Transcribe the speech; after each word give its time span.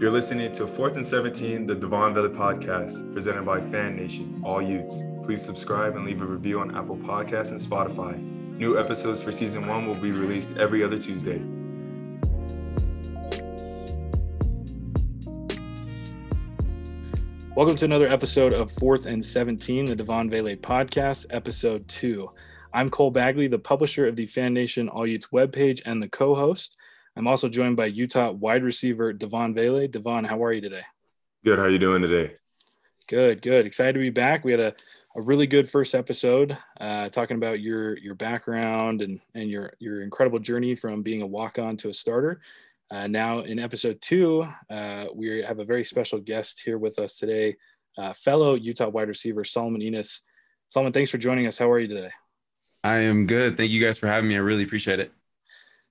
You're 0.00 0.10
listening 0.10 0.50
to 0.52 0.66
Fourth 0.66 0.94
and 0.94 1.04
17, 1.04 1.66
the 1.66 1.74
Devaughn 1.76 2.14
Vele 2.14 2.30
podcast, 2.30 3.12
presented 3.12 3.44
by 3.44 3.60
Fan 3.60 3.96
Nation, 3.96 4.40
all 4.42 4.62
Utes. 4.62 5.02
Please 5.22 5.42
subscribe 5.42 5.94
and 5.94 6.06
leave 6.06 6.22
a 6.22 6.24
review 6.24 6.58
on 6.58 6.74
Apple 6.74 6.96
Podcasts 6.96 7.50
and 7.50 7.60
Spotify. 7.60 8.18
New 8.56 8.78
episodes 8.78 9.20
for 9.20 9.30
season 9.30 9.66
one 9.66 9.86
will 9.86 9.94
be 9.94 10.10
released 10.10 10.56
every 10.56 10.82
other 10.82 10.98
Tuesday. 10.98 11.42
Welcome 17.54 17.76
to 17.76 17.84
another 17.84 18.08
episode 18.08 18.54
of 18.54 18.72
Fourth 18.72 19.04
and 19.04 19.22
17, 19.22 19.84
the 19.84 19.96
Devon 19.96 20.30
Vele 20.30 20.56
podcast, 20.56 21.26
episode 21.28 21.86
two. 21.88 22.30
I'm 22.72 22.88
Cole 22.88 23.10
Bagley, 23.10 23.48
the 23.48 23.58
publisher 23.58 24.08
of 24.08 24.16
the 24.16 24.24
Fan 24.24 24.54
Nation 24.54 24.88
All 24.88 25.06
Utes 25.06 25.26
webpage 25.26 25.82
and 25.84 26.02
the 26.02 26.08
co 26.08 26.34
host. 26.34 26.78
I'm 27.20 27.28
also 27.28 27.50
joined 27.50 27.76
by 27.76 27.84
Utah 27.84 28.30
wide 28.30 28.62
receiver 28.62 29.12
Devaughn 29.12 29.52
Vele. 29.52 29.86
Devaughn, 29.86 30.24
how 30.24 30.42
are 30.42 30.54
you 30.54 30.62
today? 30.62 30.80
Good. 31.44 31.58
How 31.58 31.66
are 31.66 31.70
you 31.70 31.78
doing 31.78 32.00
today? 32.00 32.32
Good, 33.10 33.42
good. 33.42 33.66
Excited 33.66 33.92
to 33.92 33.98
be 33.98 34.08
back. 34.08 34.42
We 34.42 34.52
had 34.52 34.60
a, 34.60 34.74
a 35.14 35.20
really 35.20 35.46
good 35.46 35.68
first 35.68 35.94
episode 35.94 36.56
uh, 36.80 37.10
talking 37.10 37.36
about 37.36 37.60
your 37.60 37.98
your 37.98 38.14
background 38.14 39.02
and 39.02 39.20
and 39.34 39.50
your 39.50 39.74
your 39.80 40.00
incredible 40.00 40.38
journey 40.38 40.74
from 40.74 41.02
being 41.02 41.20
a 41.20 41.26
walk 41.26 41.58
on 41.58 41.76
to 41.78 41.90
a 41.90 41.92
starter. 41.92 42.40
Uh, 42.90 43.06
now 43.06 43.40
in 43.40 43.58
episode 43.58 44.00
two, 44.00 44.48
uh, 44.70 45.04
we 45.14 45.42
have 45.42 45.58
a 45.58 45.64
very 45.64 45.84
special 45.84 46.20
guest 46.20 46.62
here 46.64 46.78
with 46.78 46.98
us 46.98 47.18
today, 47.18 47.54
uh, 47.98 48.14
fellow 48.14 48.54
Utah 48.54 48.88
wide 48.88 49.08
receiver 49.08 49.44
Solomon 49.44 49.82
Enis. 49.82 50.20
Solomon, 50.70 50.94
thanks 50.94 51.10
for 51.10 51.18
joining 51.18 51.46
us. 51.46 51.58
How 51.58 51.70
are 51.70 51.80
you 51.80 51.86
today? 51.86 52.12
I 52.82 53.00
am 53.00 53.26
good. 53.26 53.58
Thank 53.58 53.72
you 53.72 53.84
guys 53.84 53.98
for 53.98 54.06
having 54.06 54.30
me. 54.30 54.36
I 54.36 54.38
really 54.38 54.62
appreciate 54.62 55.00
it. 55.00 55.12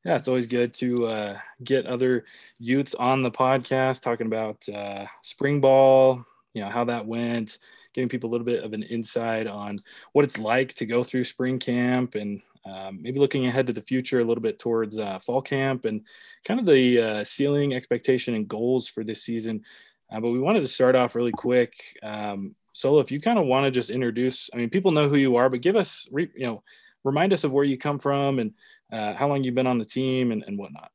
Yeah, 0.05 0.15
it's 0.15 0.29
always 0.29 0.47
good 0.47 0.73
to 0.75 1.07
uh, 1.07 1.37
get 1.61 1.85
other 1.85 2.25
Utes 2.57 2.95
on 2.95 3.21
the 3.21 3.31
podcast 3.31 4.01
talking 4.01 4.27
about 4.27 4.67
uh, 4.69 5.05
spring 5.23 5.59
ball, 5.59 6.25
you 6.53 6.63
know, 6.63 6.69
how 6.69 6.85
that 6.85 7.05
went, 7.05 7.57
giving 7.93 8.07
people 8.07 8.29
a 8.29 8.31
little 8.31 8.45
bit 8.45 8.63
of 8.63 8.71
an 8.71 8.83
insight 8.83 9.45
on 9.45 9.81
what 10.13 10.23
it's 10.23 10.39
like 10.39 10.73
to 10.75 10.85
go 10.85 11.03
through 11.03 11.25
spring 11.25 11.59
camp 11.59 12.15
and 12.15 12.41
um, 12.65 13.01
maybe 13.01 13.19
looking 13.19 13.47
ahead 13.47 13.67
to 13.67 13.73
the 13.73 13.81
future 13.81 14.21
a 14.21 14.23
little 14.23 14.41
bit 14.41 14.57
towards 14.57 14.97
uh, 14.97 15.19
fall 15.19 15.41
camp 15.41 15.83
and 15.83 16.07
kind 16.45 16.61
of 16.61 16.65
the 16.65 17.01
uh, 17.01 17.23
ceiling 17.25 17.73
expectation 17.73 18.35
and 18.35 18.47
goals 18.47 18.87
for 18.87 19.03
this 19.03 19.23
season. 19.23 19.61
Uh, 20.09 20.21
but 20.21 20.29
we 20.29 20.39
wanted 20.39 20.61
to 20.61 20.67
start 20.67 20.95
off 20.95 21.13
really 21.13 21.33
quick. 21.33 21.75
Um, 22.03 22.55
Solo, 22.71 22.99
if 22.99 23.11
you 23.11 23.19
kind 23.19 23.37
of 23.37 23.47
want 23.47 23.65
to 23.65 23.71
just 23.71 23.89
introduce, 23.89 24.49
I 24.53 24.57
mean, 24.57 24.69
people 24.69 24.91
know 24.91 25.09
who 25.09 25.17
you 25.17 25.35
are, 25.35 25.49
but 25.49 25.61
give 25.61 25.75
us, 25.75 26.07
you 26.13 26.29
know, 26.37 26.63
remind 27.03 27.33
us 27.33 27.43
of 27.43 27.53
where 27.53 27.63
you 27.63 27.77
come 27.77 27.99
from 27.99 28.39
and 28.39 28.53
uh, 28.91 29.13
how 29.13 29.27
long 29.27 29.43
you've 29.43 29.55
been 29.55 29.67
on 29.67 29.77
the 29.77 29.85
team 29.85 30.31
and, 30.31 30.43
and 30.47 30.57
whatnot. 30.57 30.91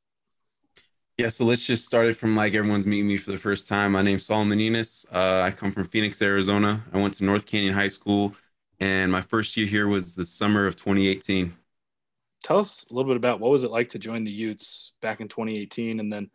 Yeah, 1.17 1.29
so 1.29 1.45
let's 1.45 1.63
just 1.63 1.85
start 1.85 2.07
it 2.07 2.15
from 2.15 2.35
like 2.35 2.53
everyone's 2.53 2.85
meeting 2.85 3.07
me 3.07 3.17
for 3.17 3.31
the 3.31 3.37
first 3.37 3.69
time. 3.69 3.93
My 3.93 4.01
name's 4.01 4.25
Solomon 4.25 4.59
Enis. 4.59 5.05
Uh, 5.13 5.43
I 5.43 5.51
come 5.51 5.71
from 5.71 5.87
Phoenix, 5.87 6.21
Arizona. 6.21 6.83
I 6.91 6.97
went 6.97 7.13
to 7.15 7.23
North 7.23 7.45
Canyon 7.45 7.73
High 7.73 7.87
School, 7.87 8.35
and 8.81 9.11
my 9.11 9.21
first 9.21 9.55
year 9.55 9.65
here 9.65 9.87
was 9.87 10.13
the 10.13 10.25
summer 10.25 10.65
of 10.65 10.75
2018. 10.75 11.55
Tell 12.43 12.59
us 12.59 12.89
a 12.91 12.93
little 12.93 13.09
bit 13.09 13.15
about 13.15 13.39
what 13.39 13.49
was 13.49 13.63
it 13.63 13.71
like 13.71 13.89
to 13.89 13.99
join 13.99 14.25
the 14.25 14.31
Utes 14.31 14.93
back 15.01 15.21
in 15.21 15.29
2018, 15.29 16.01
and 16.01 16.11
then 16.11 16.29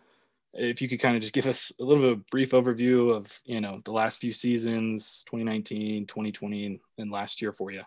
if 0.54 0.80
you 0.80 0.88
could 0.88 1.00
kind 1.00 1.14
of 1.14 1.22
just 1.22 1.34
give 1.34 1.46
us 1.46 1.72
a 1.78 1.84
little 1.84 2.02
bit 2.02 2.12
of 2.12 2.18
a 2.18 2.24
brief 2.30 2.50
overview 2.50 3.14
of 3.14 3.40
you 3.44 3.60
know 3.60 3.80
the 3.84 3.92
last 3.92 4.20
few 4.20 4.32
seasons 4.32 5.24
2019 5.26 6.06
2020 6.06 6.80
and 6.98 7.10
last 7.10 7.40
year 7.40 7.52
for 7.52 7.70
you 7.70 7.82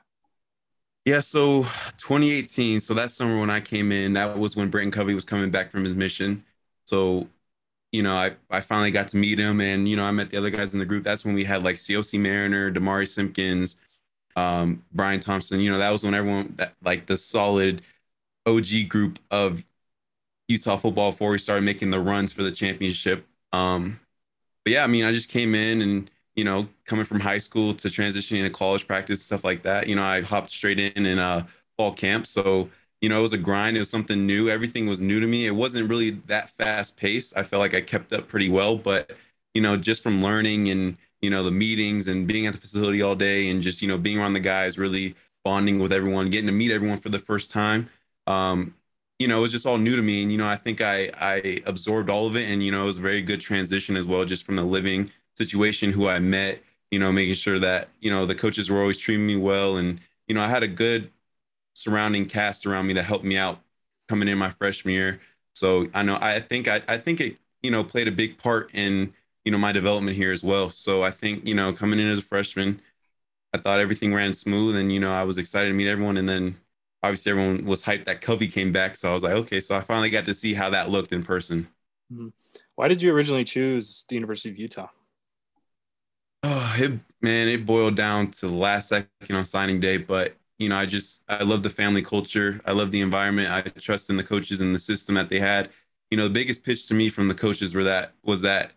yeah 1.05 1.19
so 1.19 1.63
2018 1.97 2.79
so 2.79 2.93
that 2.93 3.11
summer 3.11 3.39
when 3.39 3.49
i 3.49 3.59
came 3.59 3.91
in 3.91 4.13
that 4.13 4.37
was 4.37 4.55
when 4.55 4.69
britton 4.69 4.91
covey 4.91 5.13
was 5.13 5.25
coming 5.25 5.51
back 5.51 5.71
from 5.71 5.83
his 5.83 5.95
mission. 5.95 6.43
So 6.85 7.27
you 7.91 8.03
know 8.03 8.15
i, 8.15 8.33
I 8.49 8.61
finally 8.61 8.91
got 8.91 9.09
to 9.09 9.17
meet 9.17 9.39
him 9.39 9.61
and 9.61 9.87
you 9.87 9.95
know 9.95 10.05
i 10.05 10.11
met 10.11 10.29
the 10.29 10.37
other 10.37 10.49
guys 10.49 10.73
in 10.73 10.79
the 10.79 10.85
group. 10.85 11.03
That's 11.03 11.25
when 11.25 11.35
we 11.35 11.43
had 11.43 11.63
like 11.63 11.77
coc 11.77 12.13
mariner 12.13 12.71
demari 12.71 13.07
simpkins 13.07 13.77
um, 14.35 14.83
bryan 14.91 15.19
thompson. 15.19 15.59
You 15.59 15.71
know 15.71 15.77
that 15.77 15.91
was 15.91 16.03
when 16.03 16.13
everyone 16.13 16.53
that 16.57 16.73
like 16.83 17.05
the 17.05 17.17
solid 17.17 17.81
og 18.45 18.65
group 18.89 19.19
of 19.31 19.63
Utah 20.47 20.77
football 20.77 21.11
before 21.11 21.31
we 21.31 21.37
started 21.37 21.63
making 21.63 21.91
the 21.91 21.99
runs 21.99 22.33
for 22.33 22.43
the 22.43 22.51
championship. 22.51 23.25
Um, 23.53 23.99
but 24.63 24.73
yeah, 24.73 24.83
I 24.83 24.87
mean, 24.87 25.05
I 25.05 25.11
just 25.11 25.29
came 25.29 25.55
in 25.55 25.81
and 25.81 26.11
you 26.35 26.43
know, 26.43 26.67
coming 26.85 27.05
from 27.05 27.19
high 27.19 27.37
school 27.37 27.73
to 27.75 27.87
transitioning 27.87 28.43
to 28.43 28.49
college 28.49 28.87
practice 28.87 29.23
stuff 29.23 29.43
like 29.43 29.63
that. 29.63 29.87
You 29.87 29.95
know, 29.95 30.03
I 30.03 30.21
hopped 30.21 30.49
straight 30.51 30.79
in 30.79 31.05
in 31.05 31.19
uh, 31.19 31.45
fall 31.77 31.93
camp, 31.93 32.27
so 32.27 32.69
you 33.01 33.09
know, 33.09 33.19
it 33.19 33.21
was 33.21 33.33
a 33.33 33.37
grind. 33.37 33.75
It 33.75 33.79
was 33.79 33.89
something 33.89 34.25
new. 34.25 34.49
Everything 34.49 34.87
was 34.87 35.01
new 35.01 35.19
to 35.19 35.27
me. 35.27 35.45
It 35.45 35.55
wasn't 35.55 35.89
really 35.89 36.11
that 36.27 36.49
fast 36.51 36.97
paced. 36.97 37.37
I 37.37 37.43
felt 37.43 37.59
like 37.59 37.73
I 37.73 37.81
kept 37.81 38.13
up 38.13 38.27
pretty 38.27 38.49
well, 38.49 38.77
but 38.77 39.11
you 39.53 39.61
know, 39.61 39.75
just 39.77 40.01
from 40.03 40.21
learning 40.23 40.69
and 40.69 40.97
you 41.21 41.29
know 41.29 41.43
the 41.43 41.51
meetings 41.51 42.07
and 42.07 42.27
being 42.27 42.47
at 42.47 42.53
the 42.53 42.59
facility 42.59 43.01
all 43.01 43.15
day 43.15 43.49
and 43.49 43.61
just 43.61 43.81
you 43.81 43.87
know 43.87 43.97
being 43.97 44.19
around 44.19 44.33
the 44.33 44.39
guys, 44.39 44.77
really 44.77 45.15
bonding 45.43 45.79
with 45.79 45.91
everyone, 45.91 46.29
getting 46.29 46.47
to 46.47 46.53
meet 46.53 46.71
everyone 46.71 46.97
for 46.97 47.09
the 47.09 47.19
first 47.19 47.51
time. 47.51 47.89
Um, 48.27 48.75
you 49.19 49.27
know, 49.27 49.37
it 49.37 49.41
was 49.41 49.51
just 49.51 49.65
all 49.65 49.77
new 49.77 49.95
to 49.95 50.01
me. 50.01 50.23
And, 50.23 50.31
you 50.31 50.37
know, 50.37 50.47
I 50.47 50.55
think 50.55 50.81
I, 50.81 51.11
I 51.19 51.61
absorbed 51.65 52.09
all 52.09 52.27
of 52.27 52.35
it. 52.35 52.49
And, 52.49 52.63
you 52.63 52.71
know, 52.71 52.83
it 52.83 52.85
was 52.85 52.97
a 52.97 53.01
very 53.01 53.21
good 53.21 53.41
transition 53.41 53.95
as 53.95 54.07
well, 54.07 54.25
just 54.25 54.45
from 54.45 54.55
the 54.55 54.63
living 54.63 55.11
situation, 55.37 55.91
who 55.91 56.07
I 56.07 56.19
met, 56.19 56.61
you 56.91 56.99
know, 56.99 57.11
making 57.11 57.35
sure 57.35 57.59
that, 57.59 57.89
you 57.99 58.11
know, 58.11 58.25
the 58.25 58.35
coaches 58.35 58.69
were 58.69 58.79
always 58.79 58.97
treating 58.97 59.25
me 59.25 59.35
well. 59.35 59.77
And, 59.77 59.99
you 60.27 60.35
know, 60.35 60.41
I 60.41 60.47
had 60.47 60.63
a 60.63 60.67
good 60.67 61.11
surrounding 61.73 62.25
cast 62.25 62.65
around 62.65 62.87
me 62.87 62.93
that 62.93 63.03
helped 63.03 63.25
me 63.25 63.37
out 63.37 63.59
coming 64.07 64.27
in 64.27 64.37
my 64.37 64.49
freshman 64.49 64.93
year. 64.93 65.19
So 65.55 65.87
I 65.93 66.03
know, 66.03 66.17
I 66.21 66.39
think, 66.39 66.67
I, 66.67 66.81
I 66.87 66.97
think 66.97 67.19
it, 67.21 67.37
you 67.61 67.71
know, 67.71 67.83
played 67.83 68.07
a 68.07 68.11
big 68.11 68.37
part 68.37 68.69
in, 68.73 69.13
you 69.45 69.51
know, 69.51 69.57
my 69.57 69.71
development 69.71 70.15
here 70.17 70.31
as 70.31 70.43
well. 70.43 70.69
So 70.69 71.01
I 71.03 71.11
think, 71.11 71.47
you 71.47 71.55
know, 71.55 71.73
coming 71.73 71.99
in 71.99 72.09
as 72.09 72.19
a 72.19 72.23
freshman, 72.23 72.81
I 73.53 73.57
thought 73.57 73.79
everything 73.79 74.13
ran 74.13 74.33
smooth 74.33 74.75
and, 74.75 74.91
you 74.91 74.99
know, 74.99 75.13
I 75.13 75.23
was 75.23 75.37
excited 75.37 75.69
to 75.69 75.75
meet 75.75 75.87
everyone. 75.87 76.17
And 76.17 76.27
then, 76.27 76.57
obviously 77.03 77.31
everyone 77.31 77.65
was 77.65 77.83
hyped 77.83 78.05
that 78.05 78.21
Covey 78.21 78.47
came 78.47 78.71
back. 78.71 78.95
So 78.95 79.09
I 79.09 79.13
was 79.13 79.23
like, 79.23 79.33
okay, 79.33 79.59
so 79.59 79.75
I 79.75 79.81
finally 79.81 80.09
got 80.09 80.25
to 80.25 80.33
see 80.33 80.53
how 80.53 80.69
that 80.69 80.89
looked 80.89 81.11
in 81.11 81.21
person. 81.21 81.67
Mm-hmm. 82.11 82.29
Why 82.75 82.87
did 82.87 83.01
you 83.01 83.13
originally 83.13 83.43
choose 83.43 84.05
the 84.07 84.15
University 84.15 84.49
of 84.49 84.57
Utah? 84.57 84.87
It, 86.77 86.99
man, 87.21 87.47
it 87.47 87.65
boiled 87.65 87.95
down 87.95 88.31
to 88.31 88.47
the 88.47 88.53
last 88.55 88.89
second 88.89 89.09
on 89.31 89.45
signing 89.45 89.79
day. 89.79 89.97
But, 89.97 90.35
you 90.59 90.69
know, 90.69 90.77
I 90.77 90.85
just, 90.85 91.23
I 91.27 91.43
love 91.43 91.63
the 91.63 91.69
family 91.69 92.01
culture. 92.01 92.61
I 92.65 92.71
love 92.71 92.91
the 92.91 93.01
environment. 93.01 93.51
I 93.51 93.61
trust 93.61 94.09
in 94.09 94.17
the 94.17 94.23
coaches 94.23 94.61
and 94.61 94.73
the 94.75 94.79
system 94.79 95.15
that 95.15 95.29
they 95.29 95.39
had. 95.39 95.69
You 96.11 96.17
know, 96.17 96.23
the 96.25 96.29
biggest 96.29 96.63
pitch 96.63 96.87
to 96.87 96.93
me 96.93 97.09
from 97.09 97.27
the 97.27 97.33
coaches 97.35 97.73
were 97.73 97.83
that, 97.85 98.13
was 98.23 98.41
that 98.41 98.71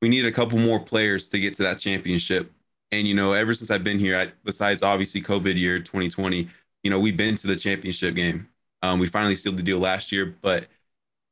we 0.00 0.08
need 0.08 0.24
a 0.24 0.32
couple 0.32 0.58
more 0.58 0.80
players 0.80 1.28
to 1.30 1.40
get 1.40 1.54
to 1.54 1.62
that 1.64 1.78
championship. 1.78 2.52
And, 2.92 3.06
you 3.06 3.14
know, 3.14 3.32
ever 3.32 3.52
since 3.54 3.70
I've 3.70 3.84
been 3.84 3.98
here, 3.98 4.18
I, 4.18 4.32
besides 4.44 4.82
obviously 4.82 5.20
COVID 5.20 5.58
year 5.58 5.78
2020, 5.78 6.48
you 6.82 6.90
know, 6.90 6.98
we've 7.00 7.16
been 7.16 7.36
to 7.36 7.46
the 7.46 7.56
championship 7.56 8.14
game. 8.14 8.48
Um, 8.82 8.98
we 9.00 9.08
finally 9.08 9.34
sealed 9.34 9.58
the 9.58 9.62
deal 9.62 9.78
last 9.78 10.12
year, 10.12 10.36
but 10.40 10.68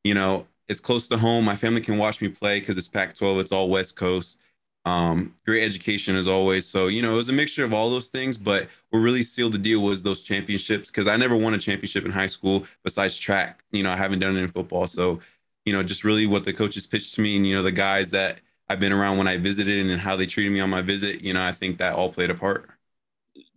you 0.03 0.13
know, 0.13 0.47
it's 0.67 0.79
close 0.79 1.07
to 1.09 1.17
home. 1.17 1.45
My 1.45 1.55
family 1.55 1.81
can 1.81 1.97
watch 1.97 2.21
me 2.21 2.29
play 2.29 2.59
because 2.59 2.77
it's 2.77 2.87
Pac-12. 2.87 3.41
It's 3.41 3.51
all 3.51 3.69
West 3.69 3.95
Coast. 3.95 4.39
Um, 4.87 5.33
great 5.45 5.65
education 5.65 6.15
as 6.15 6.27
always. 6.29 6.65
So 6.65 6.87
you 6.87 7.01
know, 7.01 7.13
it 7.13 7.17
was 7.17 7.29
a 7.29 7.33
mixture 7.33 7.65
of 7.65 7.73
all 7.73 7.89
those 7.89 8.07
things. 8.07 8.37
But 8.37 8.69
what 8.89 8.99
really 8.99 9.23
sealed 9.23 9.51
the 9.51 9.57
deal 9.57 9.81
was 9.81 10.01
those 10.01 10.21
championships 10.21 10.89
because 10.89 11.07
I 11.07 11.17
never 11.17 11.35
won 11.35 11.53
a 11.53 11.57
championship 11.57 12.05
in 12.05 12.11
high 12.11 12.27
school 12.27 12.65
besides 12.83 13.17
track. 13.17 13.63
You 13.71 13.83
know, 13.83 13.91
I 13.91 13.97
haven't 13.97 14.19
done 14.19 14.37
it 14.37 14.41
in 14.41 14.47
football. 14.47 14.87
So 14.87 15.19
you 15.65 15.73
know, 15.73 15.83
just 15.83 16.05
really 16.05 16.25
what 16.25 16.45
the 16.45 16.53
coaches 16.53 16.87
pitched 16.87 17.15
to 17.15 17.21
me, 17.21 17.35
and 17.35 17.45
you 17.45 17.53
know, 17.53 17.61
the 17.61 17.71
guys 17.73 18.11
that 18.11 18.39
I've 18.69 18.79
been 18.79 18.93
around 18.93 19.17
when 19.17 19.27
I 19.27 19.35
visited 19.35 19.85
and 19.85 19.99
how 19.99 20.15
they 20.15 20.25
treated 20.25 20.53
me 20.53 20.61
on 20.61 20.69
my 20.69 20.81
visit. 20.81 21.21
You 21.21 21.33
know, 21.33 21.43
I 21.43 21.51
think 21.51 21.79
that 21.79 21.93
all 21.93 22.09
played 22.09 22.29
a 22.29 22.35
part. 22.35 22.69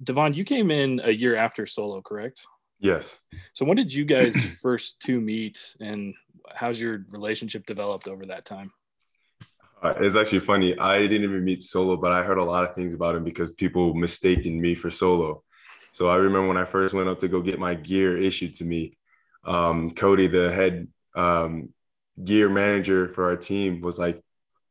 Devaughn, 0.02 0.34
you 0.34 0.44
came 0.44 0.72
in 0.72 1.00
a 1.04 1.10
year 1.12 1.36
after 1.36 1.64
Solo, 1.66 2.02
correct? 2.02 2.44
Yes. 2.80 3.20
So 3.52 3.64
when 3.64 3.76
did 3.76 3.92
you 3.92 4.04
guys 4.04 4.36
first 4.62 5.00
two 5.00 5.20
meet, 5.20 5.76
and 5.80 6.14
how's 6.52 6.80
your 6.80 7.04
relationship 7.10 7.66
developed 7.66 8.08
over 8.08 8.26
that 8.26 8.44
time? 8.44 8.72
Uh, 9.82 9.94
it's 9.98 10.16
actually 10.16 10.40
funny. 10.40 10.78
I 10.78 10.98
didn't 10.98 11.24
even 11.24 11.44
meet 11.44 11.62
Solo, 11.62 11.96
but 11.96 12.12
I 12.12 12.22
heard 12.22 12.38
a 12.38 12.44
lot 12.44 12.64
of 12.64 12.74
things 12.74 12.92
about 12.92 13.14
him 13.14 13.24
because 13.24 13.52
people 13.52 13.94
mistaken 13.94 14.60
me 14.60 14.74
for 14.74 14.90
Solo. 14.90 15.42
So 15.92 16.08
I 16.08 16.16
remember 16.16 16.48
when 16.48 16.56
I 16.56 16.64
first 16.64 16.94
went 16.94 17.08
up 17.08 17.18
to 17.20 17.28
go 17.28 17.40
get 17.40 17.58
my 17.58 17.74
gear 17.74 18.16
issued 18.16 18.54
to 18.56 18.64
me, 18.64 18.98
um, 19.44 19.90
Cody, 19.90 20.26
the 20.26 20.52
head 20.52 20.88
um, 21.14 21.70
gear 22.22 22.48
manager 22.48 23.08
for 23.08 23.24
our 23.24 23.36
team, 23.36 23.80
was 23.80 23.98
like, 23.98 24.22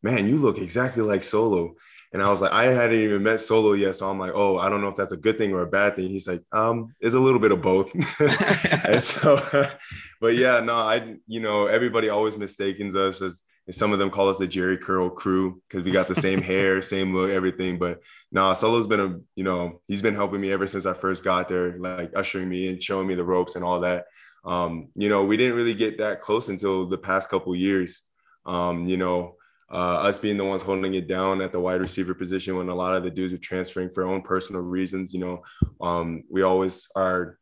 "Man, 0.04 0.28
you 0.28 0.38
look 0.38 0.60
exactly 0.60 1.04
like 1.04 1.24
Solo." 1.24 1.76
And 2.12 2.24
I 2.24 2.30
was 2.30 2.42
like, 2.42 2.52
I 2.52 2.66
hadn't 2.66 3.00
even 3.00 3.22
met 3.22 3.40
Solo 3.40 3.74
yet. 3.74 3.96
So 3.96 4.10
I'm 4.10 4.18
like, 4.18 4.32
oh, 4.34 4.58
I 4.58 4.68
don't 4.68 4.82
know 4.82 4.88
if 4.88 4.96
that's 4.96 5.12
a 5.12 5.18
good 5.18 5.38
thing 5.38 5.54
or 5.54 5.62
a 5.62 5.68
bad 5.68 5.96
thing. 5.96 6.10
He's 6.10 6.28
like, 6.28 6.42
um, 6.52 6.96
it's 7.00 7.14
a 7.14 7.20
little 7.20 7.40
bit 7.40 7.52
of 7.52 7.62
both. 7.62 7.94
and 8.88 9.04
so, 9.04 9.40
but 10.22 10.36
yeah, 10.36 10.60
no, 10.60 10.76
I, 10.76 11.18
you 11.28 11.40
know, 11.40 11.68
everybody 11.68 12.10
always 12.10 12.36
mistakes 12.36 12.96
us 12.96 13.22
as 13.22 13.44
some 13.72 13.94
of 13.94 14.00
them 14.00 14.10
call 14.10 14.30
us 14.30 14.38
the 14.38 14.48
Jheri 14.48 14.80
Curl 14.80 15.10
crew 15.10 15.62
because 15.68 15.84
we 15.84 15.92
got 15.92 16.08
the 16.08 16.16
same 16.16 16.42
hair, 16.52 16.82
same 16.82 17.14
look, 17.14 17.30
everything. 17.30 17.78
But 17.78 18.02
no, 18.32 18.54
Solo's 18.54 18.88
been 18.88 19.00
a, 19.00 19.20
you 19.36 19.44
know, 19.44 19.82
he's 19.88 20.02
been 20.02 20.16
helping 20.16 20.42
me 20.42 20.52
ever 20.52 20.68
since 20.68 20.86
I 20.86 20.94
first 20.94 21.24
got 21.24 21.48
there, 21.48 21.78
like 21.80 22.12
ushering 22.16 22.50
me 22.50 22.70
and 22.70 22.82
showing 22.82 23.08
me 23.08 23.16
the 23.16 23.24
ropes 23.24 23.56
and 23.56 23.64
all 23.64 23.80
that. 23.82 24.06
Um, 24.46 24.90
you 24.96 25.10
know, 25.10 25.26
we 25.26 25.38
didn't 25.38 25.58
really 25.58 25.74
get 25.74 25.98
that 25.98 26.22
close 26.22 26.50
until 26.50 26.88
the 26.88 26.98
past 26.98 27.30
couple 27.30 27.56
years. 27.56 28.04
Um, 28.46 28.88
you 28.88 28.98
know, 28.98 29.36
uh, 29.72 29.98
us 30.02 30.20
being 30.20 30.38
the 30.38 30.46
ones 30.46 30.62
holding 30.62 30.96
it 30.96 31.08
down 31.08 31.42
at 31.42 31.52
the 31.52 31.60
wide 31.60 31.82
receiver 31.82 32.14
position 32.14 32.58
when 32.58 32.70
a 32.70 32.76
lot 32.76 32.96
of 32.96 33.04
the 33.04 33.12
dudes 33.12 33.34
are 33.34 33.38
transferring 33.38 33.90
for 33.90 34.04
own 34.04 34.22
personal 34.22 34.62
reasons. 34.62 35.14
You 35.14 35.20
know, 35.20 35.44
um, 35.82 36.24
we 36.30 36.42
always 36.42 36.88
are 36.96 37.39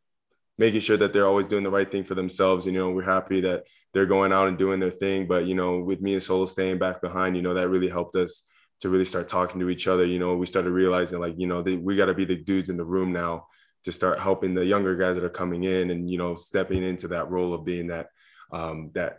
making 0.58 0.80
sure 0.80 0.96
that 0.96 1.12
they're 1.12 1.26
always 1.26 1.46
doing 1.46 1.64
the 1.64 1.70
right 1.70 1.90
thing 1.90 2.04
for 2.04 2.14
themselves. 2.14 2.66
You 2.66 2.72
know, 2.72 2.90
we're 2.90 3.02
happy 3.02 3.40
that 3.42 3.64
they're 3.94 4.06
going 4.06 4.32
out 4.32 4.48
and 4.48 4.58
doing 4.58 4.80
their 4.80 4.90
thing. 4.90 5.26
But, 5.26 5.46
you 5.46 5.54
know, 5.54 5.78
with 5.78 6.00
me 6.00 6.14
and 6.14 6.22
Solo 6.22 6.46
staying 6.46 6.78
back 6.78 7.00
behind, 7.00 7.36
you 7.36 7.42
know, 7.42 7.54
that 7.54 7.68
really 7.68 7.88
helped 7.88 8.16
us 8.16 8.50
to 8.80 8.88
really 8.88 9.04
start 9.04 9.28
talking 9.28 9.60
to 9.60 9.70
each 9.70 9.86
other. 9.86 10.04
You 10.04 10.18
know, 10.18 10.36
we 10.36 10.46
started 10.46 10.70
realizing 10.70 11.20
like, 11.20 11.34
you 11.38 11.46
know, 11.46 11.62
they, 11.62 11.76
we 11.76 11.96
got 11.96 12.06
to 12.06 12.14
be 12.14 12.24
the 12.24 12.36
dudes 12.36 12.70
in 12.70 12.76
the 12.76 12.84
room 12.84 13.12
now 13.12 13.46
to 13.84 13.92
start 13.92 14.18
helping 14.18 14.54
the 14.54 14.64
younger 14.64 14.96
guys 14.96 15.14
that 15.14 15.24
are 15.24 15.30
coming 15.30 15.64
in 15.64 15.90
and, 15.90 16.10
you 16.10 16.18
know, 16.18 16.34
stepping 16.34 16.82
into 16.82 17.08
that 17.08 17.30
role 17.30 17.54
of 17.54 17.64
being 17.64 17.86
that, 17.88 18.08
um, 18.52 18.90
that 18.94 19.18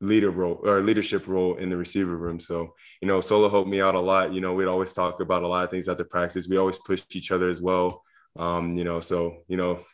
leader 0.00 0.30
role 0.30 0.60
or 0.64 0.80
leadership 0.80 1.28
role 1.28 1.56
in 1.56 1.68
the 1.68 1.76
receiver 1.76 2.16
room. 2.16 2.40
So, 2.40 2.74
you 3.02 3.08
know, 3.08 3.20
Solo 3.20 3.50
helped 3.50 3.68
me 3.68 3.82
out 3.82 3.94
a 3.94 4.00
lot. 4.00 4.32
You 4.32 4.40
know, 4.40 4.54
we'd 4.54 4.66
always 4.66 4.94
talk 4.94 5.20
about 5.20 5.42
a 5.42 5.48
lot 5.48 5.64
of 5.64 5.70
things 5.70 5.88
after 5.88 6.04
practice. 6.04 6.48
We 6.48 6.56
always 6.56 6.78
push 6.78 7.02
each 7.10 7.30
other 7.30 7.50
as 7.50 7.60
well. 7.60 8.02
Um, 8.38 8.76
you 8.76 8.84
know, 8.84 9.00
so, 9.00 9.42
you 9.48 9.58
know, 9.58 9.84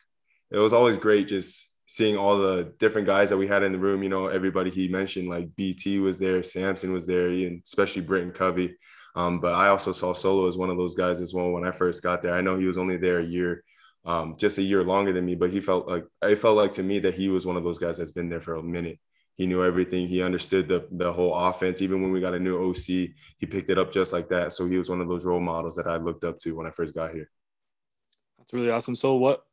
it 0.50 0.58
was 0.58 0.72
always 0.72 0.96
great 0.96 1.28
just 1.28 1.66
seeing 1.86 2.16
all 2.16 2.38
the 2.38 2.74
different 2.78 3.06
guys 3.06 3.30
that 3.30 3.36
we 3.36 3.46
had 3.46 3.62
in 3.62 3.72
the 3.72 3.78
room. 3.78 4.02
You 4.02 4.08
know, 4.08 4.28
everybody 4.28 4.70
he 4.70 4.88
mentioned, 4.88 5.28
like 5.28 5.54
BT 5.56 6.00
was 6.00 6.18
there, 6.18 6.42
Samson 6.42 6.92
was 6.92 7.06
there, 7.06 7.28
and 7.28 7.62
especially 7.64 8.02
Britton 8.02 8.32
Covey. 8.32 8.76
Um, 9.14 9.40
but 9.40 9.54
I 9.54 9.68
also 9.68 9.92
saw 9.92 10.12
Solo 10.12 10.46
as 10.46 10.56
one 10.56 10.68
of 10.68 10.76
those 10.76 10.94
guys 10.94 11.20
as 11.20 11.32
well 11.32 11.50
when 11.50 11.66
I 11.66 11.70
first 11.70 12.02
got 12.02 12.22
there. 12.22 12.34
I 12.34 12.42
know 12.42 12.58
he 12.58 12.66
was 12.66 12.76
only 12.76 12.98
there 12.98 13.20
a 13.20 13.24
year, 13.24 13.64
um, 14.04 14.34
just 14.38 14.58
a 14.58 14.62
year 14.62 14.84
longer 14.84 15.12
than 15.12 15.24
me, 15.24 15.34
but 15.34 15.50
he 15.50 15.60
felt 15.60 15.88
like 15.88 16.04
it 16.22 16.36
felt 16.36 16.56
like 16.56 16.74
to 16.74 16.82
me 16.82 16.98
that 16.98 17.14
he 17.14 17.30
was 17.30 17.46
one 17.46 17.56
of 17.56 17.64
those 17.64 17.78
guys 17.78 17.96
that's 17.96 18.10
been 18.10 18.28
there 18.28 18.42
for 18.42 18.56
a 18.56 18.62
minute. 18.62 18.98
He 19.36 19.46
knew 19.46 19.64
everything. 19.64 20.06
He 20.06 20.22
understood 20.22 20.68
the 20.68 20.86
the 20.90 21.12
whole 21.12 21.34
offense. 21.34 21.80
Even 21.80 22.02
when 22.02 22.12
we 22.12 22.20
got 22.20 22.34
a 22.34 22.38
new 22.38 22.68
OC, 22.68 22.84
he 22.84 23.46
picked 23.48 23.70
it 23.70 23.78
up 23.78 23.90
just 23.90 24.12
like 24.12 24.28
that. 24.28 24.52
So 24.52 24.66
he 24.66 24.76
was 24.76 24.90
one 24.90 25.00
of 25.00 25.08
those 25.08 25.24
role 25.24 25.40
models 25.40 25.76
that 25.76 25.86
I 25.86 25.96
looked 25.96 26.24
up 26.24 26.38
to 26.40 26.54
when 26.54 26.66
I 26.66 26.70
first 26.70 26.94
got 26.94 27.12
here. 27.12 27.30
That's 28.38 28.52
really 28.52 28.70
awesome. 28.70 28.96
So 28.96 29.14
what 29.14 29.45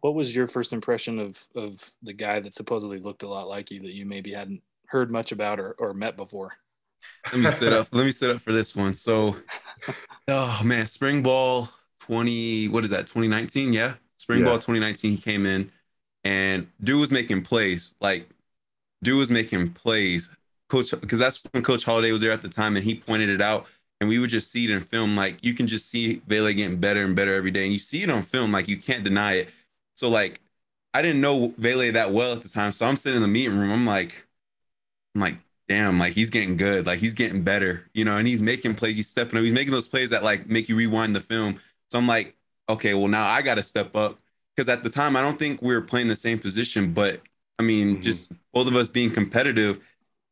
what 0.00 0.14
was 0.14 0.34
your 0.34 0.46
first 0.46 0.72
impression 0.72 1.18
of 1.18 1.42
of 1.54 1.90
the 2.02 2.12
guy 2.12 2.40
that 2.40 2.54
supposedly 2.54 2.98
looked 2.98 3.22
a 3.22 3.28
lot 3.28 3.48
like 3.48 3.70
you 3.70 3.80
that 3.80 3.92
you 3.92 4.06
maybe 4.06 4.32
hadn't 4.32 4.62
heard 4.86 5.10
much 5.10 5.32
about 5.32 5.58
or, 5.60 5.72
or 5.78 5.94
met 5.94 6.16
before? 6.16 6.52
Let 7.32 7.42
me 7.42 7.50
set 7.50 7.72
up. 7.72 7.88
let 7.92 8.04
me 8.04 8.12
set 8.12 8.30
up 8.30 8.40
for 8.40 8.52
this 8.52 8.74
one. 8.74 8.92
So, 8.92 9.36
oh 10.28 10.60
man, 10.64 10.86
spring 10.86 11.22
ball 11.22 11.68
twenty. 12.00 12.68
What 12.68 12.84
is 12.84 12.90
that? 12.90 13.06
Twenty 13.06 13.28
nineteen? 13.28 13.72
Yeah, 13.72 13.94
spring 14.16 14.40
yeah. 14.40 14.46
ball 14.46 14.58
twenty 14.58 14.80
nineteen. 14.80 15.12
He 15.12 15.18
came 15.18 15.46
in, 15.46 15.70
and 16.24 16.68
dude 16.82 17.00
was 17.00 17.10
making 17.10 17.42
plays. 17.42 17.94
Like, 18.00 18.28
dude 19.02 19.18
was 19.18 19.30
making 19.30 19.72
plays. 19.72 20.28
Coach, 20.68 20.90
because 20.90 21.20
that's 21.20 21.40
when 21.52 21.62
Coach 21.62 21.84
Holliday 21.84 22.10
was 22.10 22.20
there 22.20 22.32
at 22.32 22.42
the 22.42 22.48
time, 22.48 22.74
and 22.74 22.84
he 22.84 22.96
pointed 22.96 23.30
it 23.30 23.40
out 23.40 23.66
and 24.00 24.08
we 24.08 24.18
would 24.18 24.30
just 24.30 24.50
see 24.50 24.64
it 24.64 24.70
in 24.70 24.80
film. 24.80 25.16
Like 25.16 25.38
you 25.42 25.54
can 25.54 25.66
just 25.66 25.88
see 25.88 26.20
Vele 26.26 26.52
getting 26.52 26.78
better 26.78 27.04
and 27.04 27.16
better 27.16 27.34
every 27.34 27.50
day, 27.50 27.64
and 27.64 27.72
you 27.72 27.78
see 27.78 28.02
it 28.02 28.10
on 28.10 28.22
film. 28.22 28.52
Like 28.52 28.68
you 28.68 28.76
can't 28.76 29.04
deny 29.04 29.34
it. 29.34 29.48
So 29.96 30.08
like 30.08 30.40
I 30.94 31.02
didn't 31.02 31.20
know 31.20 31.52
Vele 31.58 31.92
that 31.92 32.12
well 32.12 32.32
at 32.32 32.42
the 32.42 32.48
time. 32.48 32.72
So 32.72 32.86
I'm 32.86 32.96
sitting 32.96 33.16
in 33.16 33.22
the 33.22 33.28
meeting 33.28 33.58
room. 33.58 33.70
I'm 33.70 33.84
like, 33.84 34.24
I'm 35.14 35.20
like, 35.20 35.36
damn, 35.68 35.98
like 35.98 36.12
he's 36.14 36.30
getting 36.30 36.56
good. 36.56 36.86
Like 36.86 37.00
he's 37.00 37.14
getting 37.14 37.42
better, 37.42 37.90
you 37.92 38.04
know, 38.04 38.16
and 38.16 38.26
he's 38.26 38.40
making 38.40 38.76
plays, 38.76 38.96
he's 38.96 39.08
stepping 39.08 39.38
up, 39.38 39.44
he's 39.44 39.52
making 39.52 39.72
those 39.72 39.88
plays 39.88 40.10
that 40.10 40.22
like 40.22 40.48
make 40.48 40.68
you 40.68 40.76
rewind 40.76 41.14
the 41.14 41.20
film. 41.20 41.60
So 41.90 41.98
I'm 41.98 42.06
like, 42.06 42.34
okay, 42.68 42.94
well 42.94 43.08
now 43.08 43.24
I 43.24 43.42
gotta 43.42 43.62
step 43.62 43.94
up. 43.96 44.18
Cause 44.56 44.70
at 44.70 44.82
the 44.82 44.88
time 44.88 45.16
I 45.16 45.22
don't 45.22 45.38
think 45.38 45.60
we 45.60 45.74
were 45.74 45.82
playing 45.82 46.08
the 46.08 46.16
same 46.16 46.38
position, 46.38 46.94
but 46.94 47.20
I 47.58 47.62
mean, 47.62 47.94
mm-hmm. 47.94 48.00
just 48.00 48.32
both 48.54 48.66
of 48.66 48.76
us 48.76 48.88
being 48.88 49.10
competitive, 49.10 49.80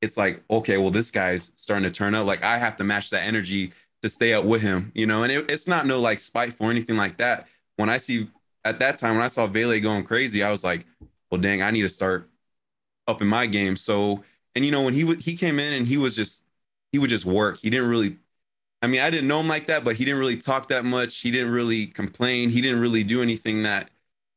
it's 0.01 0.17
like, 0.17 0.43
okay, 0.51 0.79
well, 0.79 0.91
this 0.91 1.11
guy's 1.11 1.53
starting 1.57 1.85
to 1.85 1.91
turn 1.91 2.15
up. 2.15 2.27
Like 2.27 2.43
I 2.43 2.59
have 2.59 2.77
to 2.77 2.85
match 2.85 3.11
that 3.11 3.25
energy 3.25 3.73
to 4.01 4.09
stay 4.09 4.33
up 4.33 4.45
with 4.45 4.63
him, 4.63 4.93
you 4.95 5.07
know, 5.07 5.25
and 5.25 5.33
it, 5.33 5.51
it's 5.51 5.69
not 5.69 5.87
no 5.87 6.01
like 6.01 6.21
spiteful 6.21 6.67
or 6.69 6.71
anything 6.71 6.97
like 6.97 7.19
that. 7.19 7.49
When 7.77 7.91
I 7.91 7.99
see 7.99 8.29
at 8.65 8.79
that 8.81 8.99
time 8.99 9.15
when 9.15 9.25
I 9.25 9.29
saw 9.29 9.47
Vele 9.47 9.81
going 9.81 10.05
crazy, 10.05 10.43
I 10.43 10.51
was 10.51 10.65
like, 10.65 10.87
well, 11.31 11.41
dang, 11.41 11.63
I 11.63 11.71
need 11.71 11.83
to 11.83 11.89
start 11.89 12.29
up 13.07 13.23
in 13.23 13.29
my 13.29 13.47
game. 13.47 13.77
So, 13.77 14.25
and 14.55 14.65
you 14.65 14.71
know, 14.71 14.83
when 14.83 14.95
he 14.95 15.15
he 15.17 15.37
came 15.37 15.59
in 15.59 15.75
and 15.75 15.87
he 15.87 15.97
was 15.97 16.17
just 16.17 16.45
he 16.93 16.99
would 16.99 17.11
just 17.11 17.27
work. 17.27 17.59
He 17.61 17.71
didn't 17.71 17.89
really. 17.89 18.19
I 18.83 18.87
mean, 18.87 19.01
I 19.01 19.11
didn't 19.11 19.29
know 19.29 19.41
him 19.41 19.49
like 19.49 19.67
that, 19.69 19.83
but 19.85 19.97
he 19.97 20.05
didn't 20.05 20.21
really 20.21 20.37
talk 20.37 20.69
that 20.69 20.85
much. 20.85 21.21
He 21.21 21.31
didn't 21.31 21.53
really 21.53 21.87
complain. 21.87 22.51
He 22.51 22.61
didn't 22.61 22.81
really 22.81 23.03
do 23.03 23.23
anything 23.23 23.63
that, 23.63 23.91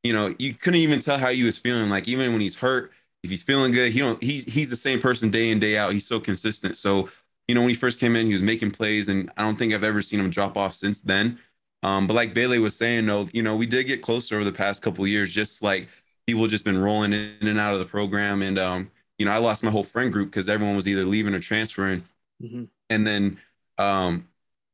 you 0.04 0.14
know, 0.14 0.34
you 0.40 0.54
couldn't 0.54 0.80
even 0.80 1.00
tell 1.02 1.18
how 1.18 1.32
he 1.32 1.44
was 1.44 1.60
feeling. 1.60 1.90
Like 1.90 2.08
even 2.08 2.32
when 2.32 2.42
he's 2.42 2.56
hurt, 2.56 2.92
if 3.24 3.30
he's 3.30 3.44
feeling 3.44 3.72
good, 3.72 3.92
he 3.92 4.00
don't. 4.00 4.22
He's 4.24 4.46
he's 4.46 4.70
the 4.70 4.76
same 4.76 5.00
person 5.00 5.30
day 5.32 5.50
in 5.52 5.60
day 5.60 5.78
out. 5.78 5.94
He's 5.94 6.08
so 6.08 6.20
consistent. 6.20 6.78
So, 6.78 7.10
you 7.48 7.56
know, 7.56 7.62
when 7.62 7.70
he 7.70 7.76
first 7.76 8.00
came 8.00 8.16
in, 8.16 8.28
he 8.28 8.34
was 8.34 8.42
making 8.42 8.72
plays, 8.72 9.10
and 9.10 9.32
I 9.38 9.44
don't 9.44 9.58
think 9.58 9.74
I've 9.74 9.84
ever 9.84 10.02
seen 10.02 10.20
him 10.20 10.30
drop 10.30 10.58
off 10.58 10.74
since 10.76 11.02
then. 11.02 11.40
Um, 11.84 12.08
but 12.08 12.16
like 12.16 12.34
Vele 12.34 12.60
was 12.60 12.76
saying, 12.76 13.06
though, 13.06 13.30
you 13.34 13.44
know, 13.44 13.56
we 13.56 13.66
did 13.66 13.86
get 13.86 14.02
closer 14.02 14.36
over 14.36 14.44
the 14.44 14.52
past 14.52 14.82
couple 14.82 15.06
years, 15.08 15.32
just 15.32 15.62
like 15.62 15.88
people 16.26 16.48
just 16.48 16.66
been 16.66 16.78
rolling 16.78 17.14
in 17.14 17.48
and 17.48 17.60
out 17.60 17.74
of 17.74 17.80
the 17.80 17.86
program. 17.86 18.42
And, 18.42 18.58
um, 18.58 18.92
you 19.18 19.26
know, 19.26 19.32
I 19.32 19.38
lost 19.38 19.64
my 19.64 19.72
whole 19.72 19.84
friend 19.84 20.12
group 20.12 20.30
because 20.30 20.50
everyone 20.50 20.76
was 20.76 20.88
either 20.88 21.06
leaving 21.06 21.34
or 21.34 21.40
transferring. 21.40 22.04
Mm-hmm. 22.44 22.66
And 22.90 23.08
then, 23.08 23.40
um, 23.78 24.28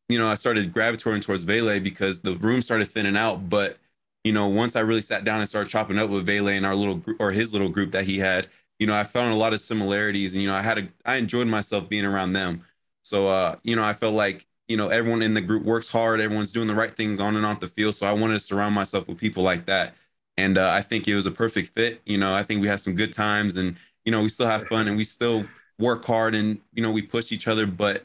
you 0.10 0.18
know, 0.18 0.28
I 0.28 0.36
started 0.36 0.72
gravitating 0.74 1.22
towards 1.22 1.44
Vele 1.44 1.80
because 1.80 2.22
the 2.22 2.36
room 2.38 2.62
started 2.62 2.88
thinning 2.88 3.18
out. 3.18 3.50
But, 3.50 3.78
you 4.24 4.32
know, 4.32 4.48
once 4.48 4.76
I 4.76 4.82
really 4.82 5.02
sat 5.02 5.24
down 5.24 5.40
and 5.40 5.50
started 5.50 5.70
chopping 5.70 6.00
up 6.00 6.10
with 6.10 6.26
Vele 6.26 6.50
and 6.50 6.66
our 6.66 6.76
little 6.76 6.96
group 6.96 7.18
or 7.20 7.32
his 7.32 7.54
little 7.54 7.70
group 7.70 7.92
that 7.92 8.06
he 8.06 8.20
had, 8.20 8.48
you 8.80 8.88
know, 8.88 8.96
I 8.96 9.04
found 9.04 9.34
a 9.34 9.38
lot 9.38 9.54
of 9.54 9.62
similarities 9.62 10.34
and, 10.34 10.42
you 10.42 10.50
know, 10.50 10.56
I 10.56 10.62
had 10.62 10.78
a, 10.78 10.88
I 11.06 11.18
enjoyed 11.18 11.48
myself 11.48 11.88
being 11.90 12.06
around 12.06 12.34
them. 12.34 12.64
So, 13.04 13.28
uh, 13.28 13.58
you 13.64 13.76
know, 13.76 13.84
I 13.84 13.94
felt 13.94 14.14
like 14.14 14.48
you 14.68 14.78
know, 14.78 14.90
everyone 14.90 15.22
in 15.22 15.34
the 15.34 15.42
group 15.42 15.64
works 15.64 15.90
hard. 15.90 16.22
Everyone's 16.22 16.52
doing 16.52 16.68
the 16.68 16.76
right 16.76 16.96
things 16.96 17.20
on 17.20 17.36
and 17.36 17.46
off 17.46 17.60
the 17.60 17.68
field. 17.68 17.96
So 17.96 18.08
I 18.08 18.14
wanted 18.14 18.36
to 18.36 18.40
surround 18.40 18.74
myself 18.76 19.08
with 19.08 19.18
people 19.18 19.44
like 19.44 19.66
that. 19.66 19.96
And 20.38 20.58
uh, 20.58 20.70
I 20.70 20.82
think 20.82 21.08
it 21.08 21.16
was 21.16 21.26
a 21.26 21.32
perfect 21.32 21.70
fit. 21.76 22.02
You 22.06 22.18
know, 22.18 22.34
I 22.34 22.44
think 22.44 22.62
we 22.62 22.68
had 22.68 22.80
some 22.80 22.96
good 22.96 23.14
times 23.14 23.58
and, 23.58 23.76
you 24.06 24.12
know, 24.12 24.22
we 24.22 24.30
still 24.30 24.48
have 24.48 24.68
fun 24.68 24.88
and 24.88 24.98
we 24.98 25.04
still 25.04 25.46
work 25.78 26.06
hard 26.06 26.34
and, 26.34 26.60
you 26.74 26.82
know, 26.82 26.92
we 26.92 27.02
push 27.02 27.32
each 27.32 27.48
other. 27.48 27.68
But 27.68 28.04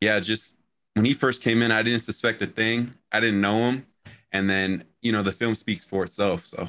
yeah, 0.00 0.18
just 0.20 0.56
when 0.94 1.04
he 1.04 1.14
first 1.14 1.42
came 1.42 1.62
in, 1.62 1.70
I 1.70 1.82
didn't 1.82 2.00
suspect 2.00 2.42
a 2.42 2.46
thing. 2.46 2.94
I 3.12 3.20
didn't 3.20 3.40
know 3.40 3.70
him. 3.70 3.86
And 4.32 4.48
then, 4.48 4.84
you 5.02 5.12
know, 5.12 5.22
the 5.22 5.32
film 5.32 5.54
speaks 5.54 5.84
for 5.84 6.02
itself. 6.02 6.46
So. 6.46 6.68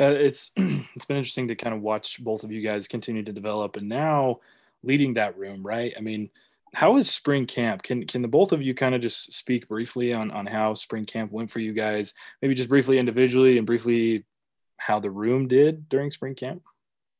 Uh, 0.00 0.14
it's 0.16 0.52
it's 0.56 1.04
been 1.04 1.16
interesting 1.16 1.48
to 1.48 1.56
kind 1.56 1.74
of 1.74 1.82
watch 1.82 2.22
both 2.22 2.44
of 2.44 2.52
you 2.52 2.66
guys 2.66 2.86
continue 2.86 3.24
to 3.24 3.32
develop 3.32 3.76
and 3.76 3.88
now 3.88 4.38
leading 4.84 5.14
that 5.14 5.36
room 5.36 5.66
right 5.66 5.92
i 5.96 6.00
mean 6.00 6.30
how 6.74 6.96
is 6.96 7.10
spring 7.10 7.46
camp? 7.46 7.82
Can 7.82 8.06
can 8.06 8.22
the 8.22 8.28
both 8.28 8.52
of 8.52 8.62
you 8.62 8.74
kind 8.74 8.94
of 8.94 9.00
just 9.00 9.32
speak 9.32 9.66
briefly 9.68 10.12
on 10.12 10.30
on 10.30 10.46
how 10.46 10.74
spring 10.74 11.04
camp 11.04 11.32
went 11.32 11.50
for 11.50 11.60
you 11.60 11.72
guys? 11.72 12.14
Maybe 12.42 12.54
just 12.54 12.68
briefly 12.68 12.98
individually 12.98 13.58
and 13.58 13.66
briefly 13.66 14.24
how 14.78 15.00
the 15.00 15.10
room 15.10 15.48
did 15.48 15.88
during 15.88 16.10
spring 16.10 16.34
camp. 16.34 16.62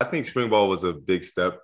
I 0.01 0.05
think 0.05 0.27
spring 0.27 0.49
ball 0.49 0.69
was 0.69 0.85
a 0.85 0.93
big 0.93 1.25
step 1.25 1.61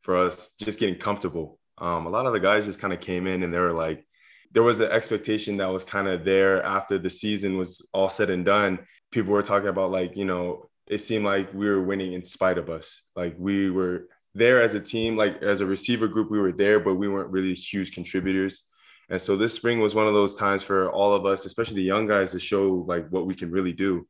for 0.00 0.16
us, 0.16 0.54
just 0.60 0.78
getting 0.78 0.96
comfortable. 0.96 1.58
Um, 1.78 2.06
a 2.06 2.10
lot 2.10 2.26
of 2.26 2.32
the 2.32 2.40
guys 2.40 2.66
just 2.66 2.78
kind 2.78 2.92
of 2.92 3.00
came 3.00 3.26
in 3.26 3.42
and 3.42 3.52
they 3.52 3.58
were 3.58 3.72
like, 3.72 4.06
there 4.52 4.62
was 4.62 4.80
an 4.80 4.90
expectation 4.90 5.56
that 5.58 5.72
was 5.72 5.84
kind 5.84 6.06
of 6.08 6.24
there 6.24 6.62
after 6.62 6.98
the 6.98 7.10
season 7.10 7.58
was 7.58 7.88
all 7.92 8.08
said 8.08 8.30
and 8.30 8.44
done. 8.44 8.78
People 9.10 9.32
were 9.32 9.42
talking 9.42 9.68
about 9.68 9.90
like, 9.90 10.16
you 10.16 10.24
know, 10.24 10.70
it 10.86 10.98
seemed 10.98 11.24
like 11.24 11.52
we 11.52 11.66
were 11.66 11.82
winning 11.82 12.12
in 12.12 12.24
spite 12.24 12.58
of 12.58 12.70
us. 12.70 13.02
Like 13.16 13.34
we 13.38 13.70
were 13.70 14.08
there 14.34 14.62
as 14.62 14.74
a 14.74 14.80
team, 14.80 15.16
like 15.16 15.42
as 15.42 15.60
a 15.60 15.66
receiver 15.66 16.08
group, 16.08 16.30
we 16.30 16.40
were 16.40 16.52
there, 16.52 16.80
but 16.80 16.94
we 16.94 17.08
weren't 17.08 17.30
really 17.30 17.54
huge 17.54 17.92
contributors. 17.92 18.66
And 19.10 19.20
so 19.20 19.36
this 19.36 19.52
spring 19.52 19.80
was 19.80 19.94
one 19.94 20.06
of 20.06 20.14
those 20.14 20.36
times 20.36 20.62
for 20.62 20.90
all 20.90 21.12
of 21.12 21.26
us, 21.26 21.44
especially 21.44 21.76
the 21.76 21.82
young 21.82 22.06
guys, 22.06 22.32
to 22.32 22.40
show 22.40 22.84
like 22.86 23.08
what 23.08 23.26
we 23.26 23.34
can 23.34 23.50
really 23.50 23.72
do. 23.72 24.06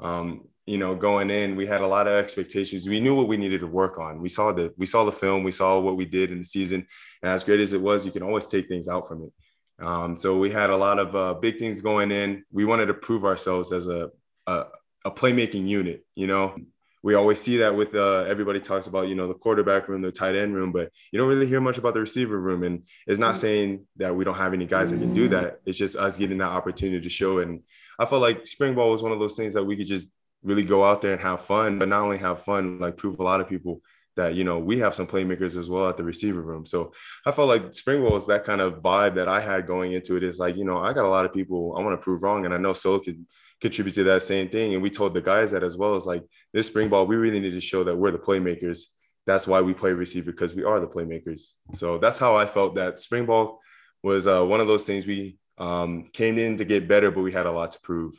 Um, 0.00 0.48
you 0.66 0.78
know, 0.78 0.94
going 0.94 1.30
in, 1.30 1.56
we 1.56 1.66
had 1.66 1.80
a 1.80 1.86
lot 1.86 2.06
of 2.06 2.14
expectations. 2.14 2.88
We 2.88 3.00
knew 3.00 3.14
what 3.14 3.28
we 3.28 3.36
needed 3.36 3.60
to 3.60 3.66
work 3.66 3.98
on. 3.98 4.20
We 4.20 4.28
saw 4.28 4.52
the 4.52 4.72
we 4.76 4.86
saw 4.86 5.04
the 5.04 5.12
film, 5.12 5.42
we 5.42 5.52
saw 5.52 5.80
what 5.80 5.96
we 5.96 6.04
did 6.04 6.30
in 6.30 6.38
the 6.38 6.44
season, 6.44 6.86
and 7.22 7.32
as 7.32 7.44
great 7.44 7.60
as 7.60 7.72
it 7.72 7.80
was, 7.80 8.06
you 8.06 8.12
can 8.12 8.22
always 8.22 8.46
take 8.46 8.68
things 8.68 8.88
out 8.88 9.08
from 9.08 9.24
it. 9.24 9.84
Um, 9.84 10.16
so 10.16 10.38
we 10.38 10.50
had 10.50 10.70
a 10.70 10.76
lot 10.76 10.98
of 10.98 11.16
uh, 11.16 11.34
big 11.34 11.58
things 11.58 11.80
going 11.80 12.12
in. 12.12 12.44
We 12.52 12.64
wanted 12.64 12.86
to 12.86 12.94
prove 12.94 13.24
ourselves 13.24 13.72
as 13.72 13.88
a, 13.88 14.10
a 14.46 14.66
a 15.04 15.10
playmaking 15.10 15.66
unit. 15.66 16.04
You 16.14 16.28
know, 16.28 16.56
we 17.02 17.14
always 17.14 17.40
see 17.40 17.58
that 17.58 17.74
with 17.74 17.94
uh, 17.94 18.24
everybody 18.28 18.60
talks 18.60 18.86
about 18.86 19.08
you 19.08 19.14
know 19.14 19.28
the 19.28 19.34
quarterback 19.34 19.88
room, 19.88 20.02
the 20.02 20.12
tight 20.12 20.34
end 20.34 20.54
room, 20.54 20.72
but 20.72 20.90
you 21.12 21.18
don't 21.18 21.28
really 21.28 21.46
hear 21.46 21.60
much 21.60 21.78
about 21.78 21.94
the 21.94 22.00
receiver 22.00 22.38
room. 22.38 22.62
And 22.62 22.84
it's 23.06 23.18
not 23.18 23.32
mm-hmm. 23.32 23.40
saying 23.40 23.86
that 23.96 24.14
we 24.14 24.24
don't 24.24 24.34
have 24.34 24.52
any 24.52 24.66
guys 24.66 24.90
that 24.90 24.98
can 24.98 25.14
do 25.14 25.28
that. 25.28 25.60
It's 25.64 25.78
just 25.78 25.96
us 25.96 26.16
getting 26.16 26.38
that 26.38 26.48
opportunity 26.48 27.00
to 27.00 27.10
show 27.10 27.38
it. 27.38 27.48
And 27.48 27.62
I 27.98 28.06
felt 28.06 28.22
like 28.22 28.46
spring 28.46 28.74
ball 28.74 28.90
was 28.90 29.02
one 29.02 29.12
of 29.12 29.18
those 29.18 29.36
things 29.36 29.54
that 29.54 29.64
we 29.64 29.76
could 29.76 29.86
just 29.86 30.10
really 30.42 30.64
go 30.64 30.84
out 30.84 31.00
there 31.00 31.12
and 31.12 31.22
have 31.22 31.40
fun, 31.40 31.78
but 31.78 31.88
not 31.88 32.02
only 32.02 32.18
have 32.18 32.42
fun, 32.42 32.78
like 32.78 32.96
prove 32.96 33.18
a 33.18 33.22
lot 33.22 33.40
of 33.40 33.48
people 33.48 33.82
that 34.16 34.34
you 34.34 34.44
know 34.44 34.58
we 34.58 34.78
have 34.78 34.94
some 34.94 35.06
playmakers 35.06 35.56
as 35.56 35.70
well 35.70 35.88
at 35.88 35.96
the 35.96 36.04
receiver 36.04 36.42
room. 36.42 36.66
So 36.66 36.92
I 37.24 37.32
felt 37.32 37.48
like 37.48 37.72
spring 37.72 38.02
ball 38.02 38.12
was 38.12 38.26
that 38.26 38.44
kind 38.44 38.60
of 38.60 38.82
vibe 38.82 39.14
that 39.14 39.28
I 39.28 39.40
had 39.40 39.66
going 39.66 39.92
into 39.92 40.16
it. 40.16 40.22
Is 40.22 40.38
like 40.38 40.56
you 40.56 40.64
know 40.64 40.78
I 40.78 40.92
got 40.92 41.06
a 41.06 41.08
lot 41.08 41.24
of 41.24 41.32
people 41.32 41.74
I 41.78 41.82
want 41.82 41.98
to 41.98 42.04
prove 42.04 42.22
wrong, 42.22 42.44
and 42.44 42.52
I 42.52 42.58
know 42.58 42.72
Sol 42.72 43.00
could 43.00 43.24
contribute 43.60 43.94
to 43.94 44.04
that 44.04 44.22
same 44.22 44.48
thing. 44.48 44.74
And 44.74 44.82
we 44.82 44.90
told 44.90 45.14
the 45.14 45.20
guys 45.20 45.50
that 45.50 45.62
as 45.62 45.76
well 45.76 45.94
as 45.94 46.06
like 46.06 46.24
this 46.52 46.66
spring 46.66 46.88
ball, 46.88 47.06
we 47.06 47.16
really 47.16 47.40
need 47.40 47.52
to 47.52 47.60
show 47.60 47.84
that 47.84 47.96
we're 47.96 48.10
the 48.10 48.18
playmakers 48.18 48.84
that's 49.26 49.46
why 49.46 49.60
we 49.60 49.74
play 49.74 49.92
receiver 49.92 50.32
because 50.32 50.54
we 50.54 50.64
are 50.64 50.80
the 50.80 50.86
playmakers. 50.86 51.52
So 51.74 51.98
that's 51.98 52.18
how 52.18 52.36
I 52.36 52.46
felt 52.46 52.74
that 52.76 52.98
spring 52.98 53.26
ball 53.26 53.60
was 54.02 54.26
uh, 54.26 54.44
one 54.44 54.60
of 54.60 54.66
those 54.66 54.84
things 54.84 55.06
we 55.06 55.38
um, 55.58 56.08
came 56.12 56.38
in 56.38 56.56
to 56.56 56.64
get 56.64 56.88
better, 56.88 57.10
but 57.10 57.20
we 57.20 57.32
had 57.32 57.46
a 57.46 57.52
lot 57.52 57.70
to 57.72 57.80
prove. 57.80 58.14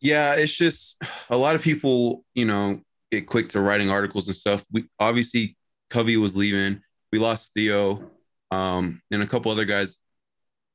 Yeah, 0.00 0.34
it's 0.34 0.56
just 0.56 1.02
a 1.30 1.36
lot 1.36 1.56
of 1.56 1.62
people, 1.62 2.24
you 2.34 2.44
know, 2.44 2.80
get 3.10 3.26
quick 3.26 3.48
to 3.50 3.60
writing 3.60 3.90
articles 3.90 4.28
and 4.28 4.36
stuff. 4.36 4.64
We 4.70 4.84
obviously 4.98 5.56
Covey 5.90 6.16
was 6.16 6.36
leaving. 6.36 6.82
We 7.12 7.18
lost 7.18 7.52
Theo, 7.54 8.10
um, 8.50 9.00
and 9.10 9.22
a 9.22 9.26
couple 9.26 9.50
other 9.50 9.64
guys, 9.64 9.98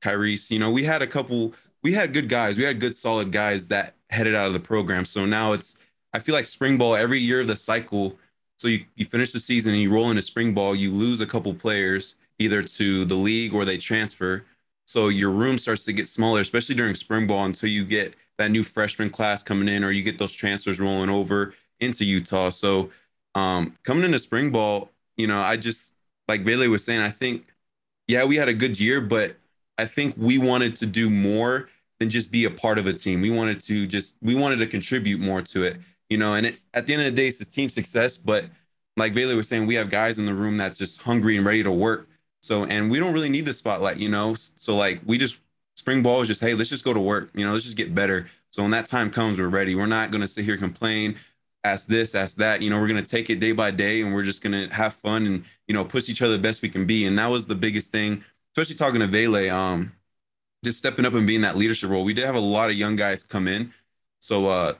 Kyrese. 0.02 0.50
You 0.50 0.58
know, 0.58 0.70
we 0.70 0.82
had 0.82 1.02
a 1.02 1.06
couple. 1.06 1.54
We 1.84 1.92
had 1.92 2.12
good 2.12 2.28
guys. 2.28 2.56
We 2.56 2.64
had 2.64 2.80
good, 2.80 2.96
solid 2.96 3.30
guys 3.30 3.68
that 3.68 3.94
headed 4.10 4.34
out 4.34 4.48
of 4.48 4.52
the 4.54 4.60
program. 4.60 5.04
So 5.04 5.26
now 5.26 5.52
it's. 5.52 5.76
I 6.12 6.18
feel 6.20 6.34
like 6.34 6.46
spring 6.46 6.78
ball 6.78 6.94
every 6.96 7.18
year 7.18 7.40
of 7.40 7.48
the 7.48 7.56
cycle. 7.56 8.16
So 8.56 8.68
you, 8.68 8.84
you 8.94 9.04
finish 9.04 9.32
the 9.32 9.40
season 9.40 9.74
and 9.74 9.82
you 9.82 9.92
roll 9.92 10.10
into 10.10 10.22
spring 10.22 10.54
ball. 10.54 10.74
You 10.74 10.92
lose 10.92 11.20
a 11.20 11.26
couple 11.26 11.52
players 11.54 12.14
either 12.38 12.62
to 12.62 13.04
the 13.04 13.14
league 13.16 13.52
or 13.52 13.64
they 13.64 13.78
transfer. 13.78 14.44
So 14.86 15.08
your 15.08 15.30
room 15.30 15.58
starts 15.58 15.84
to 15.86 15.92
get 15.92 16.08
smaller, 16.08 16.40
especially 16.40 16.74
during 16.74 16.94
spring 16.94 17.26
ball 17.26 17.44
until 17.44 17.68
you 17.68 17.84
get 17.84 18.14
that 18.38 18.50
new 18.50 18.62
freshman 18.62 19.10
class 19.10 19.42
coming 19.42 19.68
in 19.68 19.82
or 19.82 19.90
you 19.90 20.02
get 20.02 20.18
those 20.18 20.32
transfers 20.32 20.78
rolling 20.80 21.10
over 21.10 21.54
into 21.80 22.04
Utah. 22.04 22.50
So 22.50 22.90
um, 23.34 23.76
coming 23.82 24.04
into 24.04 24.18
spring 24.18 24.50
ball, 24.50 24.90
you 25.16 25.26
know, 25.26 25.40
I 25.40 25.56
just 25.56 25.94
like 26.28 26.42
Vele 26.42 26.68
was 26.68 26.84
saying, 26.84 27.00
I 27.00 27.10
think, 27.10 27.46
yeah, 28.06 28.24
we 28.24 28.36
had 28.36 28.48
a 28.48 28.54
good 28.54 28.78
year, 28.78 29.00
but 29.00 29.36
I 29.78 29.86
think 29.86 30.14
we 30.16 30.38
wanted 30.38 30.76
to 30.76 30.86
do 30.86 31.10
more 31.10 31.68
than 32.00 32.10
just 32.10 32.30
be 32.30 32.44
a 32.44 32.50
part 32.50 32.78
of 32.78 32.86
a 32.86 32.92
team. 32.92 33.20
We 33.20 33.30
wanted 33.30 33.60
to 33.62 33.86
just 33.86 34.16
we 34.22 34.34
wanted 34.34 34.56
to 34.56 34.66
contribute 34.66 35.20
more 35.20 35.42
to 35.42 35.62
it, 35.64 35.80
you 36.08 36.18
know. 36.18 36.34
And 36.34 36.46
it, 36.46 36.58
at 36.72 36.86
the 36.86 36.94
end 36.94 37.02
of 37.02 37.06
the 37.06 37.12
day, 37.12 37.28
it's 37.28 37.40
a 37.40 37.44
team 37.44 37.68
success. 37.68 38.16
But 38.16 38.46
like 38.96 39.12
Vele 39.12 39.36
was 39.36 39.48
saying, 39.48 39.66
we 39.66 39.74
have 39.74 39.90
guys 39.90 40.18
in 40.18 40.26
the 40.26 40.34
room 40.34 40.56
that's 40.56 40.78
just 40.78 41.02
hungry 41.02 41.36
and 41.36 41.46
ready 41.46 41.62
to 41.62 41.72
work. 41.72 42.08
So 42.42 42.64
and 42.64 42.90
we 42.90 42.98
don't 42.98 43.14
really 43.14 43.30
need 43.30 43.46
the 43.46 43.54
spotlight, 43.54 43.98
you 43.98 44.08
know. 44.08 44.34
So 44.34 44.76
like 44.76 45.00
we 45.04 45.18
just 45.18 45.38
spring 45.76 46.02
ball 46.02 46.20
is 46.20 46.28
just 46.28 46.40
hey, 46.40 46.54
let's 46.54 46.70
just 46.70 46.84
go 46.84 46.92
to 46.92 47.00
work, 47.00 47.30
you 47.34 47.44
know, 47.44 47.52
let's 47.52 47.64
just 47.64 47.76
get 47.76 47.94
better. 47.94 48.28
So 48.50 48.62
when 48.62 48.70
that 48.70 48.86
time 48.86 49.10
comes, 49.10 49.38
we're 49.38 49.48
ready. 49.48 49.74
We're 49.74 49.86
not 49.86 50.10
gonna 50.10 50.28
sit 50.28 50.44
here 50.44 50.56
complain 50.56 51.16
ask 51.64 51.86
this, 51.86 52.14
ask 52.14 52.36
that. 52.36 52.62
You 52.62 52.70
know, 52.70 52.78
we're 52.78 52.86
gonna 52.86 53.02
take 53.02 53.30
it 53.30 53.40
day 53.40 53.52
by 53.52 53.70
day, 53.70 54.02
and 54.02 54.14
we're 54.14 54.22
just 54.22 54.42
gonna 54.42 54.72
have 54.72 54.94
fun 54.94 55.26
and 55.26 55.44
you 55.66 55.74
know 55.74 55.84
push 55.84 56.08
each 56.08 56.22
other 56.22 56.34
the 56.34 56.38
best 56.42 56.62
we 56.62 56.68
can 56.68 56.86
be. 56.86 57.06
And 57.06 57.18
that 57.18 57.26
was 57.30 57.46
the 57.46 57.54
biggest 57.54 57.90
thing, 57.90 58.22
especially 58.52 58.76
talking 58.76 59.00
to 59.00 59.06
Vele. 59.06 59.50
Um, 59.50 59.92
just 60.64 60.78
stepping 60.78 61.04
up 61.04 61.14
and 61.14 61.26
being 61.26 61.42
that 61.42 61.56
leadership 61.56 61.90
role. 61.90 62.04
We 62.04 62.14
did 62.14 62.24
have 62.24 62.34
a 62.34 62.40
lot 62.40 62.70
of 62.70 62.76
young 62.76 62.96
guys 62.96 63.22
come 63.22 63.46
in, 63.46 63.72
so 64.20 64.48
uh, 64.48 64.74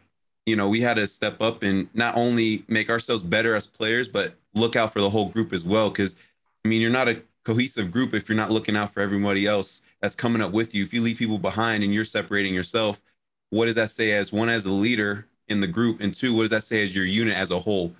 you 0.46 0.56
know, 0.56 0.68
we 0.68 0.80
had 0.80 0.94
to 0.94 1.06
step 1.06 1.40
up 1.40 1.62
and 1.62 1.88
not 1.94 2.16
only 2.16 2.64
make 2.68 2.90
ourselves 2.90 3.22
better 3.22 3.54
as 3.54 3.66
players, 3.66 4.08
but 4.08 4.34
look 4.54 4.76
out 4.76 4.92
for 4.92 5.00
the 5.00 5.10
whole 5.10 5.28
group 5.28 5.52
as 5.52 5.64
well. 5.64 5.90
Because 5.90 6.16
I 6.64 6.68
mean, 6.68 6.80
you're 6.80 6.90
not 6.90 7.08
a 7.08 7.22
cohesive 7.44 7.90
group 7.90 8.14
if 8.14 8.28
you're 8.28 8.36
not 8.36 8.50
looking 8.50 8.76
out 8.76 8.92
for 8.92 9.00
everybody 9.00 9.46
else 9.46 9.82
that's 10.00 10.14
coming 10.14 10.42
up 10.42 10.52
with 10.52 10.74
you. 10.74 10.82
If 10.82 10.92
you 10.92 11.02
leave 11.02 11.18
people 11.18 11.38
behind 11.38 11.84
and 11.84 11.92
you're 11.92 12.04
separating 12.04 12.54
yourself, 12.54 13.02
what 13.50 13.66
does 13.66 13.74
that 13.76 13.90
say 13.90 14.12
as 14.12 14.32
one 14.32 14.48
as 14.48 14.64
a 14.64 14.72
leader 14.72 15.26
in 15.48 15.60
the 15.60 15.66
group, 15.66 16.00
and 16.00 16.14
two, 16.14 16.34
what 16.34 16.42
does 16.42 16.50
that 16.50 16.62
say 16.62 16.82
as 16.82 16.96
your 16.96 17.04
unit 17.04 17.36
as 17.36 17.50
a 17.50 17.58
whole? 17.58 17.94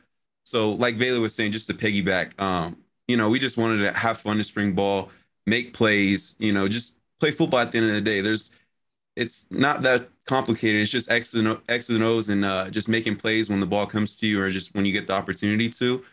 So, 0.45 0.73
like 0.73 0.97
Vele 0.97 1.21
was 1.21 1.35
saying, 1.35 1.53
just 1.53 1.67
to 1.69 1.75
piggyback, 1.75 2.39
um, 2.41 2.77
you 3.07 3.17
know, 3.17 3.29
we 3.29 3.39
just 3.39 3.57
wanted 3.57 3.83
to 3.83 3.93
have 3.93 4.19
fun 4.19 4.39
in 4.39 4.45
spring 4.45 4.73
ball, 4.73 5.11
make 5.47 5.75
plays, 5.75 6.37
you 6.39 6.53
know, 6.53 6.69
just 6.69 6.97
play 7.25 7.31
football 7.31 7.61
at 7.61 7.73
the 7.73 7.79
end 7.79 7.89
of 7.89 7.95
the 7.95 8.01
day. 8.01 8.21
There's, 8.21 8.51
it's 9.17 9.47
not 9.51 9.83
that 9.83 10.09
complicated. 10.27 10.83
It's 10.83 10.91
just 10.91 11.11
X 11.11 11.35
and, 11.35 11.49
o, 11.49 11.61
X 11.69 11.89
and 11.89 12.03
O's 12.03 12.29
and 12.29 12.45
uh, 12.45 12.71
just 12.71 12.89
making 12.89 13.17
plays 13.17 13.49
when 13.49 13.61
the 13.61 13.67
ball 13.67 13.87
comes 13.87 14.17
to 14.19 14.27
you 14.27 14.41
or 14.41 14.51
just 14.51 14.75
when 14.75 14.85
you 14.85 14.93
get 14.93 15.07
the 15.07 15.13
opportunity 15.13 15.69
to. 15.71 16.05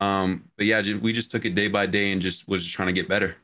Um, 0.00 0.44
but 0.56 0.66
yeah, 0.66 0.82
we 1.00 1.12
just 1.12 1.30
took 1.30 1.44
it 1.44 1.54
day 1.54 1.68
by 1.68 1.86
day 1.86 2.12
and 2.12 2.22
just 2.22 2.48
was 2.48 2.62
just 2.62 2.74
trying 2.74 2.88
to 2.88 2.92
get 2.92 3.08
better 3.08 3.36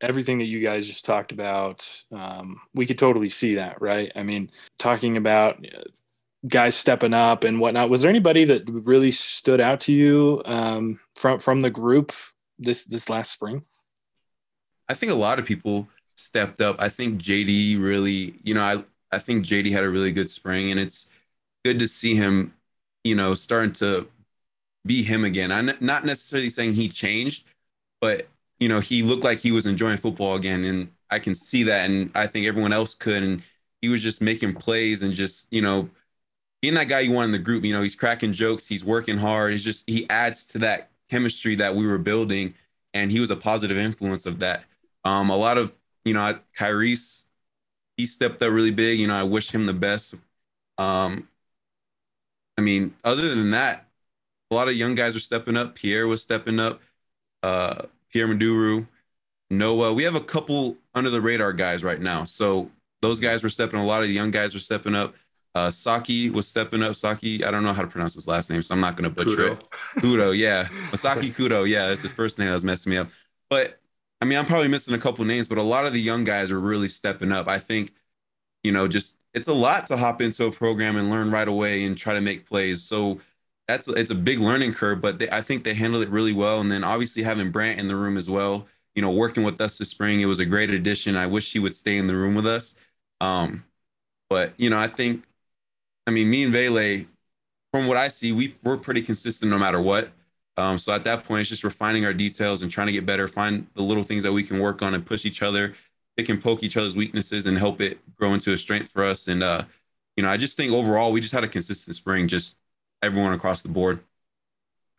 everything 0.00 0.38
that 0.38 0.44
you 0.44 0.60
guys 0.60 0.86
just 0.86 1.04
talked 1.04 1.32
about, 1.32 2.04
um, 2.12 2.60
we 2.74 2.86
could 2.86 2.98
totally 2.98 3.28
see 3.28 3.54
that, 3.54 3.80
right? 3.80 4.12
I 4.14 4.22
mean, 4.22 4.50
talking 4.78 5.16
about 5.16 5.64
guys 6.46 6.76
stepping 6.76 7.14
up 7.14 7.44
and 7.44 7.58
whatnot. 7.58 7.90
Was 7.90 8.02
there 8.02 8.10
anybody 8.10 8.44
that 8.44 8.68
really 8.68 9.10
stood 9.10 9.60
out 9.60 9.80
to 9.80 9.92
you 9.92 10.42
um, 10.44 11.00
from 11.16 11.38
from 11.38 11.60
the 11.60 11.70
group 11.70 12.12
this 12.58 12.84
this 12.84 13.08
last 13.08 13.32
spring? 13.32 13.64
I 14.88 14.94
think 14.94 15.10
a 15.10 15.16
lot 15.16 15.38
of 15.38 15.46
people 15.46 15.88
stepped 16.16 16.60
up. 16.60 16.76
I 16.78 16.88
think 16.88 17.20
JD 17.20 17.80
really, 17.82 18.34
you 18.42 18.54
know, 18.54 18.62
I 18.62 18.84
I 19.14 19.18
think 19.18 19.46
JD 19.46 19.70
had 19.72 19.84
a 19.84 19.88
really 19.88 20.12
good 20.12 20.30
spring, 20.30 20.70
and 20.70 20.80
it's 20.80 21.08
good 21.64 21.78
to 21.78 21.88
see 21.88 22.14
him, 22.14 22.54
you 23.04 23.14
know, 23.14 23.34
starting 23.34 23.72
to 23.74 24.08
be 24.86 25.02
him 25.02 25.24
again. 25.24 25.52
I'm 25.52 25.72
not 25.80 26.04
necessarily 26.04 26.50
saying 26.50 26.74
he 26.74 26.88
changed, 26.88 27.46
but 28.00 28.28
you 28.60 28.68
know, 28.68 28.80
he 28.80 29.02
looked 29.02 29.24
like 29.24 29.38
he 29.38 29.52
was 29.52 29.66
enjoying 29.66 29.98
football 29.98 30.36
again, 30.36 30.64
and 30.64 30.88
I 31.10 31.18
can 31.18 31.34
see 31.34 31.64
that, 31.64 31.88
and 31.90 32.10
I 32.14 32.26
think 32.26 32.46
everyone 32.46 32.72
else 32.72 32.94
could, 32.94 33.22
and 33.22 33.42
he 33.82 33.88
was 33.88 34.02
just 34.02 34.22
making 34.22 34.54
plays 34.54 35.02
and 35.02 35.12
just 35.12 35.52
you 35.52 35.62
know 35.62 35.90
being 36.64 36.74
that 36.74 36.88
guy 36.88 37.00
you 37.00 37.12
want 37.12 37.26
in 37.26 37.32
the 37.32 37.38
group, 37.38 37.62
you 37.62 37.74
know, 37.74 37.82
he's 37.82 37.94
cracking 37.94 38.32
jokes, 38.32 38.66
he's 38.66 38.82
working 38.82 39.18
hard. 39.18 39.52
He's 39.52 39.62
just 39.62 39.86
he 39.86 40.08
adds 40.08 40.46
to 40.46 40.58
that 40.60 40.88
chemistry 41.10 41.54
that 41.56 41.76
we 41.76 41.86
were 41.86 41.98
building, 41.98 42.54
and 42.94 43.12
he 43.12 43.20
was 43.20 43.28
a 43.28 43.36
positive 43.36 43.76
influence 43.76 44.24
of 44.24 44.38
that. 44.38 44.64
Um, 45.04 45.28
a 45.28 45.36
lot 45.36 45.58
of 45.58 45.74
you 46.04 46.14
know, 46.14 46.38
Kyrese, 46.58 47.26
he 47.96 48.06
stepped 48.06 48.42
up 48.42 48.50
really 48.50 48.70
big. 48.70 48.98
You 48.98 49.06
know, 49.06 49.18
I 49.18 49.22
wish 49.22 49.50
him 49.50 49.66
the 49.66 49.72
best. 49.72 50.14
Um, 50.78 51.28
I 52.58 52.62
mean, 52.62 52.94
other 53.04 53.34
than 53.34 53.50
that, 53.50 53.88
a 54.50 54.54
lot 54.54 54.68
of 54.68 54.74
young 54.74 54.94
guys 54.94 55.16
are 55.16 55.20
stepping 55.20 55.56
up. 55.56 55.74
Pierre 55.74 56.06
was 56.06 56.22
stepping 56.22 56.60
up. 56.60 56.80
Uh, 57.42 57.86
Pierre 58.10 58.28
Maduru, 58.28 58.86
Noah. 59.50 59.92
We 59.92 60.04
have 60.04 60.14
a 60.14 60.20
couple 60.20 60.76
under 60.94 61.10
the 61.10 61.20
radar 61.20 61.52
guys 61.52 61.82
right 61.82 62.00
now. 62.00 62.24
So 62.24 62.70
those 63.02 63.20
guys 63.20 63.42
were 63.42 63.48
stepping. 63.48 63.80
A 63.80 63.84
lot 63.84 64.02
of 64.02 64.08
the 64.08 64.14
young 64.14 64.30
guys 64.30 64.54
were 64.54 64.60
stepping 64.60 64.94
up. 64.94 65.14
Uh, 65.54 65.70
Saki 65.70 66.30
was 66.30 66.48
stepping 66.48 66.82
up. 66.82 66.96
Saki, 66.96 67.44
I 67.44 67.50
don't 67.50 67.62
know 67.62 67.72
how 67.72 67.82
to 67.82 67.88
pronounce 67.88 68.14
his 68.14 68.26
last 68.26 68.50
name, 68.50 68.62
so 68.62 68.74
I'm 68.74 68.80
not 68.80 68.96
going 68.96 69.08
to 69.08 69.14
butcher 69.14 69.36
Kudo. 69.36 69.52
it. 69.52 69.68
Kudo, 69.98 70.36
yeah. 70.36 70.64
Masaki 70.90 71.32
Kudo, 71.32 71.68
yeah, 71.68 71.88
that's 71.88 72.02
his 72.02 72.12
first 72.12 72.38
name 72.38 72.48
that 72.48 72.54
was 72.54 72.64
messing 72.64 72.90
me 72.90 72.96
up. 72.96 73.08
But 73.48 73.78
I 74.24 74.26
mean, 74.26 74.38
I'm 74.38 74.46
probably 74.46 74.68
missing 74.68 74.94
a 74.94 74.98
couple 74.98 75.22
names, 75.26 75.48
but 75.48 75.58
a 75.58 75.62
lot 75.62 75.84
of 75.84 75.92
the 75.92 76.00
young 76.00 76.24
guys 76.24 76.50
are 76.50 76.58
really 76.58 76.88
stepping 76.88 77.30
up. 77.30 77.46
I 77.46 77.58
think, 77.58 77.92
you 78.62 78.72
know, 78.72 78.88
just 78.88 79.18
it's 79.34 79.48
a 79.48 79.52
lot 79.52 79.86
to 79.88 79.98
hop 79.98 80.22
into 80.22 80.46
a 80.46 80.50
program 80.50 80.96
and 80.96 81.10
learn 81.10 81.30
right 81.30 81.46
away 81.46 81.84
and 81.84 81.94
try 81.94 82.14
to 82.14 82.22
make 82.22 82.46
plays. 82.46 82.82
So 82.82 83.20
that's 83.68 83.86
it's 83.86 84.10
a 84.10 84.14
big 84.14 84.40
learning 84.40 84.72
curve, 84.72 85.02
but 85.02 85.18
they, 85.18 85.28
I 85.28 85.42
think 85.42 85.62
they 85.62 85.74
handled 85.74 86.04
it 86.04 86.08
really 86.08 86.32
well. 86.32 86.62
And 86.62 86.70
then 86.70 86.84
obviously 86.84 87.22
having 87.22 87.50
Brant 87.50 87.78
in 87.78 87.86
the 87.86 87.96
room 87.96 88.16
as 88.16 88.30
well, 88.30 88.66
you 88.94 89.02
know, 89.02 89.10
working 89.10 89.42
with 89.44 89.60
us 89.60 89.76
this 89.76 89.90
spring, 89.90 90.22
it 90.22 90.26
was 90.26 90.38
a 90.38 90.46
great 90.46 90.70
addition. 90.70 91.16
I 91.16 91.26
wish 91.26 91.52
he 91.52 91.58
would 91.58 91.76
stay 91.76 91.98
in 91.98 92.06
the 92.06 92.16
room 92.16 92.34
with 92.34 92.46
us. 92.46 92.74
Um, 93.20 93.64
but 94.30 94.54
you 94.56 94.70
know, 94.70 94.78
I 94.78 94.86
think 94.86 95.24
I 96.06 96.12
mean, 96.12 96.30
me 96.30 96.44
and 96.44 96.52
Vele, 96.52 97.04
from 97.72 97.86
what 97.88 97.98
I 97.98 98.08
see, 98.08 98.32
we 98.32 98.56
we're 98.64 98.78
pretty 98.78 99.02
consistent 99.02 99.50
no 99.50 99.58
matter 99.58 99.82
what. 99.82 100.12
Um, 100.56 100.78
so 100.78 100.92
at 100.92 101.04
that 101.04 101.24
point, 101.24 101.40
it's 101.40 101.50
just 101.50 101.64
refining 101.64 102.04
our 102.04 102.12
details 102.12 102.62
and 102.62 102.70
trying 102.70 102.86
to 102.86 102.92
get 102.92 103.06
better, 103.06 103.26
find 103.26 103.66
the 103.74 103.82
little 103.82 104.02
things 104.02 104.22
that 104.22 104.32
we 104.32 104.42
can 104.42 104.60
work 104.60 104.82
on 104.82 104.94
and 104.94 105.04
push 105.04 105.24
each 105.24 105.42
other, 105.42 105.74
pick 106.16 106.28
and 106.28 106.42
poke 106.42 106.62
each 106.62 106.76
other's 106.76 106.96
weaknesses 106.96 107.46
and 107.46 107.58
help 107.58 107.80
it 107.80 107.98
grow 108.16 108.34
into 108.34 108.52
a 108.52 108.56
strength 108.56 108.90
for 108.90 109.04
us. 109.04 109.26
And 109.26 109.42
uh, 109.42 109.64
you 110.16 110.22
know, 110.22 110.30
I 110.30 110.36
just 110.36 110.56
think 110.56 110.72
overall 110.72 111.10
we 111.10 111.20
just 111.20 111.34
had 111.34 111.44
a 111.44 111.48
consistent 111.48 111.96
spring, 111.96 112.28
just 112.28 112.56
everyone 113.02 113.32
across 113.32 113.62
the 113.62 113.68
board. 113.68 114.00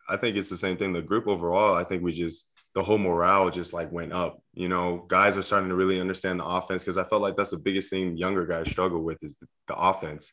I 0.08 0.16
think 0.16 0.36
it's 0.36 0.50
the 0.50 0.56
same 0.56 0.76
thing. 0.76 0.92
The 0.92 1.02
group 1.02 1.26
overall, 1.26 1.74
I 1.74 1.84
think 1.84 2.02
we 2.02 2.12
just 2.12 2.50
the 2.74 2.82
whole 2.82 2.98
morale 2.98 3.48
just 3.50 3.72
like 3.72 3.90
went 3.90 4.12
up. 4.12 4.42
You 4.52 4.68
know, 4.68 5.04
guys 5.08 5.38
are 5.38 5.42
starting 5.42 5.70
to 5.70 5.74
really 5.74 5.98
understand 5.98 6.38
the 6.38 6.44
offense 6.44 6.82
because 6.82 6.98
I 6.98 7.04
felt 7.04 7.22
like 7.22 7.34
that's 7.34 7.50
the 7.50 7.56
biggest 7.56 7.88
thing 7.88 8.18
younger 8.18 8.46
guys 8.46 8.70
struggle 8.70 9.02
with 9.02 9.22
is 9.22 9.36
the, 9.36 9.46
the 9.68 9.76
offense 9.76 10.32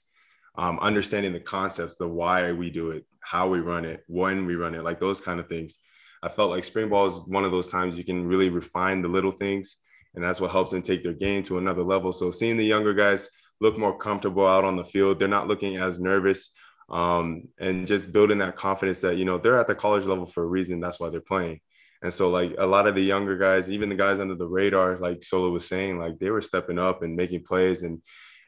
um, 0.56 0.80
understanding 0.80 1.34
the 1.34 1.40
concepts, 1.40 1.96
the 1.96 2.08
why 2.08 2.52
we 2.52 2.70
do 2.70 2.92
it, 2.92 3.06
how 3.24 3.48
we 3.48 3.60
run 3.60 3.86
it, 3.86 4.04
when 4.08 4.46
we 4.46 4.56
run 4.56 4.76
it, 4.76 4.84
like 4.84 5.00
those 5.00 5.22
kind 5.22 5.40
of 5.40 5.48
things. 5.48 5.78
I 6.22 6.30
felt 6.30 6.52
like 6.52 6.64
spring 6.64 6.90
ball 6.90 7.08
is 7.08 7.22
one 7.28 7.44
of 7.44 7.52
those 7.52 7.68
times 7.68 7.98
you 7.98 8.04
can 8.04 8.26
really 8.28 8.50
refine 8.50 9.02
the 9.02 9.08
little 9.08 9.32
things, 9.32 9.78
and 10.16 10.24
that's 10.24 10.40
what 10.40 10.52
helps 10.52 10.72
them 10.72 10.82
take 10.82 11.04
their 11.04 11.14
game 11.14 11.44
to 11.44 11.58
another 11.58 11.84
level. 11.84 12.14
So 12.14 12.32
seeing 12.32 12.58
the 12.58 12.66
younger 12.66 12.94
guys 12.94 13.30
look 13.60 13.78
more 13.78 13.98
comfortable 13.98 14.48
out 14.48 14.64
on 14.64 14.76
the 14.76 14.86
field, 14.86 15.20
they're 15.20 15.28
not 15.28 15.48
looking 15.48 15.78
as 15.78 16.00
nervous, 16.00 16.54
um, 16.90 17.48
and 17.60 17.88
just 17.88 18.12
building 18.12 18.38
that 18.40 18.56
confidence 18.56 19.00
that 19.02 19.18
you 19.18 19.26
know 19.26 19.38
they're 19.38 19.60
at 19.60 19.68
the 19.68 19.76
college 19.76 20.06
level 20.06 20.26
for 20.26 20.44
a 20.44 20.48
reason. 20.48 20.80
That's 20.80 21.00
why 21.00 21.10
they're 21.10 21.22
playing. 21.22 21.60
And 22.04 22.14
so, 22.14 22.30
like 22.30 22.54
a 22.58 22.68
lot 22.68 22.86
of 22.86 22.96
the 22.96 23.02
younger 23.02 23.38
guys, 23.38 23.70
even 23.70 23.88
the 23.88 23.96
guys 23.96 24.20
under 24.20 24.36
the 24.36 24.48
radar, 24.48 24.98
like 24.98 25.24
Solo 25.24 25.50
was 25.50 25.68
saying, 25.68 25.98
like 25.98 26.20
they 26.20 26.30
were 26.30 26.42
stepping 26.42 26.78
up 26.78 27.02
and 27.02 27.16
making 27.16 27.46
plays 27.46 27.84
and 27.84 28.02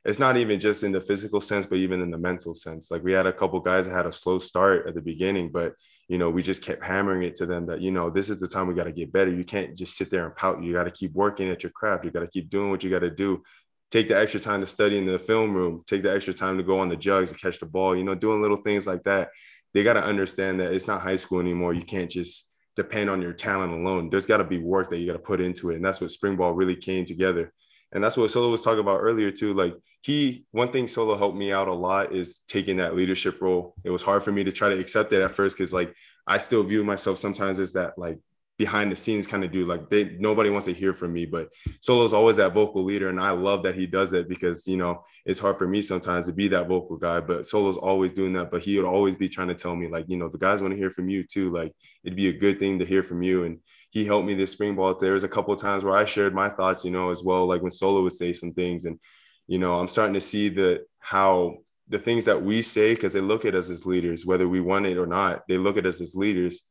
it's 0.05 0.19
not 0.19 0.37
even 0.37 0.59
just 0.59 0.83
in 0.83 0.91
the 0.91 1.01
physical 1.01 1.41
sense, 1.41 1.65
but 1.65 1.77
even 1.77 2.01
in 2.01 2.11
the 2.11 2.17
mental 2.17 2.53
sense. 2.53 2.91
Like 2.91 3.03
we 3.03 3.11
had 3.11 3.25
a 3.25 3.33
couple 3.33 3.59
guys 3.59 3.85
that 3.85 3.93
had 3.93 4.05
a 4.05 4.11
slow 4.11 4.39
start 4.39 4.87
at 4.87 4.95
the 4.95 5.01
beginning, 5.01 5.51
but 5.51 5.73
you 6.07 6.19
know, 6.19 6.29
we 6.29 6.43
just 6.43 6.61
kept 6.61 6.83
hammering 6.83 7.23
it 7.23 7.35
to 7.35 7.47
them 7.47 7.65
that, 7.65 7.81
you 7.81 7.91
know, 7.91 8.11
this 8.11 8.29
is 8.29 8.39
the 8.39 8.47
time 8.47 8.67
we 8.67 8.75
got 8.75 8.83
to 8.83 8.91
get 8.91 9.11
better. 9.11 9.31
You 9.31 9.43
can't 9.43 9.75
just 9.75 9.97
sit 9.97 10.11
there 10.11 10.25
and 10.25 10.35
pout. 10.35 10.61
You 10.61 10.73
got 10.73 10.83
to 10.83 10.91
keep 10.91 11.13
working 11.13 11.49
at 11.49 11.63
your 11.63 11.71
craft. 11.71 12.05
You 12.05 12.11
got 12.11 12.19
to 12.19 12.27
keep 12.27 12.49
doing 12.49 12.69
what 12.69 12.83
you 12.83 12.91
got 12.91 12.99
to 12.99 13.09
do. 13.09 13.41
Take 13.89 14.07
the 14.07 14.17
extra 14.17 14.39
time 14.39 14.59
to 14.59 14.67
study 14.67 14.99
in 14.99 15.05
the 15.05 15.17
film 15.17 15.53
room, 15.53 15.83
take 15.87 16.03
the 16.03 16.13
extra 16.13 16.33
time 16.33 16.57
to 16.57 16.63
go 16.63 16.79
on 16.79 16.89
the 16.89 16.95
jugs 16.95 17.31
and 17.31 17.39
catch 17.39 17.59
the 17.59 17.65
ball, 17.65 17.95
you 17.95 18.03
know, 18.03 18.13
doing 18.13 18.41
little 18.41 18.57
things 18.57 18.85
like 18.85 19.03
that 19.03 19.29
they 19.75 19.83
got 19.83 19.93
to 19.93 20.03
understand 20.03 20.61
that 20.61 20.71
it's 20.71 20.87
not 20.87 21.01
high 21.01 21.17
school 21.17 21.41
anymore. 21.41 21.73
You 21.73 21.83
can't 21.83 22.09
just 22.09 22.49
depend 22.77 23.09
on 23.09 23.21
your 23.21 23.33
talent 23.33 23.73
alone. 23.73 24.09
There's 24.09 24.25
got 24.25 24.37
to 24.37 24.45
be 24.45 24.57
work 24.57 24.89
that 24.89 24.99
you 24.99 25.05
got 25.05 25.13
to 25.13 25.19
put 25.19 25.41
into 25.41 25.69
it. 25.69 25.75
And 25.75 25.83
that's 25.83 25.99
what 25.99 26.11
spring 26.11 26.37
ball 26.37 26.53
really 26.53 26.77
came 26.77 27.03
together. 27.03 27.51
And 27.91 28.03
that's 28.03 28.17
what 28.17 28.31
Solo 28.31 28.49
was 28.49 28.61
talking 28.61 28.79
about 28.79 28.99
earlier 28.99 29.31
too. 29.31 29.53
Like 29.53 29.73
he, 30.01 30.45
one 30.51 30.71
thing 30.71 30.87
Solo 30.87 31.15
helped 31.15 31.37
me 31.37 31.51
out 31.51 31.67
a 31.67 31.73
lot 31.73 32.13
is 32.13 32.39
taking 32.47 32.77
that 32.77 32.95
leadership 32.95 33.41
role. 33.41 33.75
It 33.83 33.89
was 33.89 34.01
hard 34.01 34.23
for 34.23 34.31
me 34.31 34.43
to 34.43 34.51
try 34.51 34.69
to 34.69 34.79
accept 34.79 35.13
it 35.13 35.21
at 35.21 35.33
first 35.33 35.57
because 35.57 35.73
like 35.73 35.93
I 36.27 36.37
still 36.37 36.63
view 36.63 36.83
myself 36.83 37.17
sometimes 37.17 37.59
as 37.59 37.73
that 37.73 37.97
like 37.97 38.19
behind 38.57 38.91
the 38.91 38.95
scenes 38.95 39.27
kind 39.27 39.43
of 39.43 39.51
dude. 39.51 39.67
Like 39.67 39.89
they 39.89 40.15
nobody 40.19 40.49
wants 40.49 40.65
to 40.65 40.73
hear 40.73 40.93
from 40.93 41.13
me, 41.13 41.25
but 41.25 41.49
Solo's 41.81 42.13
always 42.13 42.37
that 42.37 42.53
vocal 42.53 42.83
leader, 42.83 43.09
and 43.09 43.19
I 43.19 43.31
love 43.31 43.63
that 43.63 43.75
he 43.75 43.85
does 43.85 44.13
it 44.13 44.29
because 44.29 44.67
you 44.67 44.77
know 44.77 45.03
it's 45.25 45.39
hard 45.39 45.57
for 45.57 45.67
me 45.67 45.81
sometimes 45.81 46.27
to 46.27 46.33
be 46.33 46.47
that 46.49 46.67
vocal 46.67 46.97
guy. 46.97 47.19
But 47.19 47.45
Solo's 47.45 47.77
always 47.77 48.11
doing 48.11 48.33
that, 48.33 48.51
but 48.51 48.63
he 48.63 48.77
would 48.77 48.85
always 48.85 49.15
be 49.15 49.29
trying 49.29 49.49
to 49.49 49.55
tell 49.55 49.75
me 49.75 49.87
like 49.87 50.05
you 50.07 50.17
know 50.17 50.29
the 50.29 50.37
guys 50.37 50.61
want 50.61 50.73
to 50.73 50.77
hear 50.77 50.89
from 50.91 51.09
you 51.09 51.23
too. 51.23 51.49
Like 51.51 51.73
it'd 52.03 52.17
be 52.17 52.29
a 52.29 52.33
good 52.33 52.59
thing 52.59 52.79
to 52.79 52.85
hear 52.85 53.03
from 53.03 53.21
you, 53.21 53.43
and 53.43 53.59
he 53.95 54.03
helped 54.03 54.27
me 54.27 54.33
this 54.33 54.51
spring 54.51 54.75
ball. 54.75 54.93
There 54.93 55.13
was 55.13 55.23
a 55.23 55.29
couple 55.29 55.53
of 55.53 55.61
times 55.61 55.85
where 55.85 55.95
I 55.95 56.03
shared 56.03 56.35
my 56.35 56.49
thoughts, 56.49 56.83
you 56.83 56.91
know, 56.91 57.11
as 57.11 57.23
well, 57.23 57.47
like 57.47 57.61
when 57.61 57.71
Solo 57.71 58.03
would 58.03 58.11
say 58.11 58.33
some 58.33 58.51
things, 58.51 58.83
and 58.83 58.99
you 59.47 59.57
know 59.57 59.79
I'm 59.79 59.87
starting 59.87 60.13
to 60.15 60.21
see 60.21 60.49
the 60.49 60.85
how 60.99 61.59
the 61.87 61.99
things 61.99 62.25
that 62.25 62.41
we 62.41 62.61
say 62.61 62.93
because 62.93 63.13
they 63.13 63.21
look 63.21 63.45
at 63.45 63.55
us 63.55 63.69
as 63.69 63.85
leaders, 63.85 64.25
whether 64.25 64.47
we 64.49 64.59
want 64.59 64.85
it 64.85 64.97
or 64.97 65.05
not. 65.05 65.43
They 65.47 65.57
look 65.57 65.77
at 65.77 65.85
us 65.85 66.01
as 66.01 66.15
leaders 66.15 66.63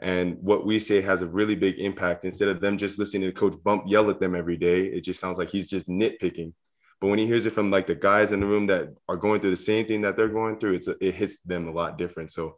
and 0.00 0.36
what 0.40 0.66
we 0.66 0.80
say 0.80 1.00
has 1.02 1.22
a 1.22 1.26
really 1.26 1.54
big 1.54 1.78
impact. 1.78 2.24
Instead 2.24 2.48
of 2.48 2.60
them 2.60 2.76
just 2.76 2.98
listening 2.98 3.22
to 3.22 3.32
Coach 3.32 3.54
Bump 3.62 3.84
yell 3.86 4.10
at 4.10 4.18
them 4.18 4.34
every 4.34 4.56
day, 4.56 4.86
it 4.86 5.02
just 5.02 5.20
sounds 5.20 5.38
like 5.38 5.50
he's 5.50 5.70
just 5.70 5.88
nitpicking. 5.88 6.52
But 7.00 7.08
when 7.08 7.18
he 7.18 7.26
hears 7.26 7.46
it 7.46 7.52
from 7.52 7.70
like 7.70 7.86
the 7.86 7.94
guys 7.94 8.32
in 8.32 8.40
the 8.40 8.46
room 8.46 8.66
that 8.66 8.88
are 9.08 9.16
going 9.16 9.40
through 9.40 9.50
the 9.50 9.56
same 9.56 9.86
thing 9.86 10.00
that 10.00 10.16
they're 10.16 10.28
going 10.28 10.58
through, 10.58 10.74
it's 10.74 10.88
a, 10.88 10.96
it 11.00 11.14
hits 11.14 11.42
them 11.42 11.68
a 11.68 11.70
lot 11.72 11.98
different. 11.98 12.30
So, 12.30 12.56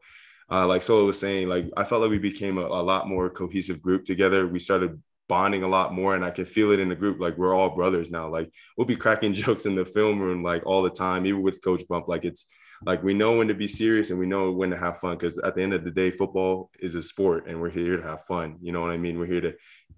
uh, 0.51 0.67
like 0.67 0.83
Solo 0.83 1.07
was 1.07 1.19
saying, 1.19 1.49
like 1.49 1.67
I 1.77 1.85
felt 1.85 2.03
like 2.03 2.11
we 2.11 2.19
became 2.19 2.59
a, 2.59 2.63
a 2.63 2.83
lot 2.83 3.09
more 3.09 3.31
cohesive 3.31 3.81
group 3.81 4.05
together. 4.05 4.47
We 4.47 4.59
started 4.59 5.03
bonding 5.29 5.63
a 5.63 5.69
lot 5.69 5.95
more 5.95 6.15
and 6.15 6.25
I 6.25 6.31
can 6.31 6.45
feel 6.45 6.73
it 6.73 6.81
in 6.81 6.89
the 6.89 6.95
group. 6.95 7.19
Like 7.19 7.39
we're 7.39 7.55
all 7.55 7.71
brothers 7.71 8.11
now. 8.11 8.29
Like 8.29 8.51
we'll 8.77 8.87
be 8.87 8.97
cracking 8.97 9.35
jokes 9.45 9.67
in 9.67 9.75
the 9.75 9.85
film 9.85 10.21
room 10.21 10.43
like 10.43 10.67
all 10.67 10.83
the 10.83 10.91
time, 10.91 11.27
even 11.27 11.43
with 11.43 11.63
Coach 11.65 11.83
Bump. 11.89 12.09
Like 12.09 12.25
it's 12.25 12.47
like 12.85 13.03
we 13.03 13.15
know 13.15 13.39
when 13.39 13.49
to 13.49 13.55
be 13.55 13.69
serious 13.69 14.11
and 14.11 14.19
we 14.19 14.27
know 14.27 14.51
when 14.51 14.71
to 14.71 14.77
have 14.77 14.99
fun 14.99 15.17
because 15.17 15.39
at 15.39 15.55
the 15.55 15.63
end 15.63 15.73
of 15.73 15.85
the 15.85 15.91
day 15.91 16.11
football 16.11 16.71
is 16.81 16.95
a 16.95 17.03
sport 17.03 17.47
and 17.47 17.61
we're 17.61 17.71
here 17.71 17.97
to 17.97 18.03
have 18.03 18.23
fun 18.25 18.57
you 18.61 18.73
know 18.73 18.81
what 18.81 18.91
i 18.91 18.97
mean 18.97 19.19
we're 19.19 19.27
here 19.27 19.41
to 19.41 19.55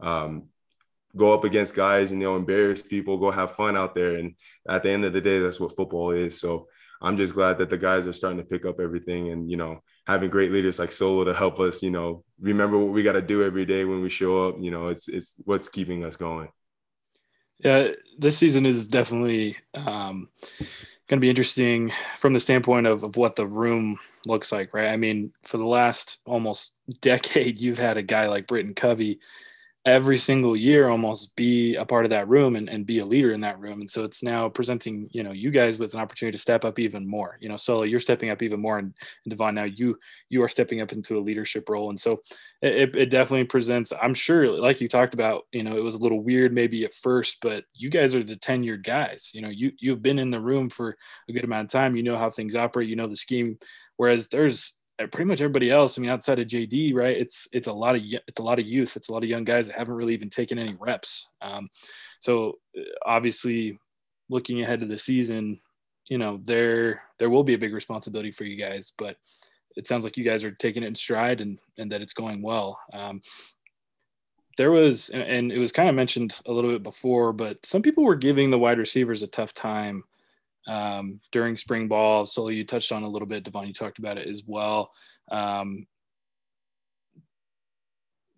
um, 0.06 0.44
go 1.16 1.32
up 1.32 1.44
against 1.44 1.74
guys 1.74 2.12
and 2.12 2.20
you 2.20 2.26
know 2.26 2.36
embarrass 2.36 2.82
people 2.82 3.18
go 3.18 3.30
have 3.30 3.52
fun 3.52 3.76
out 3.76 3.94
there 3.94 4.16
and 4.16 4.34
at 4.68 4.82
the 4.82 4.90
end 4.90 5.04
of 5.04 5.12
the 5.12 5.20
day 5.20 5.38
that's 5.38 5.60
what 5.60 5.74
football 5.74 6.10
is 6.10 6.38
so 6.38 6.68
i'm 7.02 7.16
just 7.16 7.34
glad 7.34 7.58
that 7.58 7.70
the 7.70 7.78
guys 7.78 8.06
are 8.06 8.12
starting 8.12 8.38
to 8.38 8.44
pick 8.44 8.66
up 8.66 8.80
everything 8.80 9.30
and 9.30 9.50
you 9.50 9.56
know 9.56 9.80
having 10.06 10.30
great 10.30 10.52
leaders 10.52 10.78
like 10.78 10.92
solo 10.92 11.24
to 11.24 11.34
help 11.34 11.58
us 11.58 11.82
you 11.82 11.90
know 11.90 12.22
remember 12.40 12.78
what 12.78 12.92
we 12.92 13.02
got 13.02 13.12
to 13.12 13.22
do 13.22 13.42
every 13.42 13.64
day 13.64 13.84
when 13.84 14.02
we 14.02 14.08
show 14.08 14.48
up 14.48 14.56
you 14.60 14.70
know 14.70 14.88
it's 14.88 15.08
it's 15.08 15.40
what's 15.44 15.68
keeping 15.68 16.04
us 16.04 16.16
going 16.16 16.48
yeah 17.58 17.88
this 18.18 18.36
season 18.36 18.66
is 18.66 18.88
definitely 18.88 19.56
um 19.74 20.26
going 21.08 21.18
to 21.18 21.24
be 21.24 21.30
interesting 21.30 21.92
from 22.16 22.32
the 22.32 22.40
standpoint 22.40 22.86
of, 22.86 23.04
of 23.04 23.16
what 23.16 23.36
the 23.36 23.46
room 23.46 23.96
looks 24.26 24.50
like, 24.50 24.74
right? 24.74 24.88
I 24.88 24.96
mean, 24.96 25.32
for 25.42 25.56
the 25.56 25.66
last 25.66 26.20
almost 26.26 26.80
decade, 27.00 27.56
you've 27.60 27.78
had 27.78 27.96
a 27.96 28.02
guy 28.02 28.26
like 28.26 28.46
Britton 28.46 28.74
Covey 28.74 29.20
every 29.86 30.16
single 30.16 30.56
year 30.56 30.88
almost 30.88 31.36
be 31.36 31.76
a 31.76 31.84
part 31.84 32.04
of 32.04 32.10
that 32.10 32.26
room 32.28 32.56
and, 32.56 32.68
and 32.68 32.84
be 32.84 32.98
a 32.98 33.06
leader 33.06 33.32
in 33.32 33.40
that 33.40 33.58
room. 33.60 33.80
And 33.80 33.88
so 33.88 34.02
it's 34.02 34.20
now 34.20 34.48
presenting, 34.48 35.08
you 35.12 35.22
know, 35.22 35.30
you 35.30 35.52
guys 35.52 35.78
with 35.78 35.94
an 35.94 36.00
opportunity 36.00 36.36
to 36.36 36.42
step 36.42 36.64
up 36.64 36.80
even 36.80 37.08
more. 37.08 37.38
You 37.40 37.48
know, 37.48 37.56
Solo, 37.56 37.84
you're 37.84 38.00
stepping 38.00 38.30
up 38.30 38.42
even 38.42 38.60
more, 38.60 38.78
and, 38.78 38.92
and 39.24 39.32
Devaughn, 39.32 39.54
now 39.54 39.62
you 39.62 39.96
you 40.28 40.42
are 40.42 40.48
stepping 40.48 40.80
up 40.80 40.90
into 40.90 41.16
a 41.16 41.20
leadership 41.20 41.68
role. 41.68 41.90
And 41.90 42.00
so 42.00 42.18
it, 42.62 42.96
it 42.96 43.10
definitely 43.10 43.44
presents. 43.44 43.92
I'm 44.02 44.12
sure, 44.12 44.50
like 44.50 44.80
you 44.80 44.88
talked 44.88 45.14
about, 45.14 45.44
you 45.52 45.62
know, 45.62 45.76
it 45.76 45.84
was 45.84 45.94
a 45.94 46.02
little 46.02 46.22
weird 46.22 46.52
maybe 46.52 46.84
at 46.84 46.92
first, 46.92 47.38
but 47.40 47.64
you 47.72 47.88
guys 47.88 48.16
are 48.16 48.24
the 48.24 48.36
tenured 48.36 48.82
guys. 48.82 49.30
You 49.34 49.42
know, 49.42 49.50
you 49.50 49.70
you've 49.78 50.02
been 50.02 50.18
in 50.18 50.32
the 50.32 50.40
room 50.40 50.68
for 50.68 50.96
a 51.28 51.32
good 51.32 51.44
amount 51.44 51.66
of 51.66 51.70
time. 51.70 51.94
You 51.94 52.02
know 52.02 52.18
how 52.18 52.28
things 52.28 52.56
operate. 52.56 52.88
You 52.88 52.96
know 52.96 53.06
the 53.06 53.14
scheme. 53.14 53.56
Whereas 53.98 54.28
there's 54.30 54.82
pretty 54.98 55.24
much 55.24 55.40
everybody 55.40 55.70
else. 55.70 55.98
I 55.98 56.00
mean, 56.00 56.10
outside 56.10 56.38
of 56.38 56.46
JD, 56.46 56.94
right? 56.94 57.16
It's 57.16 57.48
it's 57.52 57.66
a 57.66 57.72
lot 57.72 57.96
of 57.96 58.02
it's 58.02 58.40
a 58.40 58.42
lot 58.42 58.58
of 58.58 58.66
youth. 58.66 58.96
It's 58.96 59.08
a 59.08 59.12
lot 59.12 59.22
of 59.22 59.28
young 59.28 59.44
guys 59.44 59.66
that 59.66 59.76
haven't 59.76 59.94
really 59.94 60.14
even 60.14 60.30
taken 60.30 60.58
any 60.58 60.74
reps. 60.78 61.28
Um, 61.42 61.68
so 62.20 62.58
uh, 62.78 62.82
obviously, 63.04 63.78
looking 64.30 64.62
ahead 64.62 64.80
to 64.80 64.86
the 64.86 64.98
season, 64.98 65.58
you 66.08 66.18
know, 66.18 66.40
there 66.42 67.02
there 67.18 67.30
will 67.30 67.44
be 67.44 67.54
a 67.54 67.58
big 67.58 67.74
responsibility 67.74 68.30
for 68.30 68.44
you 68.44 68.56
guys. 68.56 68.92
But 68.96 69.16
it 69.76 69.86
sounds 69.86 70.04
like 70.04 70.16
you 70.16 70.24
guys 70.24 70.44
are 70.44 70.52
taking 70.52 70.82
it 70.82 70.86
in 70.86 70.94
stride 70.94 71.40
and 71.42 71.58
and 71.78 71.92
that 71.92 72.02
it's 72.02 72.14
going 72.14 72.42
well. 72.42 72.78
Um, 72.92 73.20
there 74.56 74.70
was 74.70 75.10
and 75.10 75.52
it 75.52 75.58
was 75.58 75.72
kind 75.72 75.90
of 75.90 75.94
mentioned 75.94 76.40
a 76.46 76.52
little 76.52 76.70
bit 76.70 76.82
before, 76.82 77.34
but 77.34 77.64
some 77.66 77.82
people 77.82 78.04
were 78.04 78.16
giving 78.16 78.50
the 78.50 78.58
wide 78.58 78.78
receivers 78.78 79.22
a 79.22 79.26
tough 79.26 79.52
time 79.52 80.04
um, 80.66 81.20
during 81.32 81.56
spring 81.56 81.88
ball. 81.88 82.26
So 82.26 82.48
you 82.48 82.64
touched 82.64 82.92
on 82.92 83.02
a 83.02 83.08
little 83.08 83.28
bit, 83.28 83.44
Devaughn, 83.44 83.66
you 83.66 83.72
talked 83.72 83.98
about 83.98 84.18
it 84.18 84.28
as 84.28 84.42
well. 84.46 84.90
Um, 85.30 85.86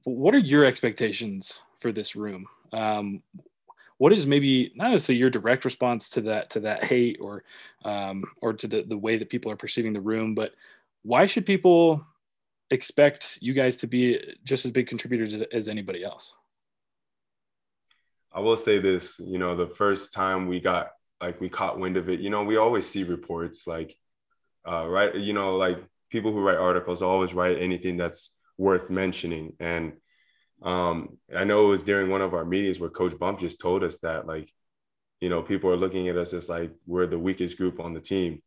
what 0.04 0.34
are 0.34 0.38
your 0.38 0.64
expectations 0.64 1.60
for 1.78 1.92
this 1.92 2.16
room? 2.16 2.46
Um, 2.72 3.22
what 3.98 4.12
is 4.12 4.26
maybe 4.26 4.72
not 4.76 4.90
necessarily 4.90 5.18
your 5.18 5.30
direct 5.30 5.64
response 5.64 6.08
to 6.10 6.20
that 6.22 6.50
to 6.50 6.60
that 6.60 6.84
hate 6.84 7.18
or 7.20 7.42
um, 7.84 8.24
or 8.40 8.52
to 8.52 8.66
the, 8.66 8.82
the 8.82 8.96
way 8.96 9.18
that 9.18 9.28
people 9.28 9.50
are 9.50 9.56
perceiving 9.56 9.92
the 9.92 10.00
room, 10.00 10.34
but 10.34 10.52
why 11.02 11.26
should 11.26 11.46
people 11.46 12.04
expect 12.70 13.38
you 13.40 13.52
guys 13.54 13.76
to 13.78 13.86
be 13.86 14.18
just 14.44 14.64
as 14.64 14.72
big 14.72 14.86
contributors 14.86 15.34
as 15.34 15.68
anybody 15.68 16.04
else? 16.04 16.34
I 18.32 18.40
will 18.40 18.56
say 18.56 18.78
this, 18.78 19.18
you 19.18 19.38
know, 19.38 19.56
the 19.56 19.66
first 19.66 20.12
time 20.12 20.46
we 20.46 20.60
got 20.60 20.90
like 21.20 21.40
we 21.40 21.48
caught 21.48 21.78
wind 21.78 21.96
of 21.96 22.08
it. 22.08 22.20
You 22.20 22.30
know, 22.30 22.44
we 22.44 22.56
always 22.56 22.86
see 22.86 23.04
reports 23.04 23.66
like, 23.66 23.96
uh, 24.64 24.86
right? 24.88 25.14
You 25.14 25.32
know, 25.32 25.56
like 25.56 25.78
people 26.10 26.32
who 26.32 26.40
write 26.40 26.58
articles 26.58 27.02
always 27.02 27.34
write 27.34 27.58
anything 27.58 27.96
that's 27.96 28.34
worth 28.56 28.90
mentioning. 28.90 29.54
And 29.60 29.94
um, 30.62 31.18
I 31.34 31.44
know 31.44 31.66
it 31.66 31.70
was 31.70 31.82
during 31.82 32.10
one 32.10 32.22
of 32.22 32.34
our 32.34 32.44
meetings 32.44 32.80
where 32.80 32.90
Coach 32.90 33.18
Bump 33.18 33.38
just 33.38 33.60
told 33.60 33.82
us 33.84 34.00
that, 34.00 34.26
like, 34.26 34.52
you 35.20 35.28
know, 35.28 35.42
people 35.42 35.70
are 35.70 35.76
looking 35.76 36.08
at 36.08 36.16
us 36.16 36.32
as 36.32 36.48
like 36.48 36.72
we're 36.86 37.06
the 37.06 37.18
weakest 37.18 37.56
group 37.56 37.80
on 37.80 37.94
the 37.94 38.00
team. 38.00 38.42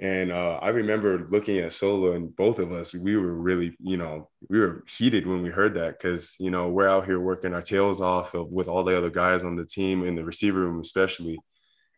And 0.00 0.32
uh, 0.32 0.58
I 0.60 0.70
remember 0.70 1.26
looking 1.28 1.58
at 1.58 1.72
Solo 1.72 2.12
and 2.12 2.34
both 2.34 2.58
of 2.58 2.72
us, 2.72 2.94
we 2.94 3.16
were 3.16 3.32
really, 3.32 3.76
you 3.78 3.96
know, 3.96 4.28
we 4.48 4.58
were 4.58 4.84
heated 4.88 5.26
when 5.26 5.42
we 5.42 5.50
heard 5.50 5.74
that 5.74 5.98
because, 5.98 6.34
you 6.40 6.50
know, 6.50 6.68
we're 6.68 6.88
out 6.88 7.06
here 7.06 7.20
working 7.20 7.54
our 7.54 7.62
tails 7.62 8.00
off 8.00 8.34
of, 8.34 8.50
with 8.50 8.66
all 8.66 8.82
the 8.82 8.96
other 8.96 9.10
guys 9.10 9.44
on 9.44 9.56
the 9.56 9.64
team 9.64 10.04
in 10.04 10.16
the 10.16 10.24
receiver 10.24 10.60
room, 10.60 10.80
especially 10.80 11.38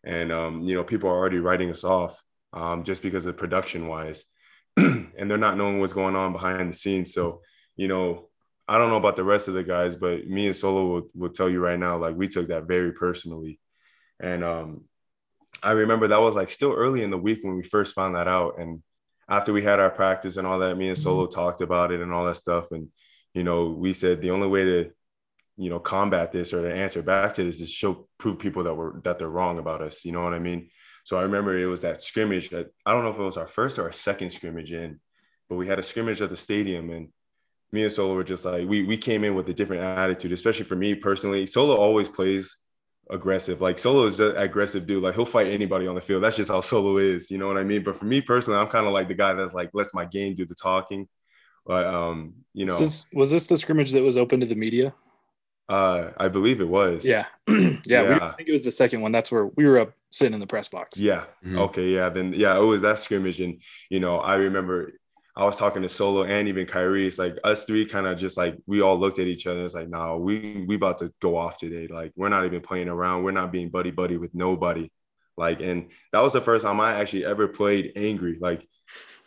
and 0.07 0.31
um, 0.31 0.61
you 0.63 0.73
know 0.73 0.83
people 0.83 1.09
are 1.09 1.17
already 1.17 1.39
writing 1.39 1.69
us 1.69 1.83
off 1.83 2.23
um, 2.53 2.83
just 2.83 3.03
because 3.03 3.25
of 3.25 3.37
production 3.37 3.87
wise. 3.87 4.23
And 5.19 5.31
they're 5.31 5.39
not 5.39 5.57
knowing 5.57 5.79
what's 5.79 5.93
going 5.93 6.15
on 6.15 6.33
behind 6.33 6.71
the 6.71 6.77
scenes. 6.77 7.11
So 7.11 7.41
you 7.75 7.87
know 7.87 8.29
i 8.67 8.77
don't 8.77 8.89
know 8.89 8.97
about 8.97 9.15
the 9.15 9.23
rest 9.23 9.47
of 9.47 9.53
the 9.53 9.63
guys 9.63 9.95
but 9.95 10.27
me 10.27 10.47
and 10.47 10.55
solo 10.55 10.85
will, 10.85 11.09
will 11.15 11.29
tell 11.29 11.49
you 11.49 11.61
right 11.61 11.79
now 11.79 11.95
like 11.95 12.17
we 12.17 12.27
took 12.27 12.47
that 12.49 12.67
very 12.67 12.91
personally. 12.91 13.59
And 14.19 14.43
um, 14.43 14.85
i 15.61 15.71
remember 15.71 16.07
that 16.07 16.21
was 16.21 16.35
like 16.35 16.49
still 16.49 16.73
early 16.73 17.03
in 17.03 17.11
the 17.11 17.17
week 17.17 17.39
when 17.43 17.55
we 17.55 17.63
first 17.63 17.95
found 17.95 18.15
that 18.15 18.27
out. 18.27 18.59
And 18.59 18.81
after 19.29 19.51
we 19.53 19.61
had 19.61 19.79
our 19.79 19.89
practice 19.89 20.37
and 20.37 20.47
all 20.47 20.59
that 20.59 20.77
me 20.77 20.89
and 20.89 20.97
solo 20.97 21.25
mm-hmm. 21.25 21.39
talked 21.39 21.61
about 21.61 21.91
it 21.91 22.01
and 22.01 22.13
all 22.13 22.25
that 22.25 22.37
stuff. 22.37 22.71
And 22.71 22.89
you 23.33 23.43
know 23.43 23.69
we 23.69 23.93
said 23.93 24.21
the 24.21 24.31
only 24.31 24.47
way 24.47 24.63
to 24.65 24.91
you 25.57 25.69
know 25.69 25.79
combat 25.79 26.31
this 26.31 26.53
or 26.53 26.61
to 26.61 26.73
answer 26.73 27.01
back 27.01 27.33
to 27.33 27.43
this 27.43 27.59
is 27.59 27.71
show 27.71 28.07
prove 28.17 28.39
people 28.39 28.63
that 28.63 28.75
were 28.75 29.01
that 29.03 29.17
they're 29.17 29.27
wrong 29.29 29.57
about 29.57 29.81
us 29.81 30.05
you 30.05 30.11
know 30.11 30.23
what 30.23 30.33
i 30.33 30.39
mean? 30.39 30.69
So 31.03 31.17
i 31.17 31.23
remember 31.23 31.57
it 31.57 31.65
was 31.65 31.81
that 31.81 32.01
scrimmage 32.01 32.49
that 32.49 32.67
i 32.85 32.93
don't 32.93 33.03
know 33.03 33.09
if 33.09 33.19
it 33.19 33.23
was 33.23 33.37
our 33.37 33.47
first 33.47 33.79
or 33.79 33.83
our 33.83 33.91
second 33.91 34.31
scrimmage 34.31 34.71
in 34.71 34.99
but 35.49 35.55
we 35.55 35.67
had 35.67 35.79
a 35.79 35.83
scrimmage 35.83 36.21
at 36.21 36.29
the 36.29 36.35
stadium 36.37 36.89
and 36.89 37.09
me 37.71 37.83
and 37.83 37.91
solo 37.91 38.15
were 38.15 38.23
just 38.23 38.45
like 38.45 38.67
we 38.67 38.83
we 38.83 38.97
came 38.97 39.23
in 39.23 39.35
with 39.35 39.49
a 39.49 39.53
different 39.53 39.83
attitude 39.83 40.31
especially 40.31 40.65
for 40.65 40.75
me 40.75 40.95
personally. 40.95 41.45
Solo 41.45 41.75
always 41.75 42.07
plays 42.07 42.55
aggressive. 43.09 43.61
Like 43.61 43.79
solo 43.79 44.05
is 44.05 44.19
an 44.19 44.35
aggressive 44.37 44.85
dude. 44.85 45.03
Like 45.03 45.15
he'll 45.15 45.25
fight 45.25 45.47
anybody 45.47 45.87
on 45.87 45.95
the 45.95 46.01
field. 46.01 46.23
That's 46.23 46.37
just 46.37 46.51
how 46.51 46.61
solo 46.61 46.97
is 46.97 47.29
you 47.29 47.37
know 47.37 47.47
what 47.47 47.57
i 47.57 47.63
mean? 47.63 47.83
But 47.83 47.97
for 47.97 48.05
me 48.05 48.21
personally 48.21 48.59
i'm 48.59 48.67
kind 48.67 48.87
of 48.87 48.93
like 48.93 49.07
the 49.07 49.13
guy 49.13 49.33
that's 49.33 49.53
like 49.53 49.69
lets 49.73 49.93
my 49.93 50.05
game 50.05 50.35
do 50.35 50.45
the 50.45 50.55
talking. 50.55 51.07
But 51.65 51.87
um 51.87 52.35
you 52.53 52.65
know. 52.65 52.77
Was 52.77 52.79
this, 52.79 53.13
was 53.13 53.31
this 53.31 53.47
the 53.47 53.57
scrimmage 53.57 53.91
that 53.91 54.03
was 54.03 54.17
open 54.17 54.39
to 54.39 54.45
the 54.45 54.55
media 54.55 54.93
uh, 55.69 56.11
I 56.17 56.27
believe 56.27 56.61
it 56.61 56.67
was. 56.67 57.05
Yeah, 57.05 57.25
yeah. 57.47 57.69
yeah. 57.85 58.03
We, 58.03 58.15
I 58.15 58.33
think 58.37 58.49
it 58.49 58.53
was 58.53 58.63
the 58.63 58.71
second 58.71 59.01
one. 59.01 59.11
That's 59.11 59.31
where 59.31 59.47
we 59.47 59.65
were 59.65 59.79
up 59.79 59.93
sitting 60.11 60.33
in 60.33 60.39
the 60.39 60.47
press 60.47 60.67
box. 60.67 60.97
Yeah. 60.99 61.25
Mm-hmm. 61.45 61.57
Okay. 61.59 61.89
Yeah. 61.89 62.09
Then 62.09 62.33
yeah, 62.33 62.57
it 62.57 62.63
was 62.63 62.81
that 62.83 62.99
scrimmage, 62.99 63.41
and 63.41 63.61
you 63.89 63.99
know, 63.99 64.17
I 64.17 64.35
remember 64.35 64.93
I 65.37 65.43
was 65.43 65.57
talking 65.57 65.83
to 65.83 65.89
Solo 65.89 66.23
and 66.23 66.47
even 66.47 66.65
Kyrie. 66.65 67.05
It's 67.05 67.19
like 67.19 67.37
us 67.43 67.65
three 67.65 67.85
kind 67.85 68.07
of 68.07 68.17
just 68.17 68.37
like 68.37 68.57
we 68.65 68.81
all 68.81 68.97
looked 68.97 69.19
at 69.19 69.27
each 69.27 69.45
other. 69.45 69.63
It's 69.63 69.75
like, 69.75 69.87
no, 69.87 70.17
we 70.17 70.65
we 70.67 70.75
about 70.75 70.97
to 70.99 71.13
go 71.21 71.37
off 71.37 71.57
today. 71.57 71.87
Like 71.87 72.11
we're 72.15 72.29
not 72.29 72.45
even 72.45 72.61
playing 72.61 72.89
around. 72.89 73.23
We're 73.23 73.31
not 73.31 73.51
being 73.51 73.69
buddy 73.69 73.91
buddy 73.91 74.17
with 74.17 74.33
nobody. 74.33 74.89
Like, 75.37 75.61
and 75.61 75.89
that 76.11 76.21
was 76.21 76.33
the 76.33 76.41
first 76.41 76.65
time 76.65 76.79
I 76.79 76.95
actually 76.95 77.23
ever 77.23 77.47
played 77.47 77.93
angry. 77.95 78.39
Like, 78.41 78.67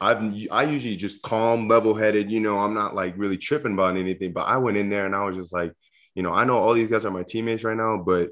I've 0.00 0.34
I 0.50 0.64
usually 0.64 0.96
just 0.96 1.22
calm, 1.22 1.68
level 1.68 1.94
headed. 1.94 2.28
You 2.28 2.40
know, 2.40 2.58
I'm 2.58 2.74
not 2.74 2.94
like 2.94 3.14
really 3.16 3.36
tripping 3.36 3.74
about 3.74 3.96
anything. 3.96 4.32
But 4.32 4.48
I 4.48 4.56
went 4.56 4.78
in 4.78 4.88
there 4.88 5.06
and 5.06 5.14
I 5.14 5.24
was 5.24 5.36
just 5.36 5.52
like, 5.52 5.72
you 6.14 6.22
know, 6.22 6.32
I 6.32 6.44
know 6.44 6.58
all 6.58 6.74
these 6.74 6.88
guys 6.88 7.04
are 7.04 7.10
my 7.10 7.22
teammates 7.22 7.64
right 7.64 7.76
now, 7.76 8.02
but 8.04 8.30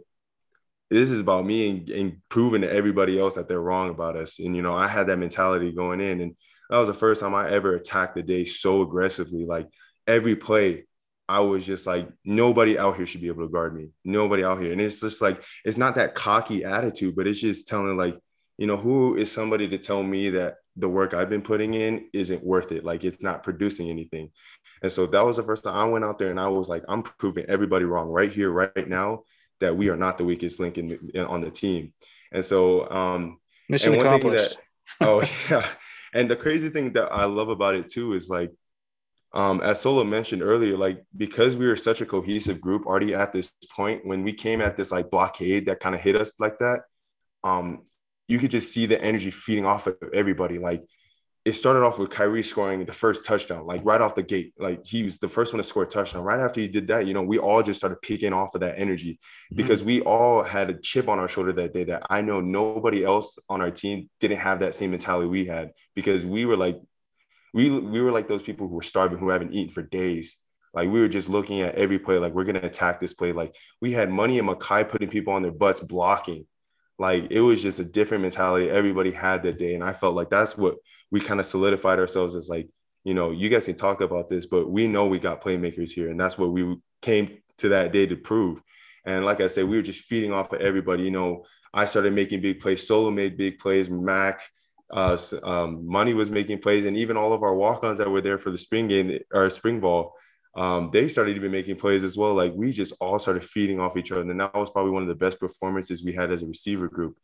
this 0.91 1.11
is 1.11 1.21
about 1.21 1.47
me 1.47 1.69
and, 1.69 1.91
and, 1.91 2.17
proving 2.29 2.63
to 2.63 2.73
everybody 2.73 3.21
else 3.21 3.35
that 3.35 3.47
they're 3.47 3.61
wrong 3.61 3.91
about 3.91 4.17
us. 4.17 4.39
And 4.39 4.57
you 4.57 4.63
know, 4.63 4.75
I 4.75 4.89
had 4.89 5.07
that 5.09 5.19
mentality 5.19 5.71
going 5.73 6.01
in, 6.01 6.21
and 6.21 6.37
that 6.71 6.79
was 6.79 6.89
the 6.89 6.95
first 6.95 7.21
time 7.21 7.35
I 7.35 7.51
ever 7.51 7.75
attacked 7.75 8.15
the 8.15 8.23
day 8.23 8.45
so 8.45 8.83
aggressively. 8.83 9.45
Like 9.45 9.69
every 10.07 10.37
play, 10.37 10.87
I 11.29 11.41
was 11.41 11.67
just 11.67 11.87
like, 11.87 12.09
nobody 12.25 12.79
out 12.79 12.97
here 12.97 13.07
should 13.07 13.21
be 13.21 13.29
able 13.29 13.47
to 13.47 13.53
guard 13.53 13.77
me. 13.77 13.91
Nobody 14.05 14.45
out 14.45 14.61
here. 14.61 14.73
And 14.73 14.81
it's 14.81 15.01
just 15.01 15.21
like, 15.21 15.43
it's 15.65 15.77
not 15.77 15.97
that 15.97 16.15
cocky 16.15 16.65
attitude, 16.65 17.15
but 17.17 17.27
it's 17.27 17.41
just 17.41 17.69
telling 17.69 17.97
like, 17.99 18.19
you 18.57 18.67
know, 18.67 18.77
who 18.77 19.15
is 19.15 19.31
somebody 19.31 19.69
to 19.69 19.79
tell 19.79 20.03
me 20.03 20.31
that 20.31 20.57
the 20.77 20.89
work 20.89 21.13
I've 21.13 21.29
been 21.29 21.43
putting 21.43 21.75
in 21.75 22.09
isn't 22.13 22.45
worth 22.45 22.73
it? 22.73 22.85
Like 22.85 23.05
it's 23.05 23.23
not 23.23 23.43
producing 23.43 23.91
anything. 23.91 24.31
And 24.83 24.91
so 24.91 25.07
that 25.07 25.25
was 25.25 25.37
the 25.37 25.43
first 25.43 25.65
time 25.65 25.77
I 25.77 25.85
went 25.85 26.05
out 26.05 26.19
there 26.19 26.31
and 26.31 26.41
I 26.41 26.49
was 26.49 26.69
like, 26.69 26.85
I'm 26.89 27.03
proving 27.03 27.47
everybody 27.49 27.85
wrong 27.85 28.09
right 28.09 28.31
here, 28.31 28.51
right 28.51 28.89
now, 28.89 29.25
that 29.61 29.77
we 29.77 29.89
are 29.89 29.97
not 29.97 30.19
the 30.19 30.25
weakest 30.25 30.61
link 30.61 30.79
in, 30.79 30.87
the, 30.87 31.27
on 31.27 31.41
the 31.41 31.51
team. 31.51 31.93
And 32.33 32.45
so, 32.45 32.89
um, 32.91 33.39
mission 33.69 33.95
accomplished. 33.95 34.59
That, 35.01 35.09
oh 35.09 35.23
yeah. 35.51 35.67
And 36.15 36.31
the 36.31 36.37
crazy 36.37 36.71
thing 36.71 36.93
that 36.95 37.13
I 37.13 37.27
love 37.27 37.49
about 37.49 37.75
it 37.75 37.89
too 37.89 38.15
is 38.15 38.31
like, 38.31 38.53
um, 39.35 39.61
as 39.61 39.81
Solo 39.81 40.05
mentioned 40.05 40.43
earlier, 40.43 40.77
like 40.77 41.05
because 41.17 41.57
we 41.57 41.67
were 41.67 41.77
such 41.77 42.01
a 42.01 42.07
cohesive 42.07 42.61
group 42.61 42.87
already 42.87 43.15
at 43.15 43.33
this 43.33 43.53
point, 43.71 44.07
when 44.07 44.25
we 44.25 44.33
came 44.33 44.63
at 44.63 44.77
this 44.77 44.91
like 44.91 45.11
blockade 45.11 45.67
that 45.67 45.81
kind 45.81 45.95
of 45.95 46.01
hit 46.01 46.19
us 46.19 46.41
like 46.41 46.59
that, 46.61 46.81
um, 47.45 47.83
you 48.27 48.39
could 48.39 48.51
just 48.51 48.73
see 48.73 48.87
the 48.87 49.01
energy 49.03 49.31
feeding 49.31 49.67
off 49.67 49.87
of 49.87 49.97
everybody. 50.15 50.59
Like 50.59 50.83
it 51.49 51.55
started 51.55 51.83
off 51.83 51.99
with 51.99 52.11
Kyrie 52.11 52.43
scoring 52.43 52.85
the 52.85 52.93
first 52.93 53.25
touchdown, 53.25 53.67
like 53.67 53.81
right 53.83 54.03
off 54.03 54.15
the 54.15 54.23
gate. 54.23 54.53
Like 54.59 54.85
he 54.85 55.03
was 55.03 55.19
the 55.19 55.29
first 55.29 55.55
one 55.55 55.63
to 55.63 55.65
score 55.65 55.85
a 55.85 55.87
touchdown. 55.87 56.23
Right 56.23 56.41
after 56.41 56.61
he 56.61 56.69
did 56.69 56.89
that, 56.89 57.07
you 57.07 57.15
know, 57.15 57.23
we 57.23 57.39
all 57.39 57.63
just 57.63 57.79
started 57.79 58.03
picking 58.03 58.35
off 58.35 58.55
of 58.55 58.61
that 58.61 58.75
energy 58.79 59.15
mm-hmm. 59.15 59.57
because 59.57 59.83
we 59.83 60.03
all 60.03 60.43
had 60.43 60.69
a 60.69 60.79
chip 60.79 61.09
on 61.09 61.19
our 61.19 61.27
shoulder 61.27 61.55
that 61.55 61.73
day 61.73 61.85
that 61.85 62.03
I 62.11 62.21
know 62.21 62.43
nobody 62.43 63.03
else 63.03 63.39
on 63.49 63.63
our 63.63 63.71
team 63.71 64.11
didn't 64.21 64.41
have 64.41 64.61
that 64.61 64.75
same 64.75 64.91
mentality 64.91 65.27
we 65.27 65.47
had 65.47 65.71
because 65.95 66.23
we 66.23 66.45
were 66.45 66.57
like, 66.57 66.79
we, 67.55 67.71
we 67.71 68.03
were 68.03 68.13
like 68.13 68.29
those 68.29 68.43
people 68.43 68.69
who 68.69 68.75
were 68.75 68.83
starving, 68.83 69.17
who 69.17 69.31
haven't 69.31 69.55
eaten 69.55 69.73
for 69.73 69.83
days. 69.83 70.37
Like 70.75 70.91
we 70.91 71.01
were 71.01 71.09
just 71.09 71.31
looking 71.31 71.63
at 71.63 71.77
every 71.77 71.99
play, 71.99 72.19
like 72.19 72.35
we're 72.35 72.45
gonna 72.45 72.61
attack 72.61 73.01
this 73.01 73.15
play. 73.15 73.33
Like 73.33 73.57
we 73.81 73.93
had 73.93 74.11
money 74.11 74.39
and 74.39 74.47
Makai 74.47 74.87
putting 74.87 75.09
people 75.09 75.33
on 75.33 75.41
their 75.41 75.51
butts 75.51 75.81
blocking. 75.81 76.45
Like 76.99 77.29
it 77.31 77.41
was 77.41 77.63
just 77.63 77.79
a 77.79 77.85
different 77.85 78.21
mentality 78.21 78.69
everybody 78.69 79.13
had 79.13 79.45
that 79.45 79.57
day. 79.57 79.75
And 79.75 79.83
I 79.83 79.95
felt 79.95 80.15
like 80.15 80.29
that's 80.29 80.59
what 80.59 80.77
we 81.11 81.21
kind 81.21 81.41
of 81.41 81.47
solidified 81.47 81.99
ourselves 81.99 82.35
as 82.35 82.49
like, 82.49 82.69
you 83.05 83.15
know, 83.15 83.31
you 83.31 83.49
guys 83.49 83.67
can 83.67 83.75
talk 83.75 84.01
about 84.01 84.29
this, 84.29 84.47
but 84.47 84.71
we 84.71 84.89
know 84.89 85.07
we 85.07 85.19
got 85.19 85.43
playmakers 85.43 85.91
here. 85.91 86.11
And 86.11 86.19
that's 86.21 86.37
what 86.37 86.53
we 86.53 86.77
came 87.01 87.39
to 87.59 87.71
that 87.71 87.93
day 87.93 88.07
to 88.07 88.17
prove. 88.17 88.61
And 89.05 89.25
like 89.25 89.41
I 89.41 89.47
said, 89.47 89.65
we 89.65 89.77
were 89.77 89.83
just 89.83 90.03
feeding 90.03 90.33
off 90.33 90.53
of 90.53 90.61
everybody. 90.61 91.05
You 91.05 91.11
know, 91.11 91.45
I 91.73 91.87
started 91.87 92.13
making 92.13 92.43
big 92.43 92.61
plays. 92.61 92.87
Solo 92.87 93.11
made 93.11 93.37
big 93.37 93.59
plays. 93.59 93.89
Mac, 93.89 94.43
uh, 94.91 95.17
um, 95.43 95.87
Money 95.87 96.15
was 96.15 96.31
making 96.31 96.61
plays, 96.61 96.85
and 96.85 96.97
even 96.97 97.17
all 97.17 97.33
of 97.33 97.43
our 97.43 97.55
walk-ons 97.55 97.99
that 97.99 98.11
were 98.11 98.21
there 98.21 98.39
for 98.39 98.51
the 98.51 98.59
spring 98.59 98.89
game 98.89 99.19
or 99.33 99.49
spring 99.51 99.81
ball, 99.81 100.15
um, 100.57 100.91
they 100.93 101.09
started 101.09 101.37
even 101.37 101.53
making 101.53 101.77
plays 101.77 102.05
as 102.05 102.17
well. 102.17 102.35
Like 102.35 102.53
we 102.55 102.73
just 102.73 102.95
all 103.01 103.19
started 103.19 103.45
feeding 103.45 103.81
off 103.81 103.97
each 103.97 104.13
other, 104.13 104.23
and 104.23 104.41
that 104.41 104.55
was 104.55 104.71
probably 104.71 104.93
one 104.93 105.03
of 105.03 105.09
the 105.09 105.15
best 105.15 105.39
performances 105.39 106.03
we 106.03 106.15
had 106.15 106.33
as 106.33 106.43
a 106.43 106.47
receiver 106.47 106.89
group. 106.89 107.19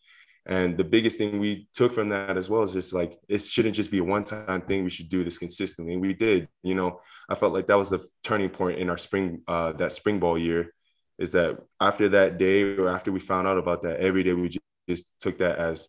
And 0.46 0.76
the 0.76 0.85
biggest 0.85 1.16
thing 1.16 1.38
we 1.38 1.68
took 1.72 1.94
from 1.94 2.11
that 2.11 2.37
as 2.37 2.50
well 2.50 2.62
is 2.62 2.72
just 2.74 2.92
like 2.92 3.18
it 3.28 3.40
shouldn't 3.40 3.74
just 3.74 3.90
be 3.90 3.98
a 3.98 4.04
one-time 4.04 4.61
thing. 4.62 4.85
We 4.85 4.90
should 4.90 5.09
do 5.09 5.24
this 5.24 5.38
consistently, 5.38 5.94
and 5.94 6.02
we 6.02 6.12
did. 6.12 6.48
You 6.62 6.74
know, 6.74 7.00
I 7.28 7.35
felt 7.35 7.54
like 7.54 7.66
that 7.68 7.78
was 7.78 7.90
the 7.90 8.07
turning 8.22 8.50
point 8.50 8.78
in 8.78 8.90
our 8.90 8.98
spring 8.98 9.40
uh, 9.48 9.72
that 9.72 9.92
spring 9.92 10.18
ball 10.20 10.38
year. 10.38 10.74
Is 11.18 11.30
that 11.33 11.59
after 11.80 12.09
that 12.11 12.38
day 12.38 12.76
or 12.76 12.88
after 12.88 13.11
we 13.11 13.20
found 13.20 13.48
out 13.48 13.57
about 13.57 13.83
that, 13.85 14.00
every 14.00 14.22
day 14.22 14.35
we 14.35 14.50
just 14.88 15.20
took 15.20 15.38
that 15.38 15.59
as 15.59 15.88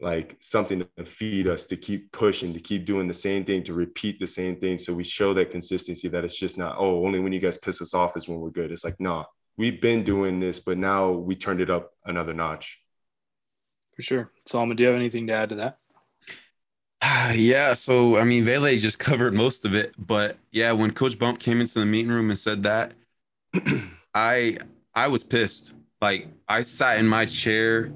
like 0.00 0.36
something 0.40 0.86
to 0.96 1.04
feed 1.06 1.46
us 1.46 1.66
to 1.66 1.76
keep 1.76 2.12
pushing 2.12 2.52
to 2.52 2.60
keep 2.60 2.84
doing 2.84 3.08
the 3.08 3.14
same 3.14 3.44
thing 3.44 3.62
to 3.62 3.72
repeat 3.72 4.20
the 4.20 4.26
same 4.26 4.56
thing 4.56 4.76
so 4.76 4.92
we 4.92 5.02
show 5.02 5.32
that 5.32 5.50
consistency 5.50 6.06
that 6.06 6.22
it's 6.22 6.38
just 6.38 6.58
not 6.58 6.76
oh 6.78 7.06
only 7.06 7.18
when 7.18 7.32
you 7.32 7.40
guys 7.40 7.56
piss 7.56 7.80
us 7.80 7.94
off 7.94 8.14
is 8.14 8.28
when 8.28 8.38
we're 8.38 8.50
good 8.50 8.70
it's 8.70 8.84
like 8.84 9.00
nah 9.00 9.24
we've 9.56 9.80
been 9.80 10.04
doing 10.04 10.38
this 10.38 10.60
but 10.60 10.76
now 10.76 11.10
we 11.10 11.34
turned 11.34 11.62
it 11.62 11.70
up 11.70 11.92
another 12.04 12.34
notch 12.34 12.78
for 13.96 14.02
sure 14.02 14.30
solomon 14.44 14.76
do 14.76 14.84
you 14.84 14.88
have 14.88 14.96
anything 14.96 15.26
to 15.26 15.32
add 15.32 15.48
to 15.48 15.54
that 15.56 15.78
yeah 17.34 17.74
so 17.74 18.16
i 18.16 18.24
mean 18.24 18.44
vele 18.44 18.76
just 18.76 18.98
covered 19.08 19.34
most 19.34 19.64
of 19.64 19.74
it 19.74 19.94
but 19.98 20.36
yeah 20.52 20.70
when 20.70 20.92
coach 20.92 21.18
bump 21.18 21.40
came 21.40 21.60
into 21.60 21.78
the 21.78 21.86
meeting 21.86 22.12
room 22.12 22.30
and 22.30 22.38
said 22.38 22.62
that 22.62 22.92
i 24.14 24.56
i 24.94 25.08
was 25.08 25.24
pissed 25.24 25.72
like 26.00 26.28
i 26.48 26.62
sat 26.62 26.98
in 26.98 27.08
my 27.08 27.26
chair 27.26 27.90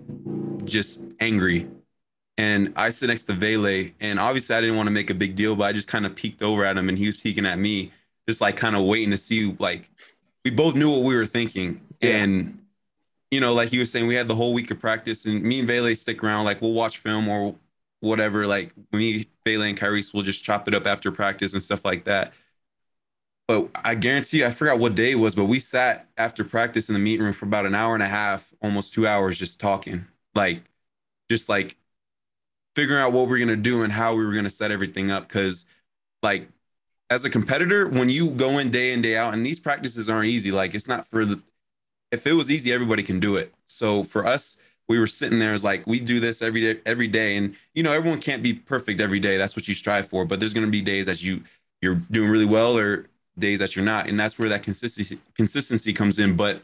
just 0.64 1.02
angry 1.20 1.68
and 2.40 2.72
I 2.74 2.88
sit 2.88 3.08
next 3.08 3.24
to 3.24 3.34
Vele, 3.34 3.90
and 4.00 4.18
obviously 4.18 4.56
I 4.56 4.62
didn't 4.62 4.76
want 4.76 4.86
to 4.86 4.92
make 4.92 5.10
a 5.10 5.14
big 5.14 5.36
deal, 5.36 5.54
but 5.54 5.64
I 5.64 5.72
just 5.72 5.88
kind 5.88 6.06
of 6.06 6.14
peeked 6.14 6.40
over 6.40 6.64
at 6.64 6.78
him, 6.78 6.88
and 6.88 6.96
he 6.96 7.06
was 7.06 7.18
peeking 7.18 7.44
at 7.44 7.58
me, 7.58 7.92
just 8.26 8.40
like 8.40 8.56
kind 8.56 8.74
of 8.74 8.84
waiting 8.84 9.10
to 9.10 9.18
see. 9.18 9.54
Like 9.58 9.90
we 10.42 10.50
both 10.50 10.74
knew 10.74 10.90
what 10.90 11.02
we 11.02 11.14
were 11.14 11.26
thinking, 11.26 11.82
yeah. 12.00 12.16
and 12.16 12.58
you 13.30 13.40
know, 13.40 13.54
like 13.54 13.68
he 13.68 13.78
was 13.78 13.90
saying, 13.90 14.06
we 14.06 14.14
had 14.14 14.28
the 14.28 14.34
whole 14.34 14.52
week 14.54 14.70
of 14.70 14.80
practice, 14.80 15.26
and 15.26 15.42
me 15.42 15.60
and 15.60 15.68
Vele 15.68 15.94
stick 15.94 16.22
around. 16.24 16.44
Like 16.44 16.60
we'll 16.60 16.72
watch 16.72 16.98
film 16.98 17.28
or 17.28 17.54
whatever. 18.00 18.46
Like 18.46 18.72
me, 18.92 19.26
Vele, 19.44 19.62
and 19.62 19.76
Kyrie 19.76 20.04
will 20.12 20.22
just 20.22 20.44
chop 20.44 20.66
it 20.68 20.74
up 20.74 20.86
after 20.86 21.12
practice 21.12 21.52
and 21.52 21.62
stuff 21.62 21.84
like 21.84 22.04
that. 22.04 22.32
But 23.46 23.70
I 23.74 23.96
guarantee, 23.96 24.44
I 24.44 24.52
forgot 24.52 24.78
what 24.78 24.94
day 24.94 25.12
it 25.12 25.16
was, 25.16 25.34
but 25.34 25.46
we 25.46 25.58
sat 25.58 26.08
after 26.16 26.44
practice 26.44 26.88
in 26.88 26.92
the 26.92 27.00
meeting 27.00 27.24
room 27.24 27.32
for 27.32 27.46
about 27.46 27.66
an 27.66 27.74
hour 27.74 27.94
and 27.94 28.02
a 28.02 28.08
half, 28.08 28.52
almost 28.62 28.92
two 28.92 29.08
hours, 29.08 29.38
just 29.38 29.58
talking, 29.58 30.06
like, 30.36 30.62
just 31.28 31.48
like 31.48 31.76
figuring 32.76 33.02
out 33.02 33.12
what 33.12 33.28
we're 33.28 33.38
gonna 33.38 33.56
do 33.56 33.82
and 33.82 33.92
how 33.92 34.14
we 34.14 34.24
were 34.24 34.32
gonna 34.32 34.50
set 34.50 34.70
everything 34.70 35.10
up. 35.10 35.28
Cause 35.28 35.66
like 36.22 36.48
as 37.10 37.24
a 37.24 37.30
competitor, 37.30 37.88
when 37.88 38.08
you 38.08 38.30
go 38.30 38.58
in 38.58 38.70
day 38.70 38.92
in, 38.92 39.02
day 39.02 39.16
out, 39.16 39.34
and 39.34 39.44
these 39.44 39.58
practices 39.58 40.08
aren't 40.08 40.28
easy, 40.28 40.52
like 40.52 40.74
it's 40.74 40.88
not 40.88 41.06
for 41.06 41.24
the 41.24 41.42
if 42.10 42.26
it 42.26 42.32
was 42.32 42.50
easy, 42.50 42.72
everybody 42.72 43.02
can 43.02 43.20
do 43.20 43.36
it. 43.36 43.54
So 43.66 44.04
for 44.04 44.26
us, 44.26 44.56
we 44.88 44.98
were 44.98 45.06
sitting 45.06 45.38
there 45.38 45.52
as 45.52 45.62
like 45.62 45.86
we 45.86 46.00
do 46.00 46.18
this 46.18 46.42
every 46.42 46.60
day, 46.60 46.80
every 46.84 47.08
day. 47.08 47.36
And 47.36 47.56
you 47.74 47.82
know, 47.82 47.92
everyone 47.92 48.20
can't 48.20 48.42
be 48.42 48.54
perfect 48.54 49.00
every 49.00 49.20
day. 49.20 49.36
That's 49.36 49.54
what 49.54 49.68
you 49.68 49.74
strive 49.74 50.08
for. 50.08 50.24
But 50.24 50.40
there's 50.40 50.54
gonna 50.54 50.66
be 50.66 50.82
days 50.82 51.06
that 51.06 51.22
you 51.22 51.42
you're 51.80 51.96
doing 52.10 52.28
really 52.28 52.46
well 52.46 52.76
or 52.76 53.06
days 53.38 53.60
that 53.60 53.76
you're 53.76 53.84
not. 53.84 54.08
And 54.08 54.18
that's 54.18 54.38
where 54.38 54.48
that 54.48 54.62
consistency 54.62 55.18
consistency 55.34 55.92
comes 55.92 56.18
in. 56.18 56.36
But 56.36 56.62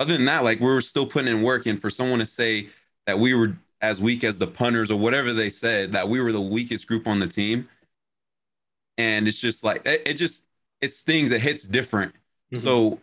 other 0.00 0.14
than 0.14 0.24
that, 0.24 0.44
like 0.44 0.60
we 0.60 0.70
are 0.70 0.80
still 0.80 1.06
putting 1.06 1.28
in 1.28 1.42
work. 1.42 1.66
And 1.66 1.80
for 1.80 1.90
someone 1.90 2.20
to 2.20 2.26
say 2.26 2.68
that 3.06 3.18
we 3.18 3.34
were 3.34 3.56
as 3.80 4.00
weak 4.00 4.24
as 4.24 4.38
the 4.38 4.46
punters 4.46 4.90
or 4.90 4.98
whatever 4.98 5.32
they 5.32 5.50
said 5.50 5.92
that 5.92 6.08
we 6.08 6.20
were 6.20 6.32
the 6.32 6.40
weakest 6.40 6.86
group 6.86 7.06
on 7.06 7.18
the 7.20 7.28
team 7.28 7.68
and 8.96 9.28
it's 9.28 9.38
just 9.38 9.62
like 9.62 9.82
it, 9.86 10.02
it 10.04 10.14
just 10.14 10.44
it 10.80 10.92
stings 10.92 11.30
it 11.30 11.40
hits 11.40 11.64
different 11.64 12.12
mm-hmm. 12.12 12.56
so 12.56 12.98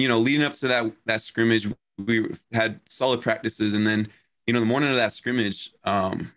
you 0.00 0.08
know 0.08 0.18
leading 0.18 0.42
up 0.42 0.54
to 0.54 0.68
that 0.68 0.90
that 1.06 1.22
scrimmage 1.22 1.68
we 1.98 2.26
had 2.52 2.80
solid 2.86 3.20
practices 3.20 3.72
and 3.72 3.86
then 3.86 4.08
you 4.46 4.54
know 4.54 4.60
the 4.60 4.66
morning 4.66 4.90
of 4.90 4.96
that 4.96 5.12
scrimmage 5.12 5.70
um 5.84 6.32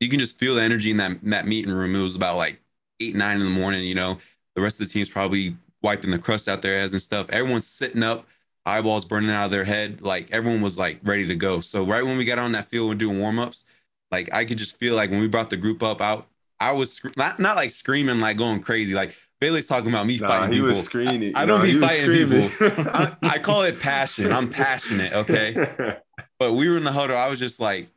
you 0.00 0.08
can 0.08 0.18
just 0.18 0.38
feel 0.38 0.54
the 0.54 0.62
energy 0.62 0.90
in 0.90 0.96
that 0.96 1.18
that 1.22 1.46
meeting 1.46 1.72
room 1.72 1.94
it 1.94 2.00
was 2.00 2.16
about 2.16 2.36
like 2.36 2.60
eight 3.00 3.14
nine 3.14 3.38
in 3.38 3.44
the 3.44 3.50
morning 3.50 3.84
you 3.84 3.94
know 3.94 4.18
the 4.54 4.62
rest 4.62 4.80
of 4.80 4.86
the 4.86 4.92
team's 4.92 5.08
probably 5.08 5.56
wiping 5.82 6.10
the 6.10 6.18
crust 6.18 6.48
out 6.48 6.62
their 6.62 6.78
heads 6.78 6.92
and 6.92 7.02
stuff 7.02 7.28
everyone's 7.30 7.66
sitting 7.66 8.02
up 8.02 8.26
eyeballs 8.66 9.04
burning 9.04 9.30
out 9.30 9.46
of 9.46 9.50
their 9.50 9.64
head. 9.64 10.00
Like 10.00 10.30
everyone 10.30 10.60
was 10.62 10.78
like 10.78 11.00
ready 11.02 11.26
to 11.26 11.34
go. 11.34 11.60
So 11.60 11.84
right 11.84 12.04
when 12.04 12.16
we 12.16 12.24
got 12.24 12.38
on 12.38 12.52
that 12.52 12.66
field 12.66 12.90
and 12.90 13.00
doing 13.00 13.18
warmups, 13.18 13.64
like 14.10 14.32
I 14.32 14.44
could 14.44 14.58
just 14.58 14.76
feel 14.76 14.96
like 14.96 15.10
when 15.10 15.20
we 15.20 15.28
brought 15.28 15.50
the 15.50 15.56
group 15.56 15.82
up 15.82 16.00
out, 16.00 16.28
I 16.58 16.72
was 16.72 17.00
not 17.16 17.38
not 17.38 17.56
like 17.56 17.70
screaming 17.70 18.20
like 18.20 18.36
going 18.36 18.60
crazy. 18.60 18.94
Like 18.94 19.14
Vele's 19.40 19.66
talking 19.66 19.88
about 19.88 20.06
me 20.06 20.18
nah, 20.18 20.28
fighting 20.28 20.50
he 20.50 20.54
people. 20.56 20.68
Was 20.68 20.82
screaming. 20.82 21.34
I, 21.34 21.42
I 21.42 21.46
don't 21.46 21.62
be 21.62 21.80
fighting 21.80 22.10
people. 22.10 22.48
I, 22.94 23.16
I, 23.22 23.38
call 23.38 23.62
it 23.62 23.80
passion. 23.80 24.32
I'm 24.32 24.48
passionate. 24.48 25.12
Okay. 25.12 25.96
But 26.38 26.54
we 26.54 26.70
were 26.70 26.78
in 26.78 26.84
the 26.84 26.92
huddle. 26.92 27.18
I 27.18 27.28
was 27.28 27.38
just 27.38 27.60
like, 27.60 27.88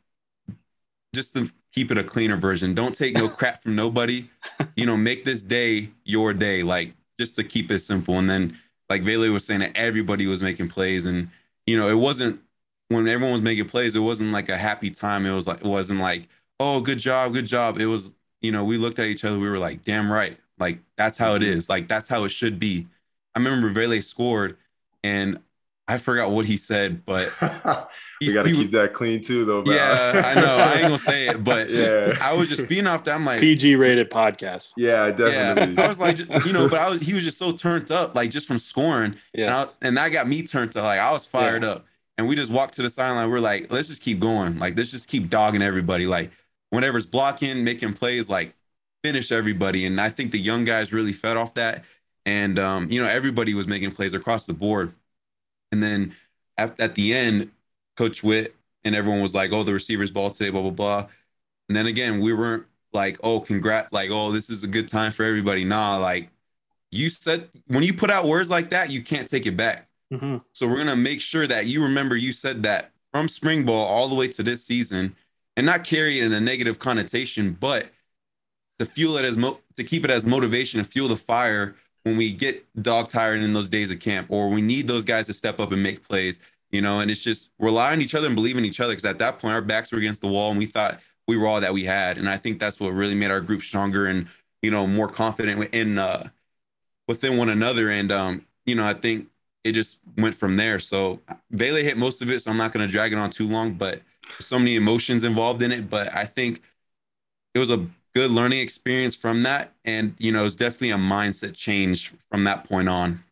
just 1.15 1.34
to 1.36 1.49
keep 1.71 1.91
it 1.91 1.97
a 1.97 2.03
cleaner 2.03 2.36
version. 2.36 2.73
Don't 2.73 2.93
take 2.93 3.15
no 3.15 3.29
crap 3.29 3.63
from 3.63 3.73
nobody. 3.73 4.27
You 4.75 4.86
know, 4.86 4.97
make 4.97 5.23
this 5.23 5.41
day 5.43 5.91
your 6.03 6.34
day. 6.34 6.62
Like 6.62 6.93
just 7.17 7.38
to 7.38 7.43
keep 7.45 7.71
it 7.71 7.79
simple. 7.79 8.19
And 8.19 8.29
then 8.29 8.60
like 8.89 9.01
Vele 9.01 9.32
was 9.32 9.45
saying 9.45 9.62
that 9.62 9.71
everybody 9.75 10.27
was 10.27 10.43
making 10.43 10.67
plays, 10.67 11.06
and 11.06 11.29
you 11.65 11.77
know, 11.77 11.89
it 11.89 11.95
wasn't 11.95 12.41
when 12.89 13.08
everyone 13.08 13.32
was 13.32 13.41
making 13.41 13.67
plays, 13.67 13.95
it 13.95 13.99
wasn't 13.99 14.32
like 14.32 14.49
a 14.49 14.58
happy 14.58 14.89
time. 14.89 15.25
It 15.25 15.34
was 15.34 15.47
like 15.47 15.62
it 15.62 15.65
wasn't 15.65 15.99
like, 15.99 16.27
oh, 16.60 16.82
good 16.82 16.99
job, 16.99 17.34
good 17.34 17.45
job. 17.45 17.79
It 17.79 17.88
was, 17.88 18.13
you 18.41 18.51
know, 18.51 18.63
we 18.63 18.77
looked 18.77 18.99
at 18.99 19.08
each 19.08 19.23
other, 19.23 19.39
we 19.39 19.49
were 19.49 19.58
like, 19.58 19.84
damn 19.84 20.12
right. 20.12 20.38
Like 20.63 20.80
that's 20.95 21.17
how 21.17 21.36
it 21.36 21.41
mm-hmm. 21.41 21.60
Like 21.69 21.89
that's 21.89 22.08
how 22.08 22.23
it 22.23 22.30
should 22.30 22.58
be. 22.58 22.88
I 23.36 23.39
remember 23.39 23.67
Vele 23.67 24.02
scored 24.02 24.56
and 25.04 25.39
I 25.89 25.97
forgot 25.97 26.32
what 26.32 26.45
he 26.45 26.56
said, 26.56 27.06
but 27.06 27.30
he, 28.21 28.30
we 28.30 28.34
got 28.34 28.45
to 28.45 28.54
keep 28.54 28.71
that 28.71 28.93
clean 28.93 29.21
too, 29.21 29.43
though. 29.43 29.63
Bro. 29.63 29.76
Yeah, 29.76 30.21
I 30.26 30.39
know. 30.39 30.56
I 30.56 30.73
ain't 30.76 30.84
gonna 30.84 30.97
say 30.97 31.28
it, 31.28 31.43
but 31.43 31.69
yeah, 31.69 32.17
I 32.21 32.32
was 32.32 32.47
just 32.47 32.69
being 32.69 32.88
off 32.88 33.04
that. 33.04 33.15
I'm 33.15 33.26
like 33.26 33.41
PG 33.41 33.76
rated 33.76 34.10
podcast. 34.10 34.71
Yeah, 34.78 35.12
definitely. 35.12 35.76
Yeah. 35.76 35.84
I 35.84 35.88
was 35.89 35.99
like, 35.99 36.19
you 36.45 36.54
know, 36.54 36.69
but 36.69 36.80
I 36.80 36.88
was 36.88 37.02
he 37.02 37.13
was 37.13 37.26
just 37.26 37.38
so 37.38 37.52
turned 37.52 37.91
up, 37.91 38.15
like 38.15 38.32
just 38.32 38.47
from 38.47 38.60
scoring. 38.60 39.17
Yeah, 39.34 39.43
and, 39.43 39.54
I, 39.54 39.88
and 39.88 39.97
that 39.97 40.10
got 40.10 40.26
me 40.26 40.43
turned 40.43 40.78
up. 40.78 40.86
Like 40.86 40.99
I 40.99 41.12
was 41.12 41.26
fired 41.26 41.63
yeah. 41.63 41.71
up, 41.71 41.86
and 42.17 42.30
we 42.30 42.38
just 42.38 42.49
walked 42.49 42.76
to 42.76 42.82
the 42.82 42.89
sideline. 42.89 43.30
We're 43.30 43.39
like, 43.39 43.69
let's 43.69 43.89
just 43.89 44.02
keep 44.02 44.21
going. 44.21 44.60
Like 44.60 44.78
let's 44.78 44.91
just 44.91 45.10
keep 45.10 45.30
dogging 45.30 45.62
everybody. 45.62 46.08
Like 46.08 46.32
whenever's 46.69 47.06
blocking, 47.06 47.65
making 47.65 47.91
plays, 47.93 48.30
like 48.30 48.56
finish 49.03 49.31
everybody. 49.31 49.85
And 49.85 49.99
I 49.99 50.09
think 50.09 50.31
the 50.31 50.39
young 50.39 50.65
guys 50.65 50.93
really 50.93 51.11
fed 51.11 51.37
off 51.37 51.53
that. 51.55 51.83
And 52.25 52.57
um, 52.57 52.89
you 52.89 53.01
know, 53.01 53.07
everybody 53.07 53.53
was 53.53 53.67
making 53.67 53.91
plays 53.91 54.13
across 54.13 54.45
the 54.45 54.53
board. 54.53 54.93
And 55.71 55.83
then 55.83 56.15
at, 56.57 56.79
at 56.79 56.95
the 56.95 57.13
end, 57.13 57.51
Coach 57.97 58.23
Whitt 58.23 58.55
and 58.83 58.95
everyone 58.95 59.21
was 59.21 59.35
like, 59.35 59.51
"Oh, 59.51 59.63
the 59.63 59.73
receivers 59.73 60.11
ball 60.11 60.29
today, 60.29 60.49
blah 60.49 60.61
blah 60.61 60.71
blah." 60.71 61.07
And 61.67 61.75
then 61.75 61.85
again, 61.85 62.19
we 62.19 62.33
weren't 62.33 62.65
like, 62.91 63.17
"Oh, 63.23 63.39
congrats!" 63.39 63.91
Like, 63.91 64.09
"Oh, 64.11 64.31
this 64.31 64.49
is 64.49 64.63
a 64.63 64.67
good 64.67 64.87
time 64.87 65.11
for 65.11 65.23
everybody." 65.23 65.65
Nah, 65.65 65.97
like 65.97 66.29
you 66.91 67.09
said, 67.09 67.49
when 67.67 67.83
you 67.83 67.93
put 67.93 68.09
out 68.09 68.25
words 68.25 68.49
like 68.49 68.69
that, 68.69 68.89
you 68.89 69.01
can't 69.01 69.27
take 69.27 69.45
it 69.45 69.57
back. 69.57 69.87
Mm-hmm. 70.13 70.37
So 70.53 70.67
we're 70.67 70.77
gonna 70.77 70.95
make 70.95 71.21
sure 71.21 71.47
that 71.47 71.65
you 71.65 71.83
remember 71.83 72.15
you 72.15 72.31
said 72.31 72.63
that 72.63 72.91
from 73.11 73.27
spring 73.27 73.65
ball 73.65 73.85
all 73.85 74.07
the 74.07 74.15
way 74.15 74.27
to 74.29 74.43
this 74.43 74.63
season, 74.63 75.15
and 75.57 75.65
not 75.65 75.83
carry 75.83 76.19
it 76.19 76.23
in 76.23 76.33
a 76.33 76.39
negative 76.39 76.79
connotation, 76.79 77.57
but 77.59 77.89
to 78.79 78.86
fuel 78.86 79.17
it 79.17 79.25
as 79.25 79.38
mo- 79.38 79.59
to 79.75 79.83
keep 79.83 80.03
it 80.03 80.12
as 80.12 80.25
motivation 80.25 80.83
to 80.83 80.86
fuel 80.86 81.07
the 81.07 81.15
fire 81.15 81.75
when 82.03 82.17
we 82.17 82.33
get 82.33 82.65
dog 82.81 83.09
tired 83.09 83.41
in 83.41 83.53
those 83.53 83.69
days 83.69 83.89
of 83.91 83.99
camp, 83.99 84.27
or 84.29 84.49
we 84.49 84.62
need 84.62 84.88
those 84.88 85.05
guys 85.05 85.27
to 85.27 85.33
step 85.33 85.59
up 85.59 85.71
and 85.71 85.81
make 85.81 86.03
plays, 86.03 86.39
you 86.71 86.81
know, 86.81 86.99
and 86.99 87.09
it's 87.09 87.23
just 87.23 87.51
rely 87.59 87.93
on 87.93 88.01
each 88.01 88.13
other 88.13 88.27
and 88.27 88.36
believe 88.36 88.57
in 88.57 88.65
each 88.65 88.79
other. 88.79 88.93
Cause 88.93 89.05
at 89.05 89.19
that 89.19 89.39
point, 89.39 89.53
our 89.53 89.62
backs 89.62 89.91
were 89.91 89.99
against 89.99 90.21
the 90.21 90.27
wall 90.27 90.49
and 90.49 90.59
we 90.59 90.65
thought 90.65 90.99
we 91.27 91.38
were 91.38 91.47
all 91.47 91.62
that 91.62 91.73
we 91.73 91.86
had. 91.86 92.17
And 92.17 92.29
I 92.29 92.38
think 92.38 92.59
that's 92.59 92.79
what 92.79 92.89
really 92.89 93.15
made 93.15 93.31
our 93.31 93.39
group 93.39 93.62
stronger 93.62 94.07
and, 94.07 94.27
you 94.62 94.71
know, 94.71 94.86
more 94.86 95.07
confident 95.07 95.73
in, 95.73 95.97
uh, 95.97 96.29
within 97.07 97.38
one 97.38 97.49
another. 97.49 97.89
And, 97.89 98.12
um, 98.12 98.45
you 98.65 98.75
know, 98.75 98.86
I 98.86 98.93
think 98.93 99.27
it 99.63 99.71
just 99.71 99.99
went 100.17 100.36
from 100.36 100.57
there. 100.57 100.79
So 100.79 101.21
Vele 101.51 101.83
hit 101.83 101.97
most 101.97 102.21
of 102.21 102.29
it. 102.29 102.41
So 102.41 102.51
I'm 102.51 102.57
not 102.57 102.73
going 102.73 102.86
to 102.86 102.91
drag 102.91 103.13
it 103.13 103.17
on 103.17 103.29
too 103.29 103.47
long, 103.47 103.73
but 103.73 104.01
so 104.39 104.59
many 104.59 104.75
emotions 104.75 105.23
involved 105.23 105.62
in 105.62 105.71
it. 105.71 105.89
But 105.89 106.13
I 106.13 106.25
think 106.25 106.62
it 107.53 107.59
was 107.59 107.69
a 107.69 107.88
good 108.15 108.32
learning 108.32 108.60
experience 108.60 109.15
from 109.15 109.43
that. 109.43 109.73
And, 109.86 110.15
you 110.17 110.32
know, 110.32 110.45
it's 110.45 110.56
definitely 110.56 110.91
a 110.91 110.97
mindset 110.97 111.56
change 111.56 112.13
from 112.30 112.43
that 112.45 112.63
point 112.63 112.89
on. 112.89 113.23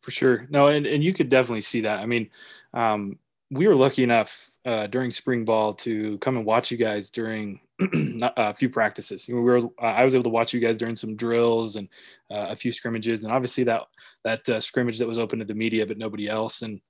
For 0.00 0.10
sure. 0.10 0.46
No, 0.50 0.66
and, 0.66 0.86
and 0.86 1.02
you 1.02 1.12
could 1.12 1.28
definitely 1.28 1.62
see 1.62 1.82
that. 1.82 2.00
I 2.00 2.06
mean, 2.06 2.30
um, 2.74 3.18
we 3.50 3.66
were 3.66 3.76
lucky 3.76 4.02
enough 4.02 4.50
uh, 4.64 4.86
during 4.86 5.10
spring 5.10 5.44
ball 5.44 5.72
to 5.72 6.18
come 6.18 6.36
and 6.36 6.44
watch 6.44 6.70
you 6.70 6.76
guys 6.76 7.10
during 7.10 7.60
a 8.20 8.54
few 8.54 8.68
practices. 8.68 9.28
we 9.28 9.34
were, 9.34 9.58
uh, 9.58 9.82
I 9.82 10.04
was 10.04 10.14
able 10.14 10.24
to 10.24 10.30
watch 10.30 10.52
you 10.52 10.60
guys 10.60 10.76
during 10.76 10.96
some 10.96 11.16
drills 11.16 11.76
and 11.76 11.88
uh, 12.30 12.46
a 12.50 12.56
few 12.56 12.72
scrimmages, 12.72 13.22
and 13.22 13.32
obviously 13.32 13.64
that 13.64 13.82
that 14.24 14.48
uh, 14.48 14.60
scrimmage 14.60 14.98
that 14.98 15.08
was 15.08 15.18
open 15.18 15.38
to 15.38 15.44
the 15.44 15.54
media, 15.54 15.86
but 15.86 15.98
nobody 15.98 16.28
else. 16.28 16.62
And 16.62 16.80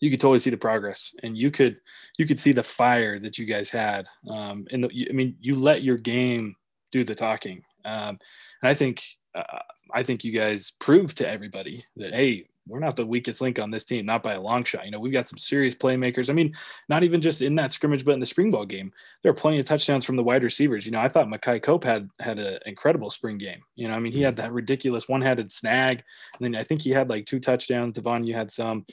you 0.00 0.10
could 0.10 0.20
totally 0.20 0.38
see 0.38 0.50
the 0.50 0.56
progress 0.56 1.14
and 1.22 1.36
you 1.36 1.50
could 1.50 1.76
you 2.18 2.26
could 2.26 2.40
see 2.40 2.52
the 2.52 2.62
fire 2.62 3.18
that 3.18 3.38
you 3.38 3.44
guys 3.44 3.70
had 3.70 4.06
um 4.28 4.66
and 4.72 4.84
the, 4.84 5.06
i 5.08 5.12
mean 5.12 5.36
you 5.40 5.54
let 5.54 5.82
your 5.82 5.96
game 5.96 6.54
do 6.90 7.04
the 7.04 7.14
talking. 7.14 7.62
Um 7.84 8.18
and 8.62 8.70
i 8.70 8.74
think 8.74 9.02
uh, 9.34 9.60
i 9.94 10.02
think 10.02 10.24
you 10.24 10.32
guys 10.32 10.72
proved 10.80 11.18
to 11.18 11.28
everybody 11.28 11.84
that 11.96 12.12
hey 12.12 12.46
we're 12.68 12.78
not 12.78 12.94
the 12.94 13.06
weakest 13.06 13.40
link 13.40 13.58
on 13.58 13.70
this 13.70 13.84
team 13.84 14.04
not 14.04 14.22
by 14.22 14.34
a 14.34 14.40
long 14.40 14.62
shot. 14.64 14.84
You 14.84 14.90
know 14.90 15.00
we've 15.00 15.12
got 15.12 15.26
some 15.26 15.38
serious 15.38 15.74
playmakers. 15.74 16.30
I 16.30 16.34
mean 16.34 16.54
not 16.88 17.02
even 17.02 17.20
just 17.20 17.42
in 17.42 17.54
that 17.56 17.72
scrimmage 17.72 18.04
but 18.04 18.12
in 18.12 18.20
the 18.20 18.26
spring 18.26 18.50
ball 18.50 18.66
game 18.66 18.92
there 19.22 19.32
are 19.32 19.34
plenty 19.34 19.58
of 19.58 19.66
touchdowns 19.66 20.04
from 20.04 20.16
the 20.16 20.22
wide 20.22 20.44
receivers. 20.44 20.86
You 20.86 20.92
know 20.92 21.00
i 21.00 21.08
thought 21.08 21.26
makai 21.26 21.62
cope 21.62 21.84
had 21.84 22.08
had 22.20 22.38
an 22.38 22.58
incredible 22.66 23.10
spring 23.10 23.38
game. 23.38 23.60
You 23.76 23.88
know 23.88 23.94
i 23.94 24.00
mean 24.00 24.12
he 24.12 24.22
had 24.22 24.36
that 24.36 24.52
ridiculous 24.52 25.08
one-handed 25.08 25.50
snag 25.50 26.02
and 26.38 26.44
then 26.44 26.60
i 26.60 26.62
think 26.62 26.82
he 26.82 26.90
had 26.90 27.08
like 27.08 27.26
two 27.26 27.40
touchdowns. 27.40 27.94
Devaughn 27.94 28.26
you 28.26 28.34
had 28.34 28.50
some 28.50 28.84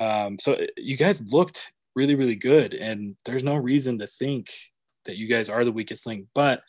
um, 0.00 0.38
so 0.38 0.54
uh, 0.54 0.66
you 0.76 0.96
guys 0.96 1.32
looked 1.32 1.72
really, 1.94 2.14
really 2.14 2.34
good, 2.34 2.74
and 2.74 3.16
there's 3.24 3.44
no 3.44 3.56
reason 3.56 3.98
to 3.98 4.06
think 4.06 4.50
that 5.04 5.16
you 5.16 5.28
guys 5.28 5.48
are 5.48 5.64
the 5.64 5.72
weakest 5.72 6.06
link. 6.06 6.26
But 6.34 6.62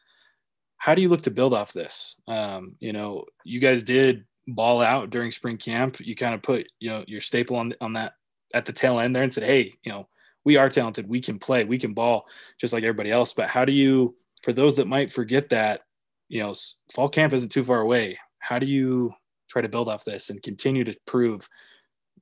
how 0.77 0.95
do 0.95 1.01
you 1.01 1.09
look 1.09 1.21
to 1.23 1.31
build 1.31 1.53
off 1.53 1.73
this? 1.73 2.19
Um, 2.27 2.75
you 2.79 2.93
know, 2.93 3.25
you 3.43 3.59
guys 3.59 3.83
did 3.83 4.25
ball 4.47 4.81
out 4.81 5.09
during 5.09 5.31
spring 5.31 5.57
camp. 5.57 5.99
You 5.99 6.15
kind 6.15 6.33
of 6.33 6.41
put 6.41 6.67
you 6.79 6.89
know 6.89 7.03
your 7.07 7.21
staple 7.21 7.55
on 7.55 7.73
on 7.81 7.93
that 7.93 8.13
at 8.53 8.65
the 8.65 8.73
tail 8.73 8.99
end 8.99 9.15
there 9.15 9.23
and 9.23 9.33
said, 9.33 9.43
hey, 9.43 9.73
you 9.83 9.91
know, 9.91 10.07
we 10.43 10.57
are 10.57 10.69
talented, 10.69 11.07
we 11.07 11.21
can 11.21 11.39
play, 11.39 11.63
we 11.63 11.77
can 11.77 11.93
ball 11.93 12.27
just 12.59 12.73
like 12.73 12.83
everybody 12.83 13.11
else. 13.11 13.33
But 13.33 13.49
how 13.49 13.65
do 13.65 13.71
you, 13.71 14.15
for 14.43 14.53
those 14.53 14.75
that 14.75 14.87
might 14.87 15.11
forget 15.11 15.49
that, 15.49 15.81
you 16.29 16.41
know, 16.41 16.53
fall 16.93 17.09
camp 17.09 17.33
isn't 17.33 17.51
too 17.51 17.63
far 17.63 17.81
away. 17.81 18.17
How 18.39 18.59
do 18.59 18.65
you 18.65 19.13
try 19.49 19.61
to 19.61 19.69
build 19.69 19.89
off 19.89 20.05
this 20.05 20.29
and 20.29 20.41
continue 20.41 20.83
to 20.83 20.97
prove 21.05 21.47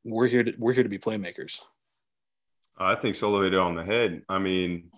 we're 0.03 0.27
here 0.27 0.43
to 0.43 0.53
we're 0.57 0.73
here 0.73 0.83
to 0.83 0.89
be 0.89 0.97
playmakers. 0.97 1.59
I 2.77 2.95
think 2.95 3.15
Solo 3.15 3.43
hit 3.43 3.53
it 3.53 3.59
on 3.59 3.75
the 3.75 3.83
head. 3.83 4.23
I 4.29 4.39
mean, 4.39 4.89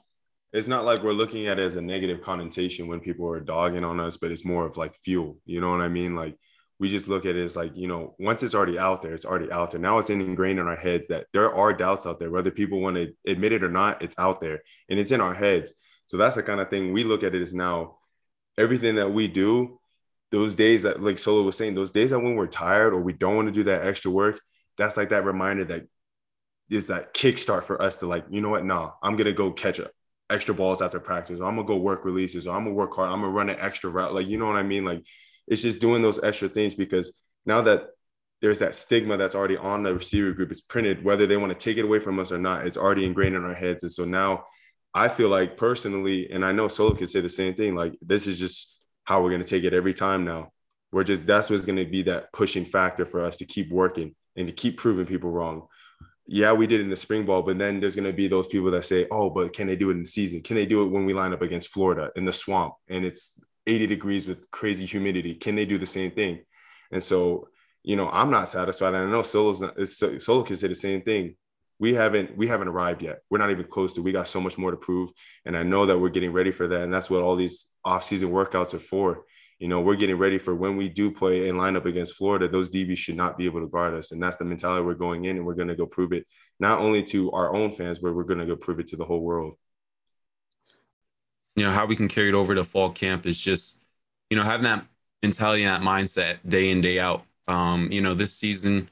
it's 0.53 0.67
not 0.67 0.85
like 0.85 1.03
we're 1.03 1.13
looking 1.13 1.47
at 1.47 1.59
it 1.59 1.63
as 1.63 1.75
a 1.75 1.81
negative 1.81 2.21
connotation 2.21 2.87
when 2.87 2.99
people 2.99 3.27
are 3.27 3.39
dogging 3.39 3.83
on 3.83 3.99
us, 3.99 4.17
but 4.17 4.31
it's 4.31 4.45
more 4.45 4.65
of 4.65 4.77
like 4.77 4.93
fuel. 4.93 5.37
You 5.45 5.61
know 5.61 5.71
what 5.71 5.81
I 5.81 5.87
mean? 5.87 6.15
Like 6.15 6.37
we 6.77 6.89
just 6.89 7.07
look 7.07 7.25
at 7.25 7.35
it 7.35 7.43
as 7.43 7.55
like, 7.55 7.71
you 7.75 7.87
know, 7.87 8.15
once 8.19 8.43
it's 8.43 8.55
already 8.55 8.77
out 8.77 9.01
there, 9.01 9.13
it's 9.13 9.25
already 9.25 9.51
out 9.51 9.71
there. 9.71 9.79
Now 9.79 9.97
it's 9.97 10.09
ingrained 10.09 10.59
in 10.59 10.67
our 10.67 10.75
heads 10.75 11.07
that 11.07 11.27
there 11.31 11.53
are 11.53 11.73
doubts 11.73 12.05
out 12.05 12.19
there, 12.19 12.31
whether 12.31 12.51
people 12.51 12.81
want 12.81 12.97
to 12.97 13.13
admit 13.25 13.51
it 13.51 13.63
or 13.63 13.69
not, 13.69 14.01
it's 14.01 14.17
out 14.19 14.41
there 14.41 14.61
and 14.89 14.99
it's 14.99 15.11
in 15.11 15.21
our 15.21 15.33
heads. 15.33 15.73
So 16.05 16.17
that's 16.17 16.35
the 16.35 16.43
kind 16.43 16.59
of 16.59 16.69
thing 16.69 16.91
we 16.91 17.03
look 17.03 17.23
at 17.23 17.33
it 17.33 17.41
as 17.41 17.53
now 17.53 17.97
everything 18.57 18.95
that 18.95 19.13
we 19.13 19.27
do, 19.27 19.79
those 20.31 20.55
days 20.55 20.81
that 20.81 21.01
like 21.01 21.17
Solo 21.17 21.43
was 21.43 21.55
saying, 21.55 21.75
those 21.75 21.91
days 21.91 22.09
that 22.09 22.19
when 22.19 22.35
we're 22.35 22.47
tired 22.47 22.93
or 22.93 22.99
we 22.99 23.13
don't 23.13 23.35
want 23.35 23.47
to 23.47 23.53
do 23.53 23.63
that 23.63 23.85
extra 23.85 24.11
work, 24.11 24.41
that's 24.77 24.97
like 24.97 25.09
that 25.09 25.25
reminder 25.25 25.65
that 25.65 25.87
is 26.69 26.87
that 26.87 27.13
kickstart 27.13 27.63
for 27.63 27.81
us 27.81 27.97
to 27.97 28.07
like, 28.07 28.25
you 28.29 28.41
know 28.41 28.49
what? 28.49 28.65
Nah, 28.65 28.91
I'm 29.03 29.15
gonna 29.15 29.33
go 29.33 29.51
catch 29.51 29.79
up 29.79 29.91
extra 30.29 30.55
balls 30.55 30.81
after 30.81 30.99
practice, 30.99 31.39
or 31.39 31.45
I'm 31.45 31.55
gonna 31.55 31.67
go 31.67 31.77
work 31.77 32.05
releases, 32.05 32.47
or 32.47 32.55
I'm 32.55 32.63
gonna 32.63 32.75
work 32.75 32.95
hard, 32.95 33.11
I'm 33.11 33.21
gonna 33.21 33.33
run 33.33 33.49
an 33.49 33.59
extra 33.59 33.89
route. 33.89 34.13
Like, 34.13 34.27
you 34.27 34.37
know 34.37 34.47
what 34.47 34.55
I 34.55 34.63
mean? 34.63 34.85
Like, 34.85 35.03
it's 35.47 35.61
just 35.61 35.81
doing 35.81 36.01
those 36.01 36.23
extra 36.23 36.47
things 36.47 36.73
because 36.73 37.19
now 37.45 37.61
that 37.61 37.87
there's 38.41 38.59
that 38.59 38.75
stigma 38.75 39.17
that's 39.17 39.35
already 39.35 39.57
on 39.57 39.83
the 39.83 39.93
receiver 39.93 40.31
group, 40.31 40.49
it's 40.49 40.61
printed, 40.61 41.03
whether 41.03 41.27
they 41.27 41.37
want 41.37 41.51
to 41.51 41.57
take 41.57 41.77
it 41.77 41.85
away 41.85 41.99
from 41.99 42.19
us 42.19 42.31
or 42.31 42.37
not, 42.37 42.65
it's 42.65 42.77
already 42.77 43.05
ingrained 43.05 43.35
in 43.35 43.43
our 43.43 43.53
heads. 43.53 43.83
And 43.83 43.91
so 43.91 44.05
now 44.05 44.45
I 44.93 45.09
feel 45.09 45.29
like 45.29 45.57
personally, 45.57 46.31
and 46.31 46.43
I 46.43 46.51
know 46.51 46.67
Solo 46.67 46.95
can 46.95 47.07
say 47.07 47.21
the 47.21 47.29
same 47.29 47.53
thing, 47.53 47.75
like 47.75 47.93
this 48.01 48.27
is 48.27 48.39
just 48.39 48.79
how 49.03 49.21
we're 49.21 49.31
gonna 49.31 49.43
take 49.43 49.63
it 49.63 49.73
every 49.73 49.93
time 49.93 50.25
now. 50.25 50.51
We're 50.91 51.03
just 51.03 51.25
that's 51.25 51.49
what's 51.49 51.65
gonna 51.65 51.85
be 51.85 52.03
that 52.03 52.31
pushing 52.33 52.65
factor 52.65 53.05
for 53.05 53.21
us 53.21 53.37
to 53.37 53.45
keep 53.45 53.71
working 53.71 54.15
and 54.35 54.47
to 54.47 54.53
keep 54.53 54.77
proving 54.77 55.05
people 55.05 55.29
wrong. 55.29 55.67
Yeah, 56.27 56.53
we 56.53 56.67
did 56.67 56.81
in 56.81 56.89
the 56.89 56.95
spring 56.95 57.25
ball, 57.25 57.41
but 57.41 57.57
then 57.57 57.79
there's 57.79 57.95
going 57.95 58.09
to 58.09 58.13
be 58.13 58.27
those 58.27 58.47
people 58.47 58.71
that 58.71 58.85
say, 58.85 59.07
"Oh, 59.11 59.29
but 59.29 59.53
can 59.53 59.67
they 59.67 59.75
do 59.75 59.89
it 59.89 59.93
in 59.93 60.03
the 60.03 60.09
season? 60.09 60.41
Can 60.41 60.55
they 60.55 60.65
do 60.65 60.83
it 60.83 60.89
when 60.89 61.05
we 61.05 61.13
line 61.13 61.33
up 61.33 61.41
against 61.41 61.69
Florida 61.69 62.11
in 62.15 62.25
the 62.25 62.31
swamp 62.31 62.75
and 62.87 63.05
it's 63.05 63.39
80 63.67 63.87
degrees 63.87 64.27
with 64.27 64.49
crazy 64.51 64.85
humidity? 64.85 65.35
Can 65.35 65.55
they 65.55 65.65
do 65.65 65.77
the 65.77 65.85
same 65.85 66.11
thing?" 66.11 66.43
And 66.91 67.03
so, 67.03 67.49
you 67.83 67.95
know, 67.95 68.09
I'm 68.09 68.29
not 68.29 68.49
satisfied. 68.49 68.93
And 68.93 69.09
I 69.09 69.11
know 69.11 69.23
Solo's 69.23 69.61
not, 69.61 69.87
Solo 69.87 70.43
can 70.43 70.55
say 70.55 70.67
the 70.67 70.75
same 70.75 71.01
thing. 71.01 71.35
We 71.79 71.95
haven't 71.95 72.37
we 72.37 72.47
haven't 72.47 72.67
arrived 72.67 73.01
yet. 73.01 73.19
We're 73.29 73.39
not 73.39 73.51
even 73.51 73.65
close 73.65 73.93
to. 73.93 74.01
We 74.01 74.11
got 74.11 74.27
so 74.27 74.39
much 74.39 74.57
more 74.57 74.71
to 74.71 74.77
prove, 74.77 75.09
and 75.45 75.57
I 75.57 75.63
know 75.63 75.85
that 75.87 75.97
we're 75.97 76.09
getting 76.09 76.31
ready 76.31 76.51
for 76.51 76.67
that. 76.67 76.83
And 76.83 76.93
that's 76.93 77.09
what 77.09 77.23
all 77.23 77.35
these 77.35 77.65
off-season 77.83 78.29
workouts 78.29 78.73
are 78.73 78.79
for 78.79 79.25
you 79.61 79.67
know, 79.67 79.79
we're 79.79 79.95
getting 79.95 80.17
ready 80.17 80.39
for 80.39 80.55
when 80.55 80.75
we 80.75 80.89
do 80.89 81.11
play 81.11 81.47
in 81.47 81.55
lineup 81.55 81.85
against 81.85 82.15
Florida, 82.15 82.47
those 82.47 82.67
DBs 82.67 82.97
should 82.97 83.15
not 83.15 83.37
be 83.37 83.45
able 83.45 83.61
to 83.61 83.67
guard 83.67 83.93
us. 83.93 84.11
And 84.11 84.21
that's 84.21 84.37
the 84.37 84.43
mentality 84.43 84.83
we're 84.83 84.95
going 84.95 85.25
in 85.25 85.37
and 85.37 85.45
we're 85.45 85.53
going 85.53 85.67
to 85.67 85.75
go 85.75 85.85
prove 85.85 86.13
it 86.13 86.25
not 86.59 86.79
only 86.79 87.03
to 87.03 87.31
our 87.31 87.53
own 87.53 87.71
fans, 87.71 87.99
but 87.99 88.15
we're 88.15 88.23
going 88.23 88.39
to 88.39 88.47
go 88.47 88.55
prove 88.55 88.79
it 88.79 88.87
to 88.87 88.95
the 88.95 89.05
whole 89.05 89.21
world. 89.21 89.53
You 91.55 91.63
know, 91.63 91.71
how 91.71 91.85
we 91.85 91.95
can 91.95 92.07
carry 92.07 92.29
it 92.29 92.33
over 92.33 92.55
to 92.55 92.63
fall 92.63 92.89
camp 92.89 93.27
is 93.27 93.39
just, 93.39 93.83
you 94.31 94.37
know, 94.37 94.41
having 94.43 94.63
that 94.63 94.83
mentality 95.21 95.63
and 95.63 95.75
that 95.75 95.87
mindset 95.87 96.39
day 96.47 96.71
in, 96.71 96.81
day 96.81 96.99
out. 96.99 97.23
Um, 97.47 97.91
you 97.91 98.01
know, 98.01 98.15
this 98.15 98.33
season 98.33 98.89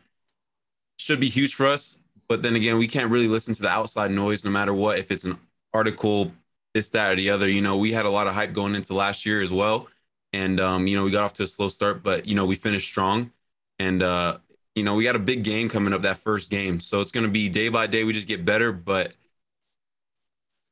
should 1.00 1.20
be 1.20 1.30
huge 1.30 1.56
for 1.56 1.66
us. 1.66 2.00
But 2.28 2.44
then 2.44 2.56
again, 2.56 2.78
we 2.78 2.88
can't 2.88 3.10
really 3.10 3.28
listen 3.28 3.56
to 3.56 3.64
the 3.64 3.70
outside 3.70 4.12
noise 4.12 4.46
no 4.46 4.52
matter 4.52 4.76
what. 4.76 5.00
If 5.00 5.10
it's 5.10 5.24
an 5.24 5.40
article, 5.74 6.32
this, 6.76 6.92
that, 6.92 7.14
or 7.14 7.16
the 7.16 7.32
other, 7.32 7.50
you 7.50 7.64
know, 7.64 7.76
we 7.76 7.92
had 7.92 8.06
a 8.06 8.12
lot 8.12 8.28
of 8.28 8.36
hype 8.36 8.54
going 8.54 8.76
into 8.76 8.94
last 8.94 9.26
year 9.26 9.42
as 9.42 9.52
well 9.52 9.88
and 10.34 10.60
um, 10.60 10.88
you 10.88 10.96
know 10.98 11.04
we 11.04 11.12
got 11.12 11.24
off 11.24 11.34
to 11.34 11.44
a 11.44 11.48
slow 11.48 11.70
start, 11.70 12.04
but 12.04 12.26
you 12.28 12.36
know 12.36 12.46
we 12.46 12.56
finished 12.56 12.88
strong, 12.88 13.32
and 13.80 14.04
uh, 14.04 14.38
you 14.76 14.84
know 14.84 14.96
we 14.96 15.04
got 15.04 15.16
a 15.16 15.20
big 15.20 15.44
game 15.44 15.70
coming 15.70 15.94
up 15.94 16.02
that 16.02 16.18
first 16.18 16.52
game, 16.52 16.80
so 16.80 17.02
it's 17.02 17.12
going 17.12 17.26
to 17.26 17.32
be 17.32 17.50
day 17.50 17.70
by 17.70 17.88
day. 17.88 18.04
We 18.04 18.14
just 18.14 18.28
get 18.28 18.46
better, 18.46 18.72
but 18.72 19.14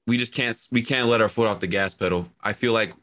we 0.06 0.18
just 0.18 0.34
can't 0.34 0.58
we 0.72 0.82
can't 0.82 1.08
let 1.08 1.22
our 1.22 1.30
foot 1.30 1.48
off 1.48 1.60
the 1.60 1.68
gas 1.68 1.94
pedal. 1.94 2.30
I 2.42 2.54
feel 2.54 2.74
like 2.74 2.94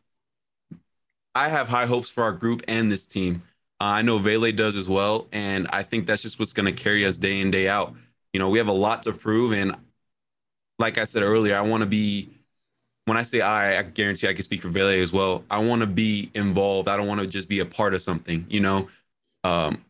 I 1.35 1.49
have 1.49 1.69
high 1.69 1.87
hopes 1.87 2.11
for 2.11 2.23
our 2.25 2.33
group 2.33 2.63
and 2.69 2.91
this 2.91 3.07
team. 3.07 3.43
Uh, 3.81 3.85
I 3.85 4.03
know 4.03 4.19
Vele 4.19 4.53
does 4.53 4.77
as 4.77 4.89
well, 4.89 5.27
and 5.33 5.67
I 5.73 5.83
think 5.83 6.07
that's 6.07 6.23
just 6.23 6.39
what's 6.39 6.53
going 6.53 6.73
to 6.73 6.83
carry 6.83 7.05
us 7.05 7.19
day 7.19 7.41
in 7.41 7.51
day 7.51 7.69
out. 7.69 7.95
You 8.33 8.39
know, 8.41 8.49
we 8.49 8.59
have 8.59 8.69
a 8.69 8.73
lot 8.73 9.03
to 9.05 9.13
prove, 9.13 9.53
and 9.53 9.77
like 10.79 10.99
I 10.99 11.05
said 11.05 11.23
earlier, 11.23 11.57
I 11.57 11.63
want 11.63 11.83
to 11.83 11.87
be. 11.87 12.31
When 13.07 13.17
I 13.19 13.23
say 13.23 13.41
I, 13.43 13.79
I 13.79 13.83
guarantee 13.83 14.29
I 14.29 14.33
can 14.33 14.43
speak 14.43 14.63
for 14.63 14.69
Vele 14.69 15.03
as 15.03 15.13
well. 15.13 15.45
I 15.51 15.59
want 15.59 15.81
to 15.81 15.87
be 15.87 16.31
involved. 16.35 16.89
I 16.89 16.97
don't 16.97 17.07
want 17.07 17.21
to 17.21 17.27
just 17.27 17.49
be 17.49 17.61
a 17.61 17.67
part 17.67 17.95
of 17.95 18.01
something. 18.01 18.47
You 18.49 18.61
know, 18.61 18.89
um, 19.45 19.85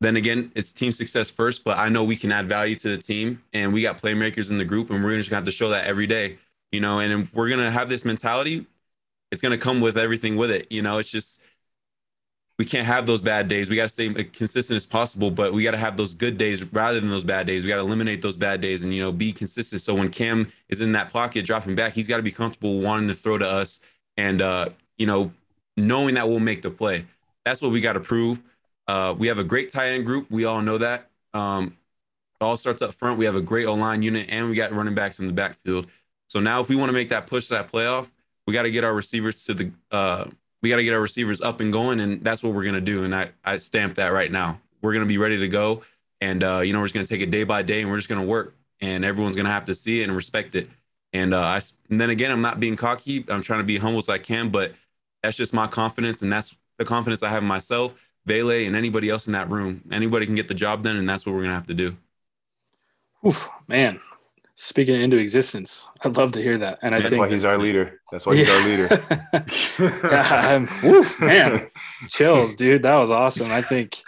then 0.00 0.16
again, 0.16 0.50
it's 0.54 0.72
team 0.72 0.92
success 0.92 1.30
first, 1.30 1.64
but 1.64 1.78
I 1.78 1.88
know 1.88 2.04
we 2.04 2.16
can 2.16 2.32
add 2.32 2.48
value 2.48 2.74
to 2.76 2.88
the 2.88 2.98
team, 2.98 3.42
and 3.52 3.72
we 3.72 3.82
got 3.82 4.00
playmakers 4.00 4.50
in 4.50 4.58
the 4.58 4.64
group, 4.64 4.90
and 4.90 5.04
we're 5.04 5.16
just 5.16 5.30
gonna 5.30 5.38
have 5.38 5.44
to 5.44 5.52
show 5.52 5.68
that 5.70 5.86
every 5.86 6.06
day. 6.06 6.38
You 6.72 6.80
know, 6.80 7.00
and 7.00 7.22
if 7.22 7.34
we're 7.34 7.48
gonna 7.50 7.70
have 7.70 7.88
this 7.88 8.04
mentality, 8.04 8.66
it's 9.30 9.42
gonna 9.42 9.58
come 9.58 9.80
with 9.80 9.96
everything 9.98 10.36
with 10.36 10.50
it. 10.50 10.66
You 10.70 10.82
know, 10.82 10.98
it's 10.98 11.10
just 11.10 11.42
we 12.58 12.64
can't 12.64 12.86
have 12.86 13.06
those 13.06 13.20
bad 13.20 13.48
days. 13.48 13.68
We 13.68 13.76
got 13.76 13.84
to 13.84 13.88
stay 13.88 14.12
consistent 14.12 14.76
as 14.76 14.86
possible, 14.86 15.30
but 15.30 15.52
we 15.52 15.64
got 15.64 15.72
to 15.72 15.76
have 15.76 15.96
those 15.96 16.14
good 16.14 16.38
days 16.38 16.62
rather 16.72 17.00
than 17.00 17.10
those 17.10 17.24
bad 17.24 17.46
days. 17.46 17.64
We 17.64 17.68
got 17.68 17.76
to 17.76 17.82
eliminate 17.82 18.22
those 18.22 18.36
bad 18.36 18.60
days 18.60 18.84
and 18.84 18.94
you 18.94 19.02
know 19.02 19.10
be 19.10 19.32
consistent. 19.32 19.82
So 19.82 19.94
when 19.94 20.08
Cam 20.08 20.48
is 20.68 20.80
in 20.80 20.92
that 20.92 21.12
pocket 21.12 21.44
dropping 21.44 21.74
back, 21.74 21.94
he's 21.94 22.06
got 22.06 22.18
to 22.18 22.22
be 22.22 22.30
comfortable 22.30 22.80
wanting 22.80 23.08
to 23.08 23.14
throw 23.14 23.38
to 23.38 23.48
us 23.48 23.80
and 24.16 24.40
uh, 24.40 24.68
you 24.98 25.06
know 25.06 25.32
knowing 25.76 26.14
that 26.14 26.28
we'll 26.28 26.38
make 26.38 26.62
the 26.62 26.70
play. 26.70 27.04
That's 27.44 27.60
what 27.60 27.72
we 27.72 27.80
got 27.80 27.94
to 27.94 28.00
prove. 28.00 28.40
Uh, 28.86 29.14
we 29.16 29.26
have 29.28 29.38
a 29.38 29.44
great 29.44 29.70
tight 29.70 29.88
end 29.88 30.06
group. 30.06 30.30
We 30.30 30.44
all 30.44 30.62
know 30.62 30.78
that. 30.78 31.10
Um, 31.32 31.76
all 32.40 32.56
starts 32.56 32.82
up 32.82 32.94
front. 32.94 33.18
We 33.18 33.24
have 33.24 33.34
a 33.34 33.40
great 33.40 33.66
O 33.66 33.74
line 33.74 34.02
unit, 34.02 34.26
and 34.28 34.48
we 34.48 34.54
got 34.54 34.72
running 34.72 34.94
backs 34.94 35.18
in 35.18 35.26
the 35.26 35.32
backfield. 35.32 35.86
So 36.28 36.40
now, 36.40 36.60
if 36.60 36.68
we 36.68 36.76
want 36.76 36.90
to 36.90 36.92
make 36.92 37.08
that 37.08 37.26
push 37.26 37.48
to 37.48 37.54
that 37.54 37.70
playoff, 37.70 38.10
we 38.46 38.52
got 38.54 38.62
to 38.62 38.70
get 38.70 38.84
our 38.84 38.94
receivers 38.94 39.44
to 39.46 39.54
the 39.54 39.72
uh, 39.90 40.26
we 40.64 40.70
got 40.70 40.76
to 40.76 40.82
get 40.82 40.94
our 40.94 41.00
receivers 41.00 41.42
up 41.42 41.60
and 41.60 41.70
going, 41.70 42.00
and 42.00 42.24
that's 42.24 42.42
what 42.42 42.54
we're 42.54 42.64
gonna 42.64 42.80
do. 42.80 43.04
And 43.04 43.14
I 43.14 43.32
I 43.44 43.58
stamp 43.58 43.96
that 43.96 44.08
right 44.08 44.32
now. 44.32 44.62
We're 44.80 44.94
gonna 44.94 45.04
be 45.04 45.18
ready 45.18 45.36
to 45.36 45.46
go, 45.46 45.82
and 46.22 46.42
uh, 46.42 46.60
you 46.60 46.72
know 46.72 46.80
we're 46.80 46.86
just 46.86 46.94
gonna 46.94 47.06
take 47.06 47.20
it 47.20 47.30
day 47.30 47.44
by 47.44 47.60
day, 47.60 47.82
and 47.82 47.90
we're 47.90 47.98
just 47.98 48.08
gonna 48.08 48.24
work, 48.24 48.54
and 48.80 49.04
everyone's 49.04 49.36
gonna 49.36 49.50
have 49.50 49.66
to 49.66 49.74
see 49.74 50.00
it 50.00 50.04
and 50.04 50.16
respect 50.16 50.54
it. 50.54 50.70
And 51.12 51.34
uh, 51.34 51.42
I 51.42 51.60
and 51.90 52.00
then 52.00 52.08
again, 52.08 52.30
I'm 52.30 52.40
not 52.40 52.60
being 52.60 52.76
cocky. 52.76 53.26
I'm 53.28 53.42
trying 53.42 53.60
to 53.60 53.64
be 53.64 53.76
humble 53.76 53.98
as 53.98 54.08
I 54.08 54.16
can, 54.16 54.48
but 54.48 54.72
that's 55.22 55.36
just 55.36 55.52
my 55.52 55.66
confidence, 55.66 56.22
and 56.22 56.32
that's 56.32 56.56
the 56.78 56.86
confidence 56.86 57.22
I 57.22 57.28
have 57.28 57.42
in 57.42 57.48
myself, 57.48 57.92
Vele, 58.24 58.64
and 58.66 58.74
anybody 58.74 59.10
else 59.10 59.26
in 59.26 59.34
that 59.34 59.50
room. 59.50 59.82
Anybody 59.92 60.24
can 60.24 60.34
get 60.34 60.48
the 60.48 60.54
job 60.54 60.82
done, 60.82 60.96
and 60.96 61.06
that's 61.06 61.26
what 61.26 61.34
we're 61.34 61.42
gonna 61.42 61.56
have 61.56 61.66
to 61.66 61.74
do. 61.74 61.94
Oof, 63.26 63.50
man, 63.68 64.00
speaking 64.56 65.00
into 65.00 65.16
existence. 65.16 65.88
I'd 66.02 66.16
love 66.16 66.32
to 66.32 66.42
hear 66.42 66.58
that. 66.58 66.78
And 66.82 66.94
I 66.94 66.98
think 66.98 67.10
that's 67.10 67.18
why 67.18 67.28
he's 67.28 67.44
our 67.44 67.58
leader. 67.58 68.00
That's 68.10 68.26
why 68.26 68.36
he's 68.36 68.50
our 68.50 68.64
leader. 68.64 68.88
yeah, 69.78 70.66
woo, 70.82 71.04
man, 71.20 71.60
chills, 72.08 72.54
dude. 72.54 72.82
That 72.82 72.96
was 72.96 73.10
awesome. 73.10 73.50
I 73.50 73.62
think, 73.62 74.00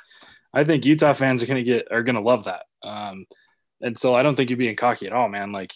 I 0.52 0.64
think 0.64 0.84
Utah 0.84 1.12
fans 1.12 1.42
are 1.42 1.46
gonna 1.46 1.62
get 1.62 1.88
are 1.90 2.02
gonna 2.02 2.20
love 2.20 2.44
that. 2.44 2.64
Um, 2.82 3.26
and 3.80 3.98
so 3.98 4.14
I 4.14 4.22
don't 4.22 4.34
think 4.34 4.50
you're 4.50 4.56
being 4.56 4.76
cocky 4.76 5.06
at 5.06 5.12
all, 5.12 5.28
man. 5.28 5.52
Like, 5.52 5.74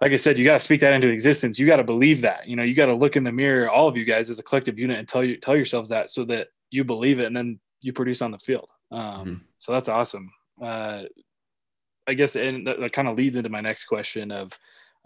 like 0.00 0.12
I 0.12 0.16
said, 0.16 0.36
you 0.38 0.44
got 0.44 0.54
to 0.54 0.58
speak 0.60 0.80
that 0.80 0.92
into 0.92 1.08
existence. 1.08 1.58
You 1.58 1.66
got 1.66 1.76
to 1.76 1.84
believe 1.84 2.22
that. 2.22 2.48
You 2.48 2.56
know, 2.56 2.64
you 2.64 2.74
got 2.74 2.86
to 2.86 2.94
look 2.94 3.16
in 3.16 3.22
the 3.22 3.30
mirror, 3.30 3.70
all 3.70 3.86
of 3.86 3.96
you 3.96 4.04
guys 4.04 4.30
as 4.30 4.40
a 4.40 4.42
collective 4.42 4.78
unit, 4.78 4.98
and 4.98 5.06
tell 5.06 5.22
you 5.22 5.36
tell 5.36 5.54
yourselves 5.54 5.90
that 5.90 6.10
so 6.10 6.24
that 6.24 6.48
you 6.70 6.84
believe 6.84 7.20
it, 7.20 7.26
and 7.26 7.36
then 7.36 7.60
you 7.82 7.92
produce 7.92 8.22
on 8.22 8.30
the 8.30 8.38
field. 8.38 8.68
Um, 8.90 9.00
mm-hmm. 9.00 9.34
So 9.58 9.72
that's 9.72 9.88
awesome. 9.88 10.30
Uh, 10.60 11.04
I 12.06 12.14
guess, 12.14 12.36
and 12.36 12.66
that, 12.66 12.80
that 12.80 12.92
kind 12.92 13.08
of 13.08 13.16
leads 13.16 13.36
into 13.36 13.50
my 13.50 13.60
next 13.60 13.84
question 13.84 14.30
of, 14.30 14.52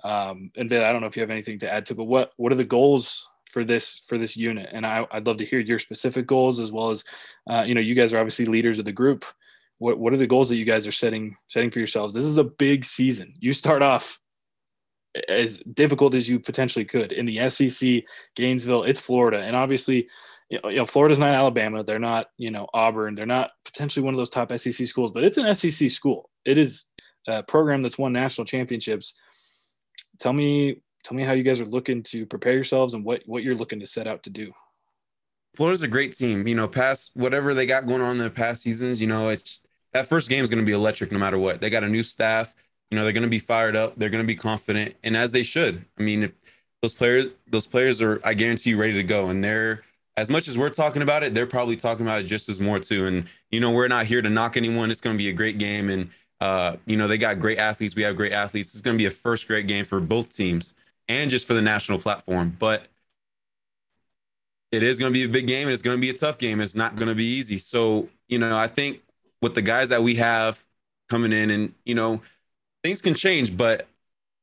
um, 0.05 0.51
and 0.57 0.69
Vele, 0.69 0.85
I 0.85 0.93
don't 0.93 1.01
know 1.01 1.07
if 1.07 1.17
you 1.17 1.23
have 1.23 1.31
anything 1.31 1.59
to 1.61 1.73
add 1.73 1.87
to, 1.87 1.95
but 1.95 2.05
what 2.05 2.33
what 2.37 2.53
are 2.53 2.57
the 2.57 2.65
goals 2.65 3.27
for 3.51 3.65
this 3.65 3.99
for 4.07 4.19
this 4.19 4.37
unit? 4.37 4.69
And 4.73 4.87
I, 4.87 5.07
would 5.13 5.27
love 5.27 5.39
to 5.39 5.45
hear 5.45 5.61
your 5.61 5.79
specific 5.79 6.27
goals 6.27 6.61
as 6.61 6.73
well 6.73 6.91
as, 6.91 7.05
uh, 7.49 7.65
you 7.67 7.75
know, 7.75 7.81
you 7.81 7.95
guys 7.95 8.13
are 8.13 8.19
obviously 8.19 8.45
leaders 8.45 8.79
of 8.79 8.85
the 8.85 8.93
group. 8.93 9.25
What 9.79 9.99
what 9.99 10.13
are 10.13 10.19
the 10.19 10.27
goals 10.27 10.49
that 10.49 10.57
you 10.57 10.65
guys 10.65 10.87
are 10.87 10.93
setting 10.93 11.37
setting 11.47 11.71
for 11.71 11.79
yourselves? 11.79 12.15
This 12.15 12.25
is 12.25 12.39
a 12.39 12.45
big 12.45 12.85
season. 12.85 13.35
You 13.39 13.53
start 13.53 13.83
off 13.83 14.21
as 15.29 15.61
difficult 15.61 16.15
as 16.15 16.29
you 16.29 16.39
potentially 16.39 16.85
could 16.85 17.13
in 17.13 17.25
the 17.25 17.49
SEC, 17.49 18.05
Gainesville. 18.35 18.85
It's 18.85 19.01
Florida, 19.01 19.39
and 19.39 19.57
obviously 19.57 20.09
you 20.51 20.61
know, 20.63 20.87
Florida's 20.87 21.19
not 21.19 21.35
Alabama. 21.35 21.83
They're 21.83 21.99
not, 21.99 22.29
you 22.37 22.51
know, 22.51 22.69
Auburn. 22.73 23.15
They're 23.15 23.27
not 23.27 23.51
potentially 23.65 24.05
one 24.05 24.15
of 24.15 24.19
those 24.19 24.31
top 24.31 24.57
SEC 24.57 24.87
schools, 24.87 25.11
but 25.11 25.25
it's 25.25 25.39
an 25.39 25.53
SEC 25.55 25.91
school. 25.91 26.31
It 26.47 26.59
is 26.59 26.87
a 27.27 27.43
program 27.43 27.83
that's 27.83 27.99
won 27.99 28.13
national 28.13 28.45
championships. 28.45 29.21
Tell 30.19 30.33
me, 30.33 30.81
tell 31.05 31.17
me 31.17 31.25
how 31.25 31.33
you 31.33 31.43
guys 31.43 31.61
are 31.61 31.67
looking 31.67 32.03
to 32.05 32.25
prepare 32.25 32.55
yourselves 32.55 32.95
and 32.95 33.05
what 33.05 33.23
what 33.27 33.43
you're 33.43 33.55
looking 33.55 33.81
to 33.81 33.87
set 33.87 34.07
out 34.07 34.23
to 34.23 34.31
do. 34.31 34.53
Florida's 35.55 35.83
a 35.83 35.89
great 35.89 36.15
team. 36.15 36.47
You 36.47 36.55
know, 36.55 36.69
past 36.69 37.11
whatever 37.15 37.55
they 37.55 37.67
got 37.67 37.87
going 37.87 38.03
on 38.03 38.13
in 38.13 38.23
the 38.23 38.31
past 38.31 38.63
seasons, 38.63 39.01
you 39.01 39.07
know, 39.07 39.31
it's 39.31 39.63
that 39.93 40.07
first 40.07 40.29
game 40.29 40.45
is 40.45 40.51
going 40.51 40.63
to 40.63 40.67
be 40.67 40.73
electric 40.73 41.11
no 41.11 41.19
matter 41.19 41.39
what. 41.39 41.61
They 41.61 41.71
got 41.71 41.85
a 41.85 41.89
new 41.89 42.03
staff. 42.03 42.55
You 42.91 42.97
know, 42.97 43.05
they're 43.05 43.13
going 43.13 43.23
to 43.23 43.29
be 43.29 43.39
fired 43.41 43.75
up. 43.75 43.95
They're 43.97 44.11
going 44.11 44.23
to 44.23 44.27
be 44.27 44.37
confident, 44.37 44.95
and 45.03 45.17
as 45.17 45.33
they 45.33 45.43
should. 45.43 45.85
I 45.99 46.03
mean, 46.03 46.25
if 46.25 46.33
those 46.83 46.95
players, 46.95 47.27
those 47.49 47.67
players 47.67 48.01
are, 48.01 48.21
I 48.23 48.35
guarantee 48.35 48.71
you, 48.71 48.77
ready 48.79 48.93
to 48.93 49.03
go, 49.03 49.29
and 49.29 49.43
they're 49.43 49.83
as 50.17 50.31
much 50.31 50.49
as 50.49 50.57
we're 50.57 50.71
talking 50.71 51.03
about 51.03 51.23
it, 51.23 51.35
they're 51.35 51.47
probably 51.47 51.77
talking 51.77 52.07
about 52.07 52.21
it 52.21 52.25
just 52.25 52.49
as 52.49 52.61
more 52.61 52.79
too. 52.79 53.07
And 53.07 53.27
you 53.51 53.61
know, 53.61 53.73
we're 53.73 53.89
not 53.89 54.07
here 54.07 54.23
to 54.23 54.31
knock 54.31 54.57
anyone. 54.57 54.91
It's 54.91 55.01
going 55.01 55.17
to 55.17 55.23
be 55.23 55.29
a 55.29 55.33
great 55.33 55.59
game, 55.59 55.91
and 55.91 56.11
uh, 56.41 56.77
you 56.87 56.97
know, 56.97 57.09
they 57.09 57.19
got 57.19 57.39
great 57.39 57.59
athletes. 57.59 57.95
We 57.95 58.03
have 58.03 58.17
great 58.17 58.33
athletes. 58.33 58.75
It's 58.75 58.83
going 58.83 58.97
to 58.97 59.03
be 59.03 59.07
a 59.07 59.11
first 59.11 59.47
great 59.47 59.67
game 59.67 59.85
for 59.85 60.01
both 60.01 60.35
teams, 60.35 60.75
and 61.09 61.31
just 61.31 61.47
for 61.47 61.55
the 61.55 61.63
national 61.63 61.99
platform. 61.99 62.57
But 62.59 62.87
it 64.73 64.83
is 64.83 64.99
going 64.99 65.13
to 65.13 65.19
be 65.19 65.25
a 65.25 65.29
big 65.29 65.47
game, 65.47 65.69
and 65.69 65.73
it's 65.73 65.83
going 65.83 65.97
to 65.97 66.01
be 66.01 66.11
a 66.11 66.15
tough 66.15 66.39
game. 66.39 66.61
It's 66.61 66.75
not 66.75 66.97
going 66.97 67.09
to 67.09 67.15
be 67.15 67.25
easy. 67.25 67.59
So 67.59 68.09
you 68.29 68.39
know, 68.39 68.57
I 68.57 68.67
think 68.67 69.03
with 69.41 69.55
the 69.55 69.63
guys 69.63 69.89
that 69.91 70.03
we 70.03 70.17
have 70.17 70.65
coming 71.09 71.33
in, 71.33 71.51
and 71.51 71.75
you 71.85 71.95
know, 71.95 72.21
things 72.83 73.01
can 73.01 73.15
change, 73.15 73.57
but 73.57 73.87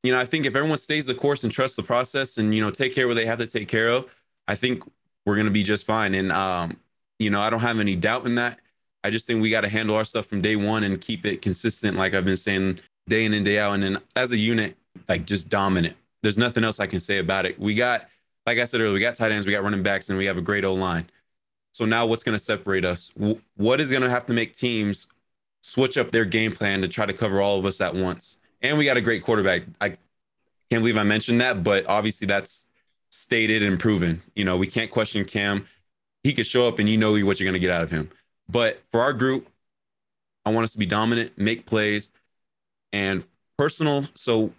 you 0.02 0.12
know, 0.12 0.18
I 0.18 0.26
think 0.26 0.44
if 0.44 0.54
everyone 0.54 0.78
stays 0.78 1.06
the 1.06 1.14
course 1.14 1.44
and 1.44 1.52
trusts 1.52 1.76
the 1.76 1.82
process, 1.82 2.36
and 2.36 2.54
you 2.54 2.60
know, 2.60 2.70
take 2.70 2.94
care 2.94 3.08
what 3.08 3.14
they 3.14 3.26
have 3.26 3.38
to 3.38 3.46
take 3.46 3.68
care 3.68 3.88
of, 3.88 4.06
I 4.46 4.54
think 4.54 4.84
we're 5.24 5.34
going 5.34 5.46
to 5.46 5.52
be 5.52 5.62
just 5.62 5.86
fine. 5.86 6.14
And, 6.14 6.30
um, 6.30 6.78
you 7.18 7.30
know, 7.30 7.40
I 7.40 7.50
don't 7.50 7.60
have 7.60 7.78
any 7.78 7.96
doubt 7.96 8.26
in 8.26 8.34
that. 8.36 8.58
I 9.04 9.10
just 9.10 9.26
think 9.26 9.42
we 9.42 9.50
got 9.50 9.60
to 9.60 9.68
handle 9.68 9.94
our 9.96 10.04
stuff 10.04 10.26
from 10.26 10.40
day 10.40 10.56
one 10.56 10.82
and 10.82 10.98
keep 11.00 11.26
it 11.26 11.42
consistent, 11.42 11.96
like 11.96 12.14
I've 12.14 12.24
been 12.24 12.38
saying 12.38 12.80
day 13.06 13.26
in 13.26 13.34
and 13.34 13.44
day 13.44 13.58
out. 13.58 13.74
And 13.74 13.82
then 13.82 13.98
as 14.16 14.32
a 14.32 14.36
unit, 14.36 14.76
like 15.08 15.26
just 15.26 15.50
dominant. 15.50 15.94
There's 16.22 16.38
nothing 16.38 16.64
else 16.64 16.80
I 16.80 16.86
can 16.86 17.00
say 17.00 17.18
about 17.18 17.44
it. 17.44 17.60
We 17.60 17.74
got, 17.74 18.08
like 18.46 18.58
I 18.58 18.64
said 18.64 18.80
earlier, 18.80 18.94
we 18.94 19.00
got 19.00 19.14
tight 19.14 19.30
ends, 19.30 19.46
we 19.46 19.52
got 19.52 19.62
running 19.62 19.82
backs, 19.82 20.08
and 20.08 20.16
we 20.16 20.24
have 20.24 20.38
a 20.38 20.42
great 20.42 20.64
O 20.64 20.72
line. 20.72 21.06
So 21.72 21.84
now 21.84 22.06
what's 22.06 22.24
going 22.24 22.36
to 22.36 22.42
separate 22.42 22.84
us? 22.84 23.12
What 23.56 23.80
is 23.80 23.90
going 23.90 24.02
to 24.02 24.10
have 24.10 24.24
to 24.26 24.32
make 24.32 24.54
teams 24.54 25.08
switch 25.62 25.98
up 25.98 26.10
their 26.10 26.24
game 26.24 26.52
plan 26.52 26.80
to 26.80 26.88
try 26.88 27.04
to 27.04 27.12
cover 27.12 27.42
all 27.42 27.58
of 27.58 27.66
us 27.66 27.80
at 27.82 27.94
once? 27.94 28.38
And 28.62 28.78
we 28.78 28.86
got 28.86 28.96
a 28.96 29.02
great 29.02 29.22
quarterback. 29.22 29.64
I 29.80 29.88
can't 30.70 30.82
believe 30.82 30.96
I 30.96 31.02
mentioned 31.02 31.42
that, 31.42 31.62
but 31.62 31.86
obviously 31.88 32.26
that's 32.26 32.68
stated 33.10 33.62
and 33.62 33.78
proven. 33.78 34.22
You 34.34 34.46
know, 34.46 34.56
we 34.56 34.66
can't 34.66 34.90
question 34.90 35.24
Cam. 35.26 35.66
He 36.22 36.32
could 36.32 36.46
show 36.46 36.66
up 36.66 36.78
and 36.78 36.88
you 36.88 36.96
know 36.96 37.12
what 37.12 37.38
you're 37.38 37.44
going 37.44 37.52
to 37.52 37.58
get 37.58 37.70
out 37.70 37.82
of 37.82 37.90
him. 37.90 38.08
But 38.48 38.82
for 38.90 39.00
our 39.00 39.12
group, 39.12 39.48
I 40.44 40.50
want 40.50 40.64
us 40.64 40.72
to 40.72 40.78
be 40.78 40.86
dominant, 40.86 41.38
make 41.38 41.66
plays, 41.66 42.10
and 42.92 43.24
personal. 43.56 44.06
So 44.14 44.52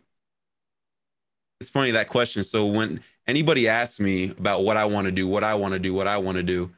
it's 1.62 1.70
funny 1.70 1.92
that 1.92 2.10
question. 2.10 2.44
So 2.44 2.66
when 2.66 3.02
anybody 3.28 3.68
asks 3.68 4.00
me 4.00 4.32
about 4.32 4.64
what 4.64 4.78
I 4.78 4.86
want 4.86 5.06
to 5.06 5.12
do, 5.12 5.28
what 5.28 5.44
I 5.44 5.56
want 5.56 5.74
to 5.74 5.80
do, 5.80 5.94
what 5.94 6.08
I 6.08 6.18
want 6.18 6.38
to 6.38 6.44
do, 6.44 6.72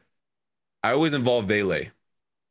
I 0.82 0.92
always 0.92 1.14
involve 1.14 1.46
Vele. 1.46 1.84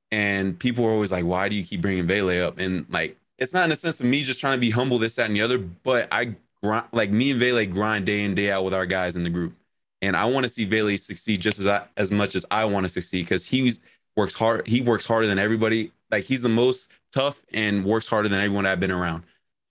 And 0.10 0.58
people 0.58 0.86
are 0.86 0.92
always 0.92 1.12
like, 1.12 1.26
why 1.26 1.50
do 1.50 1.56
you 1.56 1.64
keep 1.64 1.82
bringing 1.82 2.06
Vele 2.08 2.46
up? 2.46 2.58
And 2.58 2.86
like, 2.90 3.18
it's 3.38 3.54
not 3.54 3.66
in 3.66 3.70
the 3.70 3.76
sense 3.76 4.00
of 4.00 4.06
me 4.06 4.24
just 4.24 4.40
trying 4.40 4.58
to 4.58 4.62
be 4.62 4.72
humble, 4.72 4.98
this, 4.98 5.16
that, 5.16 5.28
and 5.28 5.36
the 5.36 5.42
other, 5.42 5.58
but 5.58 6.08
I 6.12 6.36
grind, 6.64 6.86
like 6.92 7.12
me 7.12 7.32
and 7.32 7.40
Vele 7.40 7.66
grind 7.66 8.06
day 8.06 8.24
in 8.24 8.36
day 8.36 8.52
out 8.52 8.64
with 8.64 8.74
our 8.74 8.86
guys 8.86 9.16
in 9.16 9.24
the 9.24 9.30
group, 9.30 9.54
and 10.02 10.16
I 10.16 10.26
want 10.26 10.44
to 10.44 10.50
see 10.50 10.66
Vele 10.66 10.98
succeed 10.98 11.40
just 11.40 11.60
as 11.60 11.68
I, 11.68 11.86
as 11.96 12.12
much 12.12 12.36
as 12.36 12.46
I 12.52 12.66
want 12.66 12.86
to 12.86 12.90
succeed 12.90 13.26
because 13.26 13.46
he's 13.46 13.80
works 14.18 14.34
hard. 14.34 14.68
He 14.68 14.82
works 14.82 15.06
harder 15.06 15.28
than 15.28 15.40
everybody. 15.40 15.92
Like 16.12 16.26
he's 16.26 16.42
the 16.42 16.50
most 16.50 16.92
tough 17.14 17.46
and 17.54 17.86
works 17.86 18.08
harder 18.08 18.28
than 18.28 18.40
everyone 18.40 18.66
I've 18.66 18.80
been 18.80 18.92
around. 18.92 19.24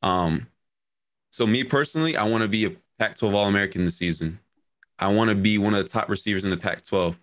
Um, 0.02 0.46
so 1.30 1.46
me 1.46 1.64
personally, 1.64 2.16
I 2.16 2.24
want 2.24 2.42
to 2.42 2.48
be 2.48 2.64
a 2.64 2.70
Pac-12 2.98 3.34
All-American 3.34 3.84
this 3.84 3.96
season. 3.96 4.40
I 4.98 5.08
want 5.08 5.28
to 5.28 5.34
be 5.34 5.58
one 5.58 5.74
of 5.74 5.84
the 5.84 5.90
top 5.90 6.08
receivers 6.08 6.44
in 6.44 6.50
the 6.50 6.56
Pac-12. 6.56 7.18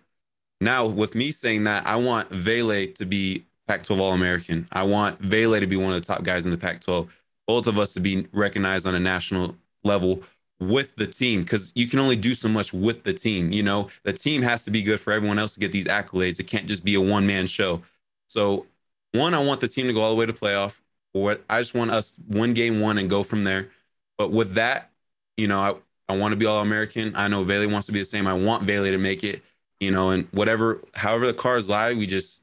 Now, 0.60 0.86
with 0.86 1.16
me 1.16 1.32
saying 1.32 1.64
that, 1.64 1.84
I 1.86 1.96
want 1.96 2.30
Vele 2.30 2.86
to 2.86 3.04
be 3.04 3.44
Pac-12 3.66 3.98
All-American. 3.98 4.68
I 4.70 4.84
want 4.84 5.18
Vele 5.20 5.58
to 5.58 5.66
be 5.66 5.76
one 5.76 5.92
of 5.92 6.00
the 6.00 6.06
top 6.06 6.22
guys 6.22 6.44
in 6.44 6.52
the 6.52 6.58
Pac-12 6.58 7.08
both 7.46 7.66
of 7.66 7.78
us 7.78 7.94
to 7.94 8.00
be 8.00 8.26
recognized 8.32 8.86
on 8.86 8.94
a 8.94 9.00
national 9.00 9.56
level 9.82 10.22
with 10.60 10.96
the 10.96 11.06
team 11.06 11.42
because 11.42 11.72
you 11.74 11.86
can 11.88 11.98
only 11.98 12.16
do 12.16 12.34
so 12.34 12.48
much 12.48 12.72
with 12.72 13.04
the 13.04 13.12
team. 13.12 13.52
You 13.52 13.62
know, 13.62 13.88
the 14.04 14.12
team 14.12 14.42
has 14.42 14.64
to 14.64 14.70
be 14.70 14.82
good 14.82 15.00
for 15.00 15.12
everyone 15.12 15.38
else 15.38 15.54
to 15.54 15.60
get 15.60 15.72
these 15.72 15.86
accolades. 15.86 16.40
It 16.40 16.46
can't 16.46 16.66
just 16.66 16.84
be 16.84 16.94
a 16.94 17.00
one 17.00 17.26
man 17.26 17.46
show. 17.46 17.82
So, 18.28 18.66
one, 19.12 19.34
I 19.34 19.42
want 19.44 19.60
the 19.60 19.68
team 19.68 19.86
to 19.88 19.92
go 19.92 20.02
all 20.02 20.10
the 20.10 20.16
way 20.16 20.26
to 20.26 20.32
playoff. 20.32 20.80
What 21.12 21.44
I 21.48 21.60
just 21.60 21.74
want 21.74 21.90
us 21.92 22.16
win 22.28 22.54
game 22.54 22.80
one 22.80 22.98
and 22.98 23.08
go 23.10 23.22
from 23.22 23.44
there. 23.44 23.70
But 24.18 24.30
with 24.32 24.54
that, 24.54 24.90
you 25.36 25.48
know, 25.48 25.60
I, 26.08 26.12
I 26.12 26.16
want 26.18 26.32
to 26.32 26.36
be 26.36 26.46
all 26.46 26.60
American. 26.60 27.14
I 27.16 27.28
know 27.28 27.44
Vele 27.44 27.68
wants 27.70 27.86
to 27.86 27.92
be 27.92 27.98
the 28.00 28.04
same. 28.04 28.26
I 28.26 28.34
want 28.34 28.64
Vele 28.64 28.90
to 28.90 28.98
make 28.98 29.24
it. 29.24 29.42
you 29.80 29.90
know, 29.90 30.10
and 30.10 30.28
whatever, 30.32 30.80
however 30.94 31.26
the 31.26 31.34
cards 31.34 31.68
lie, 31.68 31.92
we 31.94 32.06
just 32.06 32.42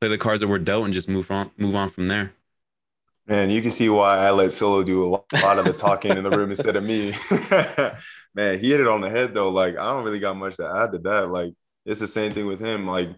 play 0.00 0.08
the 0.08 0.18
cards 0.18 0.40
that 0.40 0.48
we're 0.48 0.58
dealt 0.58 0.84
and 0.84 0.92
just 0.94 1.08
move 1.08 1.30
on, 1.30 1.50
move 1.56 1.74
on 1.74 1.88
from 1.88 2.06
there. 2.08 2.32
Man, 3.26 3.50
you 3.50 3.62
can 3.62 3.70
see 3.70 3.88
why 3.88 4.18
I 4.18 4.30
let 4.30 4.52
Solo 4.52 4.82
do 4.82 5.04
a 5.04 5.36
lot 5.42 5.58
of 5.58 5.64
the 5.64 5.72
talking 5.72 6.16
in 6.16 6.24
the 6.24 6.30
room 6.30 6.50
instead 6.50 6.74
of 6.76 6.82
me. 6.82 7.14
Man, 8.34 8.58
he 8.58 8.70
hit 8.70 8.80
it 8.80 8.88
on 8.88 9.00
the 9.00 9.10
head 9.10 9.32
though. 9.34 9.50
Like, 9.50 9.76
I 9.78 9.92
don't 9.92 10.04
really 10.04 10.18
got 10.18 10.36
much 10.36 10.56
to 10.56 10.66
add 10.66 10.92
to 10.92 10.98
that. 10.98 11.28
Like, 11.28 11.54
it's 11.86 12.00
the 12.00 12.06
same 12.06 12.32
thing 12.32 12.46
with 12.46 12.60
him. 12.60 12.86
Like, 12.86 13.10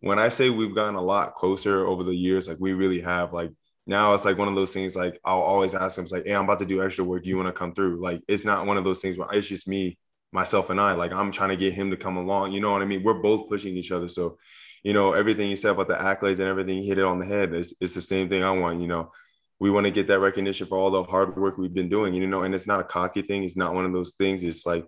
when 0.00 0.18
I 0.18 0.28
say 0.28 0.48
we've 0.50 0.74
gotten 0.74 0.94
a 0.94 1.02
lot 1.02 1.34
closer 1.34 1.86
over 1.86 2.04
the 2.04 2.14
years, 2.14 2.48
like 2.48 2.56
we 2.58 2.72
really 2.72 3.00
have. 3.00 3.32
Like 3.32 3.52
now 3.86 4.14
it's 4.14 4.24
like 4.24 4.38
one 4.38 4.48
of 4.48 4.54
those 4.54 4.72
things 4.72 4.96
like 4.96 5.20
I'll 5.24 5.40
always 5.40 5.74
ask 5.74 5.98
him, 5.98 6.06
like, 6.10 6.24
hey, 6.26 6.34
I'm 6.34 6.44
about 6.44 6.58
to 6.60 6.66
do 6.66 6.82
extra 6.82 7.04
work. 7.04 7.24
Do 7.24 7.28
you 7.28 7.36
want 7.36 7.48
to 7.48 7.52
come 7.52 7.74
through? 7.74 8.00
Like 8.00 8.22
it's 8.28 8.44
not 8.44 8.66
one 8.66 8.76
of 8.78 8.84
those 8.84 9.00
things 9.00 9.18
where 9.18 9.28
it's 9.32 9.46
just 9.48 9.68
me, 9.68 9.98
myself, 10.32 10.70
and 10.70 10.80
I. 10.80 10.92
Like 10.92 11.12
I'm 11.12 11.32
trying 11.32 11.50
to 11.50 11.56
get 11.56 11.74
him 11.74 11.90
to 11.90 11.96
come 11.96 12.16
along. 12.16 12.52
You 12.52 12.60
know 12.60 12.72
what 12.72 12.82
I 12.82 12.86
mean? 12.86 13.02
We're 13.02 13.14
both 13.22 13.48
pushing 13.48 13.76
each 13.76 13.92
other. 13.92 14.08
So, 14.08 14.38
you 14.82 14.94
know, 14.94 15.12
everything 15.12 15.50
you 15.50 15.56
said 15.56 15.72
about 15.72 15.88
the 15.88 15.94
accolades 15.94 16.38
and 16.38 16.48
everything, 16.48 16.82
hit 16.82 16.98
it 16.98 17.04
on 17.04 17.18
the 17.18 17.26
head. 17.26 17.52
It's, 17.52 17.74
it's 17.80 17.94
the 17.94 18.00
same 18.00 18.28
thing 18.30 18.42
I 18.42 18.52
want, 18.52 18.80
you 18.80 18.88
know. 18.88 19.12
We 19.60 19.70
want 19.70 19.84
to 19.84 19.90
get 19.90 20.08
that 20.08 20.18
recognition 20.18 20.66
for 20.66 20.78
all 20.78 20.90
the 20.90 21.04
hard 21.04 21.36
work 21.36 21.58
we've 21.58 21.74
been 21.74 21.88
doing, 21.88 22.14
you 22.14 22.26
know, 22.26 22.42
and 22.42 22.54
it's 22.54 22.66
not 22.66 22.80
a 22.80 22.84
cocky 22.84 23.22
thing. 23.22 23.44
It's 23.44 23.56
not 23.56 23.74
one 23.74 23.84
of 23.84 23.92
those 23.92 24.14
things. 24.14 24.42
It's 24.42 24.66
like 24.66 24.86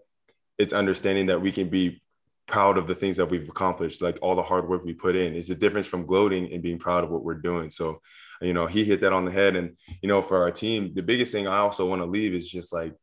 it's 0.59 0.73
understanding 0.73 1.27
that 1.27 1.41
we 1.41 1.53
can 1.53 1.69
be 1.69 2.03
proud 2.47 2.77
of 2.79 2.87
the 2.87 2.95
things 2.95 3.17
that 3.19 3.31
we've 3.31 3.49
accomplished, 3.49 4.03
like 4.03 4.19
all 4.23 4.35
the 4.35 4.43
hard 4.43 4.69
work 4.69 4.85
we 4.85 4.95
put 4.95 5.15
in. 5.15 5.35
Is 5.35 5.47
the 5.49 5.55
difference 5.55 5.87
from 5.87 6.07
gloating 6.07 6.53
and 6.53 6.63
being 6.63 6.79
proud 6.79 7.05
of 7.05 7.11
what 7.11 7.23
we're 7.23 7.35
doing. 7.35 7.71
So 7.71 8.01
you 8.43 8.53
know, 8.53 8.67
he 8.67 8.85
hit 8.85 9.01
that 9.01 9.13
on 9.13 9.25
the 9.25 9.31
head. 9.31 9.57
And, 9.57 9.77
you 10.03 10.09
know, 10.09 10.21
for 10.21 10.43
our 10.43 10.51
team, 10.51 10.93
the 10.95 11.03
biggest 11.03 11.33
thing 11.33 11.47
I 11.47 11.59
also 11.59 11.87
want 11.87 12.03
to 12.03 12.07
leave 12.07 12.35
is 12.35 12.51
just 12.51 12.73
like, 12.73 12.95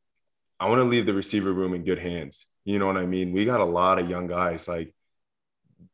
I 0.59 0.67
want 0.67 0.80
to 0.80 0.84
leave 0.84 1.05
the 1.05 1.13
receiver 1.13 1.53
room 1.53 1.74
in 1.74 1.86
good 1.86 1.99
hands. 1.99 2.45
You 2.65 2.78
know 2.78 2.88
what 2.88 2.97
I 2.97 3.05
mean? 3.05 3.32
We 3.32 3.45
got 3.45 3.61
a 3.61 3.65
lot 3.65 3.99
of 3.99 4.09
young 4.09 4.28
guys. 4.28 4.67
Like, 4.67 4.93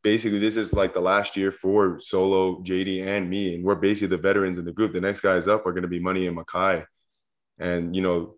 basically, 0.02 0.38
this 0.38 0.56
is 0.56 0.72
like 0.72 0.94
the 0.94 1.00
last 1.00 1.36
year 1.36 1.50
for 1.50 1.98
Solo, 2.00 2.62
JD, 2.62 3.06
and 3.06 3.28
me. 3.28 3.54
And 3.54 3.64
we're 3.64 3.74
basically 3.74 4.16
the 4.16 4.22
veterans 4.22 4.58
in 4.58 4.64
the 4.64 4.72
group. 4.72 4.92
The 4.92 5.00
next 5.00 5.20
guys 5.20 5.48
up 5.48 5.66
are 5.66 5.72
going 5.72 5.82
to 5.82 5.88
be 5.88 6.00
Money 6.00 6.26
and 6.26 6.36
Makai. 6.36 6.84
And, 7.58 7.94
you 7.94 8.02
know, 8.02 8.36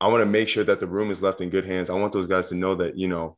I 0.00 0.08
want 0.08 0.22
to 0.22 0.26
make 0.26 0.48
sure 0.48 0.64
that 0.64 0.80
the 0.80 0.86
room 0.86 1.10
is 1.10 1.22
left 1.22 1.40
in 1.40 1.50
good 1.50 1.66
hands. 1.66 1.90
I 1.90 1.94
want 1.94 2.12
those 2.12 2.26
guys 2.26 2.48
to 2.48 2.54
know 2.54 2.74
that, 2.76 2.96
you 2.98 3.08
know, 3.08 3.36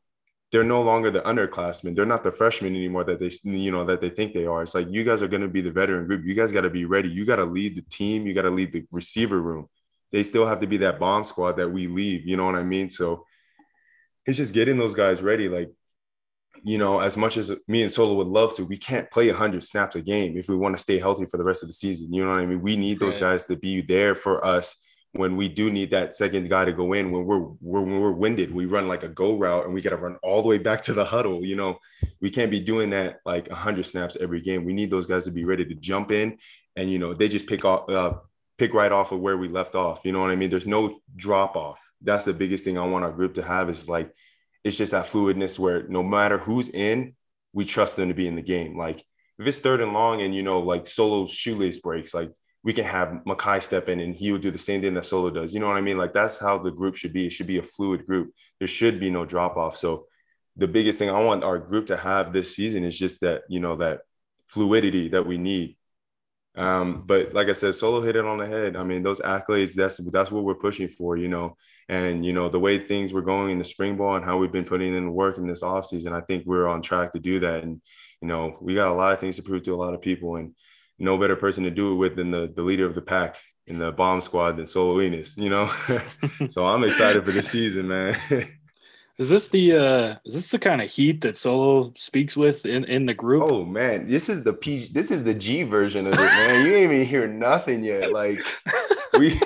they're 0.51 0.63
no 0.63 0.81
longer 0.81 1.11
the 1.11 1.21
underclassmen. 1.21 1.95
They're 1.95 2.05
not 2.05 2.23
the 2.23 2.31
freshmen 2.31 2.75
anymore 2.75 3.03
that 3.03 3.19
they 3.19 3.29
you 3.43 3.71
know 3.71 3.83
that 3.85 3.99
they 3.99 4.09
think 4.09 4.33
they 4.33 4.45
are. 4.45 4.63
It's 4.63 4.75
like 4.75 4.87
you 4.89 5.03
guys 5.03 5.21
are 5.21 5.27
going 5.27 5.41
to 5.41 5.47
be 5.47 5.61
the 5.61 5.71
veteran 5.71 6.07
group. 6.07 6.25
You 6.25 6.33
guys 6.35 6.53
got 6.53 6.61
to 6.61 6.69
be 6.69 6.85
ready. 6.85 7.09
You 7.09 7.25
got 7.25 7.35
to 7.37 7.45
lead 7.45 7.75
the 7.75 7.81
team. 7.81 8.25
You 8.25 8.33
got 8.33 8.43
to 8.43 8.49
lead 8.49 8.71
the 8.71 8.85
receiver 8.91 9.41
room. 9.41 9.67
They 10.11 10.23
still 10.23 10.47
have 10.47 10.59
to 10.59 10.67
be 10.67 10.77
that 10.77 10.99
bomb 10.99 11.25
squad 11.25 11.57
that 11.57 11.69
we 11.69 11.87
leave. 11.87 12.25
You 12.25 12.37
know 12.37 12.45
what 12.45 12.55
I 12.55 12.63
mean? 12.63 12.89
So 12.89 13.25
it's 14.25 14.37
just 14.37 14.53
getting 14.53 14.77
those 14.77 14.95
guys 14.95 15.21
ready. 15.21 15.49
Like 15.49 15.69
you 16.63 16.77
know, 16.77 16.99
as 16.99 17.17
much 17.17 17.37
as 17.37 17.51
me 17.67 17.83
and 17.83 17.91
Solo 17.91 18.13
would 18.15 18.27
love 18.27 18.53
to, 18.55 18.65
we 18.65 18.77
can't 18.77 19.09
play 19.11 19.27
100 19.27 19.63
snaps 19.63 19.95
a 19.95 20.01
game 20.01 20.37
if 20.37 20.49
we 20.49 20.55
want 20.55 20.75
to 20.75 20.81
stay 20.81 20.99
healthy 20.99 21.25
for 21.25 21.37
the 21.37 21.43
rest 21.43 21.63
of 21.63 21.69
the 21.69 21.73
season. 21.73 22.13
You 22.13 22.23
know 22.23 22.31
what 22.31 22.39
I 22.39 22.45
mean? 22.45 22.61
We 22.61 22.75
need 22.75 22.99
those 22.99 23.15
right. 23.15 23.31
guys 23.31 23.45
to 23.45 23.55
be 23.55 23.81
there 23.81 24.15
for 24.15 24.45
us 24.45 24.75
when 25.13 25.35
we 25.35 25.47
do 25.47 25.71
need 25.71 25.91
that 25.91 26.15
second 26.15 26.49
guy 26.49 26.65
to 26.65 26.71
go 26.71 26.93
in 26.93 27.11
when 27.11 27.25
we're, 27.25 27.39
we're 27.61 27.81
when 27.81 27.99
we're 27.99 28.11
winded 28.11 28.53
we 28.53 28.65
run 28.65 28.87
like 28.87 29.03
a 29.03 29.07
go 29.07 29.37
route 29.37 29.65
and 29.65 29.73
we 29.73 29.81
got 29.81 29.91
to 29.91 29.97
run 29.97 30.17
all 30.21 30.41
the 30.41 30.47
way 30.47 30.57
back 30.57 30.81
to 30.81 30.93
the 30.93 31.03
huddle 31.03 31.45
you 31.45 31.55
know 31.55 31.77
we 32.21 32.29
can't 32.29 32.51
be 32.51 32.59
doing 32.59 32.89
that 32.89 33.19
like 33.25 33.47
100 33.49 33.85
snaps 33.85 34.17
every 34.19 34.41
game 34.41 34.65
we 34.65 34.73
need 34.73 34.91
those 34.91 35.07
guys 35.07 35.23
to 35.25 35.31
be 35.31 35.45
ready 35.45 35.65
to 35.65 35.75
jump 35.75 36.11
in 36.11 36.37
and 36.75 36.91
you 36.91 36.99
know 36.99 37.13
they 37.13 37.27
just 37.27 37.47
pick 37.47 37.65
off 37.65 37.89
uh, 37.89 38.13
pick 38.57 38.73
right 38.73 38.91
off 38.91 39.11
of 39.11 39.19
where 39.19 39.37
we 39.37 39.47
left 39.47 39.75
off 39.75 40.01
you 40.03 40.11
know 40.11 40.21
what 40.21 40.31
i 40.31 40.35
mean 40.35 40.49
there's 40.49 40.67
no 40.67 40.99
drop 41.15 41.55
off 41.55 41.79
that's 42.01 42.25
the 42.25 42.33
biggest 42.33 42.63
thing 42.63 42.77
i 42.77 42.85
want 42.85 43.05
our 43.05 43.11
group 43.11 43.33
to 43.33 43.41
have 43.41 43.69
is 43.69 43.89
like 43.89 44.13
it's 44.67 44.77
just 44.77 44.91
that 44.91 45.07
fluidness 45.07 45.57
where 45.57 45.87
no 45.87 46.03
matter 46.03 46.37
who's 46.37 46.69
in 46.69 47.15
we 47.53 47.65
trust 47.65 47.95
them 47.95 48.09
to 48.09 48.13
be 48.13 48.27
in 48.27 48.35
the 48.35 48.41
game 48.41 48.77
like 48.77 49.03
if 49.39 49.47
it's 49.47 49.59
third 49.59 49.81
and 49.81 49.93
long 49.93 50.21
and 50.21 50.35
you 50.35 50.43
know 50.43 50.59
like 50.59 50.87
solo 50.87 51.25
shoelace 51.25 51.77
breaks 51.77 52.13
like 52.13 52.31
we 52.67 52.73
can 52.73 52.83
have 52.83 53.21
Makai 53.25 53.63
step 53.63 53.87
in 53.87 54.01
and 54.01 54.13
he 54.13 54.33
would 54.33 54.41
do 54.41 54.51
the 54.51 54.57
same 54.57 54.81
thing 54.81 54.93
that 54.95 55.05
Solo 55.05 55.29
does. 55.29 55.53
You 55.53 55.61
know 55.61 55.67
what 55.67 55.77
I 55.77 55.81
mean? 55.81 55.97
Like 55.97 56.13
that's 56.13 56.37
how 56.37 56.57
the 56.57 56.69
group 56.69 56.97
should 56.97 57.13
be. 57.13 57.25
It 57.25 57.31
should 57.31 57.47
be 57.47 57.59
a 57.59 57.63
fluid 57.63 58.05
group. 58.05 58.33
There 58.59 58.67
should 58.67 58.99
be 58.99 59.09
no 59.09 59.25
drop 59.25 59.55
off. 59.55 59.77
So 59.77 60.07
the 60.57 60.67
biggest 60.67 60.99
thing 60.99 61.09
I 61.09 61.23
want 61.23 61.45
our 61.45 61.59
group 61.59 61.85
to 61.85 61.95
have 61.95 62.33
this 62.33 62.53
season 62.53 62.83
is 62.83 62.99
just 62.99 63.21
that, 63.21 63.43
you 63.47 63.61
know, 63.61 63.77
that 63.77 63.99
fluidity 64.47 65.07
that 65.09 65.25
we 65.25 65.37
need. 65.37 65.76
Um, 66.57 67.03
but 67.05 67.33
like 67.33 67.47
I 67.47 67.53
said, 67.53 67.75
Solo 67.75 68.01
hit 68.01 68.15
it 68.15 68.25
on 68.25 68.39
the 68.39 68.47
head. 68.47 68.75
I 68.75 68.83
mean, 68.83 69.03
those 69.03 69.19
accolades, 69.19 69.73
that's 69.73 69.97
that's 69.97 70.31
what 70.31 70.43
we're 70.43 70.55
pushing 70.55 70.87
for, 70.87 71.15
you 71.15 71.27
know. 71.27 71.55
And 71.87 72.25
you 72.25 72.33
know, 72.33 72.49
the 72.49 72.59
way 72.59 72.79
things 72.79 73.13
were 73.13 73.21
going 73.21 73.51
in 73.51 73.59
the 73.59 73.63
spring 73.63 73.95
ball 73.95 74.15
and 74.15 74.25
how 74.25 74.37
we've 74.37 74.51
been 74.51 74.65
putting 74.65 74.93
in 74.93 75.13
work 75.13 75.37
in 75.37 75.47
this 75.47 75.63
offseason, 75.63 76.11
I 76.11 76.21
think 76.21 76.45
we're 76.45 76.67
on 76.67 76.81
track 76.81 77.13
to 77.13 77.19
do 77.19 77.39
that. 77.39 77.63
And 77.63 77.81
you 78.21 78.27
know, 78.27 78.57
we 78.59 78.73
got 78.73 78.89
a 78.89 78.93
lot 78.93 79.13
of 79.13 79.19
things 79.19 79.35
to 79.35 79.43
prove 79.43 79.63
to 79.63 79.73
a 79.73 79.77
lot 79.77 79.93
of 79.93 80.01
people. 80.01 80.37
And 80.37 80.55
no 80.99 81.17
better 81.17 81.35
person 81.35 81.63
to 81.63 81.71
do 81.71 81.93
it 81.93 81.95
with 81.95 82.15
than 82.15 82.31
the, 82.31 82.51
the 82.55 82.61
leader 82.61 82.85
of 82.85 82.95
the 82.95 83.01
pack 83.01 83.39
in 83.67 83.77
the 83.77 83.91
bomb 83.91 84.21
squad 84.21 84.57
than 84.57 84.65
Solo 84.65 84.97
Enis, 84.97 85.37
you 85.37 85.49
know? 85.49 85.67
so 86.49 86.65
I'm 86.65 86.83
excited 86.83 87.23
for 87.23 87.31
the 87.31 87.43
season, 87.43 87.87
man. 87.87 88.17
is 89.17 89.29
this 89.29 89.47
the 89.47 89.73
uh 89.73 90.15
is 90.25 90.33
this 90.33 90.51
the 90.51 90.59
kind 90.59 90.81
of 90.81 90.89
heat 90.89 91.21
that 91.21 91.37
Solo 91.37 91.91
speaks 91.95 92.37
with 92.37 92.65
in, 92.65 92.85
in 92.85 93.05
the 93.05 93.13
group? 93.13 93.43
Oh 93.51 93.65
man, 93.65 94.07
this 94.07 94.29
is 94.29 94.43
the 94.43 94.53
P 94.53 94.89
this 94.91 95.09
is 95.09 95.23
the 95.23 95.33
G 95.33 95.63
version 95.63 96.05
of 96.05 96.13
it, 96.13 96.17
man. 96.17 96.65
You 96.65 96.75
ain't 96.75 96.91
even 96.91 97.05
hear 97.05 97.27
nothing 97.27 97.83
yet. 97.83 98.11
Like 98.17 98.39
we 99.19 99.39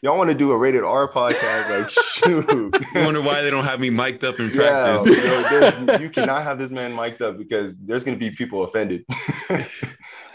y'all 0.00 0.16
want 0.16 0.30
to 0.30 0.34
do 0.34 0.52
a 0.52 0.56
rated 0.56 0.84
R 0.84 1.08
podcast, 1.08 1.80
like 1.80 1.90
shoot. 1.90 2.74
You 2.94 3.04
wonder 3.04 3.20
why 3.20 3.42
they 3.42 3.50
don't 3.50 3.64
have 3.64 3.80
me 3.80 3.90
mic'd 3.90 4.24
up 4.24 4.38
in 4.38 4.50
practice. 4.50 5.24
Yeah, 5.24 5.98
you 5.98 6.08
cannot 6.08 6.42
have 6.42 6.58
this 6.58 6.70
man 6.70 6.94
mic'd 6.94 7.20
up 7.22 7.38
because 7.38 7.76
there's 7.78 8.04
gonna 8.04 8.16
be 8.16 8.30
people 8.30 8.62
offended. 8.64 9.04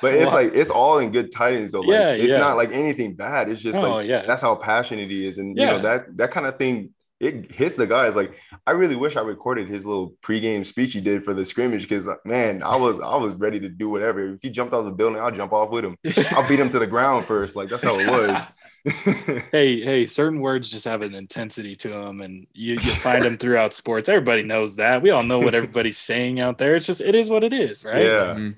but 0.01 0.13
it's 0.13 0.33
like 0.33 0.53
it's 0.53 0.69
all 0.69 0.99
in 0.99 1.11
good 1.11 1.31
tidings 1.31 1.71
though. 1.71 1.81
Like, 1.81 1.89
yeah, 1.89 2.11
it's 2.11 2.31
yeah. 2.31 2.37
not 2.39 2.57
like 2.57 2.71
anything 2.71 3.15
bad. 3.15 3.49
It's 3.49 3.61
just 3.61 3.77
oh, 3.77 3.95
like 3.95 4.07
yeah. 4.07 4.25
that's 4.25 4.41
how 4.41 4.55
passionate 4.55 5.09
he 5.09 5.27
is, 5.27 5.37
and 5.37 5.57
yeah. 5.57 5.63
you 5.63 5.71
know 5.71 5.83
that 5.83 6.17
that 6.17 6.31
kind 6.31 6.45
of 6.45 6.57
thing. 6.57 6.93
It 7.19 7.51
hits 7.51 7.75
the 7.75 7.87
guys. 7.87 8.15
Like 8.15 8.37
I 8.65 8.71
really 8.71 8.95
wish 8.95 9.15
I 9.15 9.21
recorded 9.21 9.67
his 9.67 9.85
little 9.85 10.13
pregame 10.21 10.65
speech 10.65 10.93
he 10.93 11.01
did 11.01 11.23
for 11.23 11.33
the 11.33 11.43
scrimmage 11.43 11.83
because 11.83 12.07
man, 12.25 12.61
I 12.61 12.75
was 12.75 12.99
I 12.99 13.15
was 13.17 13.33
ready 13.35 13.59
to 13.59 13.69
do 13.69 13.89
whatever. 13.89 14.33
If 14.33 14.39
he 14.41 14.49
jumped 14.49 14.73
out 14.73 14.79
of 14.79 14.85
the 14.85 14.91
building, 14.91 15.19
I'll 15.21 15.31
jump 15.31 15.51
off 15.51 15.71
with 15.71 15.85
him. 15.85 15.97
I'll 16.31 16.47
beat 16.47 16.59
him 16.59 16.69
to 16.69 16.79
the 16.79 16.87
ground 16.87 17.25
first. 17.25 17.55
Like 17.55 17.69
that's 17.69 17.83
how 17.83 17.97
it 17.99 18.09
was. 18.09 18.45
hey, 19.51 19.81
hey, 19.81 20.05
certain 20.05 20.39
words 20.39 20.69
just 20.69 20.85
have 20.85 21.01
an 21.01 21.13
intensity 21.13 21.75
to 21.75 21.89
them, 21.89 22.21
and 22.21 22.47
you, 22.53 22.73
you 22.73 22.79
find 22.79 23.23
them 23.23 23.37
throughout 23.37 23.73
sports. 23.73 24.07
Everybody 24.07 24.43
knows 24.43 24.75
that. 24.77 25.01
We 25.01 25.09
all 25.09 25.23
know 25.23 25.39
what 25.39 25.55
everybody's 25.55 25.97
saying 25.97 26.39
out 26.39 26.57
there. 26.57 26.75
It's 26.75 26.85
just 26.85 27.01
it 27.01 27.15
is 27.15 27.29
what 27.29 27.43
it 27.43 27.51
is, 27.51 27.83
right? 27.83 28.05
Yeah. 28.05 28.35
Mm-hmm. 28.35 28.49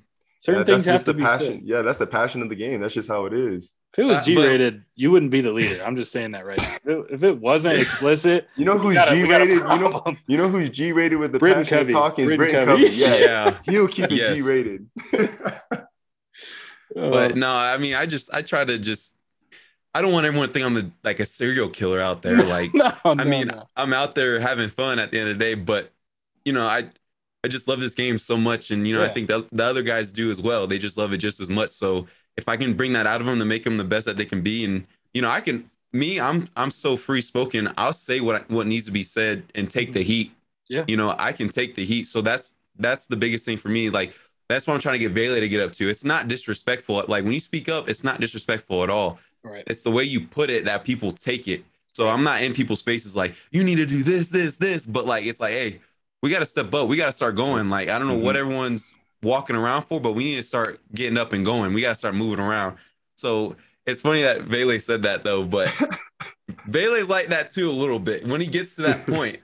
Certain 0.41 0.61
yeah, 0.61 0.65
things 0.65 0.85
have 0.85 1.03
to 1.03 1.13
be 1.13 1.23
passion. 1.23 1.45
Said. 1.45 1.61
Yeah, 1.63 1.81
that's 1.81 1.99
the 1.99 2.07
passion 2.07 2.41
of 2.41 2.47
the 2.49 2.55
game. 2.55 2.79
That's 2.79 2.93
just 2.93 3.09
how 3.09 3.25
it 3.25 3.33
is. 3.33 3.73
If 3.91 3.99
it 3.99 4.03
was 4.05 4.25
G 4.25 4.37
rated, 4.37 4.83
you 4.95 5.11
wouldn't 5.11 5.31
be 5.31 5.41
the 5.41 5.51
leader. 5.51 5.83
I'm 5.83 5.97
just 5.97 6.13
saying 6.13 6.31
that 6.31 6.45
right 6.45 6.57
now. 6.57 6.75
If 6.75 6.87
it, 6.87 7.05
if 7.09 7.23
it 7.23 7.39
wasn't 7.39 7.77
explicit, 7.79 8.47
you 8.55 8.63
know 8.63 8.77
who's 8.77 8.97
G 9.09 9.23
rated. 9.23 9.49
You 9.49 9.59
know, 9.63 10.15
you 10.27 10.37
know 10.37 10.47
who's 10.47 10.69
G 10.69 10.93
rated 10.93 11.19
with 11.19 11.33
the 11.33 11.39
Britton 11.39 11.63
passion 11.63 11.79
Covey. 11.79 11.91
of 11.91 11.97
talking. 11.97 12.25
Britton, 12.25 12.37
Britton 12.37 12.65
Covey. 12.65 12.83
Covey. 12.85 12.95
Yes. 12.95 13.21
Yeah, 13.65 13.71
he'll 13.71 13.87
keep 13.89 14.05
it 14.05 14.13
yes. 14.13 14.35
G 14.35 14.41
rated. 14.41 14.89
Oh. 16.95 17.11
but 17.11 17.35
no, 17.35 17.53
I 17.53 17.77
mean, 17.77 17.93
I 17.93 18.07
just 18.07 18.33
I 18.33 18.41
try 18.41 18.65
to 18.65 18.79
just 18.79 19.15
I 19.93 20.01
don't 20.01 20.11
want 20.11 20.25
everyone 20.25 20.47
to 20.47 20.53
think 20.53 20.65
I'm 20.65 20.77
a, 20.77 20.91
like 21.03 21.19
a 21.19 21.25
serial 21.25 21.69
killer 21.69 21.99
out 21.99 22.21
there. 22.21 22.37
Like, 22.49 22.73
no, 22.73 22.91
I 23.05 23.13
no, 23.13 23.25
mean, 23.25 23.47
no. 23.47 23.67
I'm 23.75 23.93
out 23.93 24.15
there 24.15 24.39
having 24.39 24.69
fun 24.69 24.97
at 24.97 25.11
the 25.11 25.19
end 25.19 25.29
of 25.29 25.37
the 25.37 25.43
day, 25.43 25.53
but 25.53 25.91
you 26.45 26.53
know, 26.53 26.65
I 26.65 26.89
I 27.43 27.47
just 27.47 27.67
love 27.67 27.79
this 27.79 27.95
game 27.95 28.17
so 28.17 28.37
much, 28.37 28.71
and 28.71 28.87
you 28.87 28.93
know, 28.93 29.01
yeah. 29.01 29.09
I 29.09 29.13
think 29.13 29.27
that 29.27 29.47
the 29.49 29.63
other 29.63 29.81
guys 29.81 30.11
do 30.11 30.29
as 30.29 30.41
well. 30.41 30.67
They 30.67 30.77
just 30.77 30.97
love 30.97 31.13
it 31.13 31.17
just 31.17 31.39
as 31.39 31.49
much. 31.49 31.69
So 31.69 32.07
if 32.37 32.49
I 32.49 32.57
can 32.57 32.73
bring 32.73 32.93
that 32.93 33.07
out 33.07 33.21
of 33.21 33.27
them 33.27 33.39
to 33.39 33.45
make 33.45 33.63
them 33.63 33.77
the 33.77 33.83
best 33.83 34.05
that 34.05 34.17
they 34.17 34.25
can 34.25 34.41
be, 34.41 34.65
and 34.65 34.85
you 35.13 35.21
know, 35.21 35.29
I 35.29 35.41
can. 35.41 35.69
Me, 35.91 36.19
I'm 36.19 36.45
I'm 36.55 36.69
so 36.69 36.95
free 36.95 37.21
spoken. 37.21 37.67
I'll 37.75 37.93
say 37.93 38.19
what 38.19 38.47
what 38.49 38.67
needs 38.67 38.85
to 38.85 38.91
be 38.91 39.03
said 39.03 39.45
and 39.55 39.69
take 39.69 39.91
the 39.91 40.03
heat. 40.03 40.31
Yeah, 40.69 40.83
you 40.87 40.97
know, 40.97 41.15
I 41.17 41.31
can 41.31 41.49
take 41.49 41.73
the 41.73 41.83
heat. 41.83 42.05
So 42.05 42.21
that's 42.21 42.55
that's 42.77 43.07
the 43.07 43.17
biggest 43.17 43.43
thing 43.43 43.57
for 43.57 43.69
me. 43.69 43.89
Like 43.89 44.13
that's 44.49 44.67
what 44.67 44.73
I'm 44.73 44.81
trying 44.81 44.93
to 44.93 44.99
get 44.99 45.11
Vele 45.13 45.39
to 45.39 45.49
get 45.49 45.61
up 45.61 45.71
to. 45.73 45.89
It's 45.89 46.03
not 46.03 46.27
disrespectful. 46.27 47.05
Like 47.07 47.23
when 47.23 47.33
you 47.33 47.39
speak 47.39 47.69
up, 47.69 47.89
it's 47.89 48.03
not 48.03 48.19
disrespectful 48.19 48.83
at 48.83 48.89
all. 48.89 49.19
Right. 49.43 49.63
It's 49.67 49.83
the 49.83 49.91
way 49.91 50.03
you 50.03 50.21
put 50.21 50.49
it 50.49 50.65
that 50.65 50.83
people 50.83 51.11
take 51.11 51.47
it. 51.47 51.63
So 51.91 52.09
I'm 52.09 52.23
not 52.23 52.41
in 52.41 52.53
people's 52.53 52.81
faces 52.81 53.15
like 53.15 53.35
you 53.51 53.63
need 53.63 53.75
to 53.75 53.85
do 53.85 54.03
this, 54.03 54.29
this, 54.29 54.57
this, 54.57 54.85
but 54.85 55.05
like 55.05 55.25
it's 55.25 55.39
like, 55.39 55.53
hey, 55.53 55.79
we 56.21 56.29
got 56.29 56.39
to 56.39 56.45
step 56.45 56.73
up. 56.73 56.87
We 56.87 56.97
got 56.97 57.07
to 57.07 57.11
start 57.11 57.35
going. 57.35 57.69
Like, 57.69 57.89
I 57.89 57.99
don't 57.99 58.07
know 58.07 58.15
mm-hmm. 58.15 58.23
what 58.23 58.35
everyone's 58.35 58.93
walking 59.21 59.55
around 59.55 59.83
for, 59.83 59.99
but 59.99 60.13
we 60.13 60.25
need 60.25 60.37
to 60.37 60.43
start 60.43 60.79
getting 60.93 61.17
up 61.17 61.33
and 61.33 61.45
going. 61.45 61.73
We 61.73 61.81
got 61.81 61.89
to 61.89 61.95
start 61.95 62.15
moving 62.15 62.39
around. 62.39 62.77
So 63.15 63.55
it's 63.85 64.01
funny 64.01 64.21
that 64.21 64.43
Vele 64.43 64.79
said 64.79 65.03
that 65.03 65.23
though, 65.23 65.43
but 65.43 65.73
Vele's 66.67 67.09
like 67.09 67.27
that 67.27 67.51
too 67.51 67.69
a 67.69 67.71
little 67.71 67.99
bit 67.99 68.25
when 68.25 68.41
he 68.41 68.47
gets 68.47 68.75
to 68.75 68.83
that 68.83 69.05
point. 69.05 69.39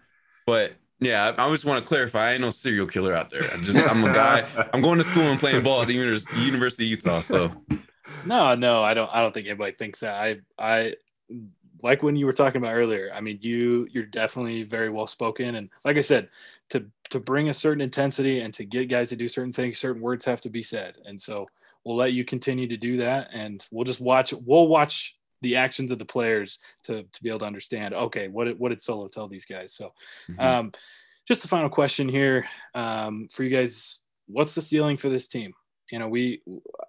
But 0.46 0.74
yeah, 1.00 1.34
I, 1.38 1.50
just 1.52 1.66
want 1.66 1.84
to 1.84 1.88
clarify. 1.88 2.30
I 2.30 2.32
ain't 2.34 2.42
no 2.42 2.52
serial 2.52 2.88
killer 2.88 3.14
out 3.14 3.30
there. 3.30 3.44
I'm 3.52 3.64
just 3.64 3.86
I'm 3.90 4.04
a 4.04 4.14
guy. 4.14 4.48
I'm 4.74 4.82
going 4.82 4.98
to 4.98 5.04
school 5.04 5.24
and 5.24 5.40
playing 5.40 5.64
ball 5.64 5.82
at 5.82 5.88
the 5.88 5.94
University 5.94 6.86
of 6.86 6.90
Utah. 6.90 7.22
So 7.22 7.52
no, 8.26 8.56
no, 8.56 8.84
I 8.84 8.94
don't. 8.94 9.14
I 9.14 9.22
don't 9.22 9.34
think 9.34 9.48
anybody 9.48 9.74
thinks 9.74 10.00
that. 10.00 10.16
I 10.16 10.38
I 10.58 10.96
like 11.84 12.02
when 12.02 12.16
you 12.16 12.26
were 12.26 12.34
talking 12.34 12.62
about 12.62 12.74
earlier, 12.74 13.12
I 13.14 13.22
mean, 13.22 13.40
you 13.42 13.88
you're 13.92 14.06
definitely 14.06 14.64
very 14.64 14.90
well 14.90 15.08
spoken, 15.08 15.56
and 15.56 15.70
like 15.84 15.98
I 15.98 16.02
said, 16.02 16.30
to 16.70 16.86
to 17.12 17.20
bring 17.20 17.50
a 17.50 17.54
certain 17.54 17.82
intensity 17.82 18.42
and 18.42 18.54
to 18.56 18.66
get 18.66 18.90
guys 18.90 19.10
to 19.10 19.16
do 19.16 19.28
certain 19.28 19.54
things, 19.54 19.78
certain 19.78 20.02
words 20.02 20.26
have 20.26 20.42
to 20.42 20.50
be 20.50 20.62
said, 20.62 20.98
and 21.06 21.20
so 21.20 21.46
we'll 21.86 21.96
let 21.96 22.14
you 22.14 22.26
continue 22.26 22.68
to 22.68 22.78
do 22.78 22.98
that, 22.98 23.30
and 23.34 23.66
we'll 23.72 23.86
just 23.86 24.02
watch. 24.02 24.34
We'll 24.34 24.68
watch 24.68 25.18
the 25.42 25.56
actions 25.58 25.92
of 25.92 26.00
the 26.00 26.06
players 26.06 26.60
to 26.84 27.04
to 27.04 27.24
be 27.24 27.30
able 27.30 27.40
to 27.40 27.46
understand. 27.46 27.94
Okay, 27.94 28.28
what 28.28 28.46
did, 28.46 28.60
what 28.60 28.70
did 28.70 28.82
Solo 28.82 29.08
tell 29.08 29.28
these 29.28 29.46
guys? 29.46 29.74
So, 29.74 29.94
mm-hmm. 30.30 30.40
um, 30.42 30.72
just 31.28 31.42
the 31.42 31.48
final 31.48 31.70
question 31.70 32.10
here 32.10 32.48
um, 32.74 33.28
for 33.32 33.44
you 33.44 33.56
guys: 33.56 34.04
What's 34.28 34.56
the 34.56 34.62
ceiling 34.62 34.98
for 34.98 35.10
this 35.10 35.28
team? 35.28 35.54
You 35.92 36.00
know, 36.00 36.10
we 36.10 36.42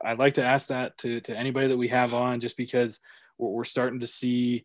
I'd 0.05 0.19
like 0.19 0.35
to 0.35 0.45
ask 0.45 0.69
that 0.69 0.97
to 0.99 1.21
to 1.21 1.37
anybody 1.37 1.69
that 1.69 1.77
we 1.77 1.89
have 1.89 2.15
on, 2.15 2.41
just 2.41 2.57
because 2.57 3.01
we're, 3.39 3.51
we're 3.51 3.65
starting 3.65 4.01
to 4.01 4.07
see. 4.07 4.65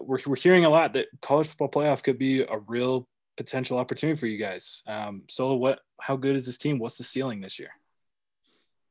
We're, 0.00 0.18
we're 0.24 0.36
hearing 0.36 0.64
a 0.64 0.70
lot 0.70 0.92
that 0.92 1.08
college 1.20 1.48
football 1.48 1.68
playoff 1.68 2.04
could 2.04 2.16
be 2.16 2.42
a 2.42 2.58
real 2.68 3.08
potential 3.36 3.78
opportunity 3.78 4.18
for 4.18 4.26
you 4.26 4.38
guys. 4.38 4.82
Um, 4.86 5.22
Solo, 5.28 5.56
what? 5.56 5.80
How 6.00 6.16
good 6.16 6.36
is 6.36 6.46
this 6.46 6.58
team? 6.58 6.78
What's 6.78 6.98
the 6.98 7.04
ceiling 7.04 7.40
this 7.40 7.58
year? 7.58 7.70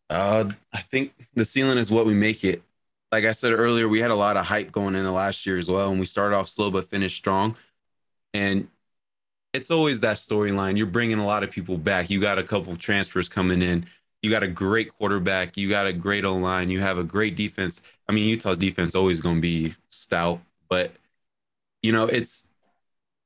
Uh, 0.10 0.50
I 0.74 0.80
think 0.80 1.14
the 1.36 1.46
ceiling 1.46 1.78
is 1.78 1.92
what 1.92 2.06
we 2.06 2.14
make 2.16 2.44
it. 2.44 2.64
Like 3.12 3.26
I 3.26 3.32
said 3.32 3.54
earlier, 3.54 3.88
we 3.88 4.00
had 4.00 4.12
a 4.12 4.16
lot 4.16 4.38
of 4.38 4.46
hype 4.46 4.72
going 4.72 4.96
into 4.96 5.12
last 5.12 5.46
year 5.46 5.58
as 5.58 5.68
well, 5.68 5.92
and 5.92 6.00
we 6.00 6.06
started 6.06 6.36
off 6.36 6.50
slow 6.50 6.72
but 6.72 6.90
finished 6.90 7.18
strong. 7.18 7.56
And 8.34 8.68
it's 9.54 9.72
always 9.72 10.02
that 10.02 10.18
storyline. 10.18 10.78
You're 10.78 10.86
bringing 10.88 11.20
a 11.20 11.26
lot 11.26 11.44
of 11.44 11.52
people 11.52 11.78
back. 11.78 12.10
You 12.10 12.22
got 12.22 12.38
a 12.38 12.44
couple 12.44 12.72
of 12.72 12.80
transfers 12.80 13.30
coming 13.30 13.62
in. 13.62 13.88
You 14.22 14.30
got 14.30 14.44
a 14.44 14.48
great 14.48 14.90
quarterback. 14.94 15.58
You 15.58 15.70
got 15.70 15.88
a 15.88 15.94
great 15.94 16.26
O 16.26 16.36
line. 16.36 16.70
You 16.70 16.82
have 16.82 16.98
a 16.98 17.04
great 17.04 17.36
defense. 17.36 17.82
I 18.08 18.12
mean, 18.12 18.28
Utah's 18.28 18.58
defense 18.58 18.94
always 18.94 19.22
going 19.22 19.36
to 19.36 19.42
be 19.42 19.76
stout, 19.88 20.42
but 20.70 20.92
you 21.82 21.92
know 21.92 22.06
it's 22.06 22.49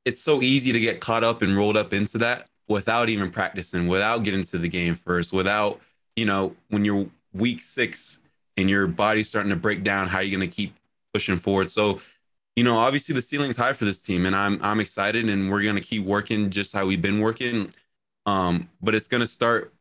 it's 0.06 0.22
so 0.22 0.42
easy 0.42 0.72
to 0.72 0.80
get 0.80 1.00
caught 1.00 1.24
up 1.24 1.42
and 1.42 1.56
rolled 1.56 1.78
up 1.78 1.94
into 1.94 2.18
that 2.20 2.50
without 2.68 3.10
even 3.10 3.30
practicing, 3.30 3.88
without 3.88 4.24
getting 4.24 4.44
to 4.44 4.58
the 4.58 4.70
game 4.70 4.96
first, 4.96 5.34
without 5.34 5.80
you 6.16 6.26
know 6.26 6.56
when 6.70 6.86
you're 6.86 7.08
week 7.34 7.62
six 7.62 8.20
and 8.58 8.70
your 8.70 8.88
body's 8.88 9.30
starting 9.30 9.50
to 9.50 9.56
break 9.56 9.84
down, 9.84 10.08
how 10.08 10.20
are 10.20 10.24
you 10.24 10.36
going 10.36 10.48
to 10.48 10.56
keep 10.56 10.76
pushing 11.14 11.38
forward? 11.38 11.72
So 11.72 12.00
you 12.56 12.64
know, 12.64 12.78
obviously 12.78 13.16
the 13.16 13.22
ceiling's 13.22 13.58
high 13.58 13.74
for 13.74 13.86
this 13.86 14.02
team, 14.02 14.26
and 14.26 14.36
I'm 14.36 14.60
I'm 14.62 14.80
excited, 14.80 15.28
and 15.28 15.50
we're 15.50 15.64
gonna 15.64 15.82
keep 15.82 16.06
working 16.06 16.50
just 16.50 16.74
how 16.74 16.86
we've 16.86 17.02
been 17.02 17.20
working. 17.20 17.74
Um, 18.26 18.70
but 18.82 18.96
it's 18.96 19.08
gonna 19.08 19.28
start 19.28 19.74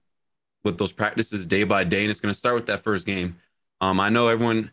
with 0.64 0.78
those 0.78 0.92
practices 0.92 1.46
day 1.46 1.64
by 1.64 1.84
day, 1.84 2.02
and 2.02 2.10
it's 2.10 2.20
gonna 2.20 2.34
start 2.34 2.54
with 2.54 2.66
that 2.66 2.80
first 2.80 3.06
game. 3.06 3.36
Um, 3.80 4.00
I 4.00 4.08
know 4.08 4.28
everyone, 4.28 4.70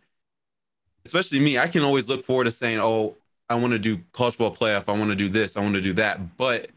especially 1.06 1.39
me, 1.39 1.60
I 1.60 1.68
can 1.68 1.84
always 1.84 2.08
look 2.08 2.24
forward 2.24 2.45
to 2.45 2.52
saying, 2.52 2.80
"Oh, 2.80 3.18
I 3.50 3.56
want 3.56 3.74
to 3.74 3.80
do 3.80 4.00
college 4.14 4.36
football 4.36 4.56
playoff. 4.56 4.86
I 4.88 4.97
want 4.97 5.10
to 5.10 5.16
do 5.16 5.30
this. 5.30 5.58
I 5.58 5.62
want 5.62 5.76
to 5.76 5.82
do 5.82 5.93
that." 5.93 6.38
But 6.38 6.70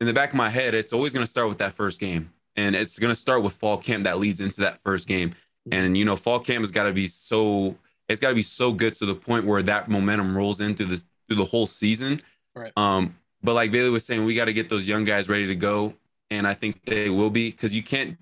in 0.00 0.06
the 0.06 0.12
back 0.12 0.30
of 0.30 0.36
my 0.36 0.50
head, 0.50 0.74
it's 0.74 0.92
always 0.92 1.12
gonna 1.12 1.26
start 1.26 1.48
with 1.48 1.58
that 1.58 1.72
first 1.72 2.00
game, 2.00 2.32
and 2.56 2.74
it's 2.74 2.98
gonna 2.98 3.14
start 3.14 3.42
with 3.42 3.52
fall 3.52 3.76
camp 3.76 4.04
that 4.04 4.18
leads 4.18 4.40
into 4.40 4.60
that 4.62 4.78
first 4.78 5.08
game. 5.08 5.32
And 5.70 5.96
you 5.96 6.04
know, 6.04 6.16
fall 6.16 6.40
camp 6.40 6.62
has 6.62 6.70
got 6.70 6.84
to 6.84 6.92
be 6.92 7.06
so 7.06 7.76
it's 8.08 8.20
got 8.20 8.30
to 8.30 8.34
be 8.34 8.42
so 8.42 8.72
good 8.72 8.94
to 8.94 9.06
the 9.06 9.14
point 9.14 9.46
where 9.46 9.62
that 9.62 9.88
momentum 9.88 10.36
rolls 10.36 10.60
into 10.60 10.84
this 10.84 11.06
through 11.26 11.36
the 11.36 11.44
whole 11.44 11.66
season. 11.66 12.20
Right. 12.54 12.72
Um, 12.76 13.16
but 13.42 13.54
like 13.54 13.70
Vele 13.70 13.90
was 13.90 14.04
saying, 14.04 14.24
we 14.24 14.34
got 14.34 14.46
to 14.46 14.52
get 14.52 14.68
those 14.68 14.86
young 14.86 15.04
guys 15.04 15.28
ready 15.28 15.46
to 15.46 15.56
go, 15.56 15.94
and 16.30 16.46
I 16.46 16.54
think 16.54 16.84
they 16.84 17.10
will 17.10 17.30
be 17.30 17.50
because 17.50 17.74
you 17.74 17.82
can't. 17.82 18.16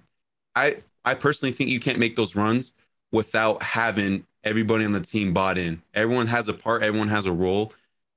I 0.54 0.76
I 1.04 1.14
personally 1.14 1.52
think 1.52 1.70
you 1.70 1.80
can't 1.80 1.98
make 1.98 2.16
those 2.16 2.36
runs 2.36 2.74
without 3.12 3.62
having 3.62 4.26
everybody 4.44 4.84
on 4.84 4.92
the 4.92 5.00
team 5.00 5.32
bought 5.32 5.58
in. 5.58 5.82
Everyone 5.94 6.26
has 6.26 6.48
a 6.48 6.54
part. 6.54 6.82
Everyone 6.82 7.08
has 7.08 7.26
a 7.26 7.32
role. 7.32 7.72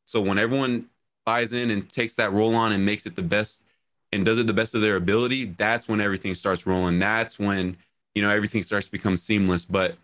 So 0.05 0.21
when 0.21 0.37
everyone 0.37 0.89
buys 1.25 1.53
in 1.53 1.69
and 1.69 1.89
takes 1.89 2.15
that 2.15 2.31
role 2.31 2.55
on 2.55 2.71
and 2.71 2.85
makes 2.85 3.05
it 3.05 3.15
the 3.15 3.21
best 3.21 3.63
and 4.11 4.25
does 4.25 4.37
it 4.37 4.47
the 4.47 4.53
best 4.53 4.75
of 4.75 4.81
their 4.81 4.95
ability, 4.95 5.45
that's 5.45 5.87
when 5.87 6.01
everything 6.01 6.35
starts 6.35 6.65
rolling. 6.65 6.99
That's 6.99 7.39
when 7.39 7.77
you 8.15 8.21
know 8.21 8.29
everything 8.29 8.63
starts 8.63 8.87
to 8.87 8.91
become 8.91 9.17
seamless. 9.17 9.65
But 9.65 9.97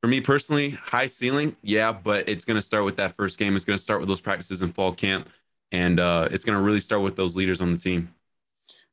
for 0.00 0.08
me 0.08 0.20
personally, 0.20 0.70
high 0.70 1.06
ceiling, 1.06 1.56
yeah, 1.62 1.92
but 1.92 2.28
it's 2.28 2.44
going 2.44 2.56
to 2.56 2.62
start 2.62 2.84
with 2.84 2.96
that 2.96 3.12
first 3.12 3.38
game. 3.38 3.56
It's 3.56 3.64
going 3.64 3.76
to 3.76 3.82
start 3.82 4.00
with 4.00 4.08
those 4.08 4.20
practices 4.20 4.62
in 4.62 4.70
fall 4.70 4.92
camp, 4.92 5.28
and 5.72 5.98
uh, 5.98 6.28
it's 6.30 6.44
going 6.44 6.58
to 6.58 6.62
really 6.62 6.80
start 6.80 7.02
with 7.02 7.16
those 7.16 7.34
leaders 7.34 7.60
on 7.60 7.72
the 7.72 7.78
team. 7.78 8.14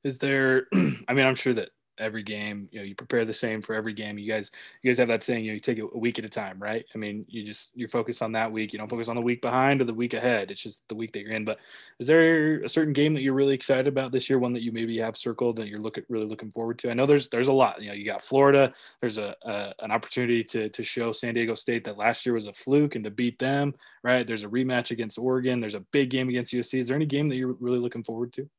Is 0.04 0.18
there? 0.18 0.68
I 1.08 1.14
mean, 1.14 1.26
I'm 1.26 1.36
sure 1.36 1.54
that 1.54 1.70
every 1.98 2.24
game. 2.24 2.68
You 2.72 2.80
know, 2.80 2.86
you 2.86 2.96
prepare 2.96 3.26
the 3.26 3.34
same 3.34 3.62
for 3.62 3.76
every 3.76 3.94
game. 3.94 4.18
You 4.18 4.32
guys, 4.32 4.52
you 4.82 4.90
guys 4.90 4.98
have 4.98 5.08
that 5.08 5.24
saying. 5.24 5.44
You 5.44 5.52
know, 5.52 5.54
you 5.56 5.60
take 5.60 5.78
it 5.78 5.86
a 5.94 5.98
week 5.98 6.20
at 6.20 6.26
a 6.26 6.30
time, 6.30 6.62
right? 6.62 6.86
I 6.94 6.98
mean, 6.98 7.26
you 7.28 7.44
just 7.44 7.78
you 7.78 7.88
focus 7.88 8.22
on 8.22 8.32
that 8.34 8.52
week. 8.52 8.74
You 8.74 8.80
don't 8.80 8.90
focus 8.90 9.10
on 9.10 9.16
the 9.16 9.26
week 9.26 9.42
behind 9.42 9.82
or 9.82 9.86
the 9.86 9.94
week 9.94 10.14
ahead. 10.14 10.52
It's 10.52 10.62
just 10.62 10.88
the 10.90 10.96
week 10.96 11.12
that 11.14 11.22
you're 11.22 11.32
in. 11.32 11.46
But 11.46 11.60
is 12.00 12.08
there 12.08 12.64
a 12.64 12.70
certain 12.70 12.94
game 12.94 13.14
that 13.14 13.22
you're 13.22 13.34
really 13.34 13.56
excited 13.56 13.88
about 13.88 14.12
this 14.12 14.30
year? 14.30 14.40
One 14.40 14.54
that 14.54 14.64
you 14.64 14.72
maybe 14.72 14.98
have 15.00 15.18
circled 15.18 15.58
that 15.58 15.68
you're 15.68 15.80
looking 15.80 16.04
really 16.10 16.26
looking 16.26 16.52
forward 16.52 16.80
to? 16.80 16.92
I 16.92 16.94
know 16.94 17.06
there's 17.06 17.30
there's 17.30 17.48
a 17.48 17.54
lot. 17.54 17.82
You 17.82 17.90
know, 17.90 17.96
you 17.96 18.06
got 18.06 18.22
Florida. 18.22 18.74
There's 19.02 19.18
a, 19.18 19.36
a 19.44 19.74
an 19.80 19.92
opportunity 19.92 20.44
to 20.46 20.70
to 20.70 20.84
show 20.84 21.12
San 21.12 21.34
Diego 21.34 21.56
State 21.56 21.84
that 21.86 21.98
last 21.98 22.26
year 22.26 22.36
was 22.36 22.48
a 22.48 22.54
fluke 22.54 22.96
and 22.96 23.04
to 23.04 23.12
beat 23.12 23.40
them, 23.40 23.74
right? 24.04 24.26
There's 24.26 24.44
a 24.44 24.50
rematch 24.50 24.92
against 24.92 25.18
Oregon. 25.18 25.60
There's 25.60 25.76
a 25.76 25.86
big 25.92 26.10
game 26.10 26.30
against 26.30 26.54
USC. 26.54 26.80
Is 26.80 26.88
there 26.88 26.96
any 26.96 27.06
game 27.06 27.30
that 27.30 27.36
you're 27.36 27.56
really 27.60 27.80
looking 27.80 28.04
forward 28.04 28.34
to? 28.34 28.50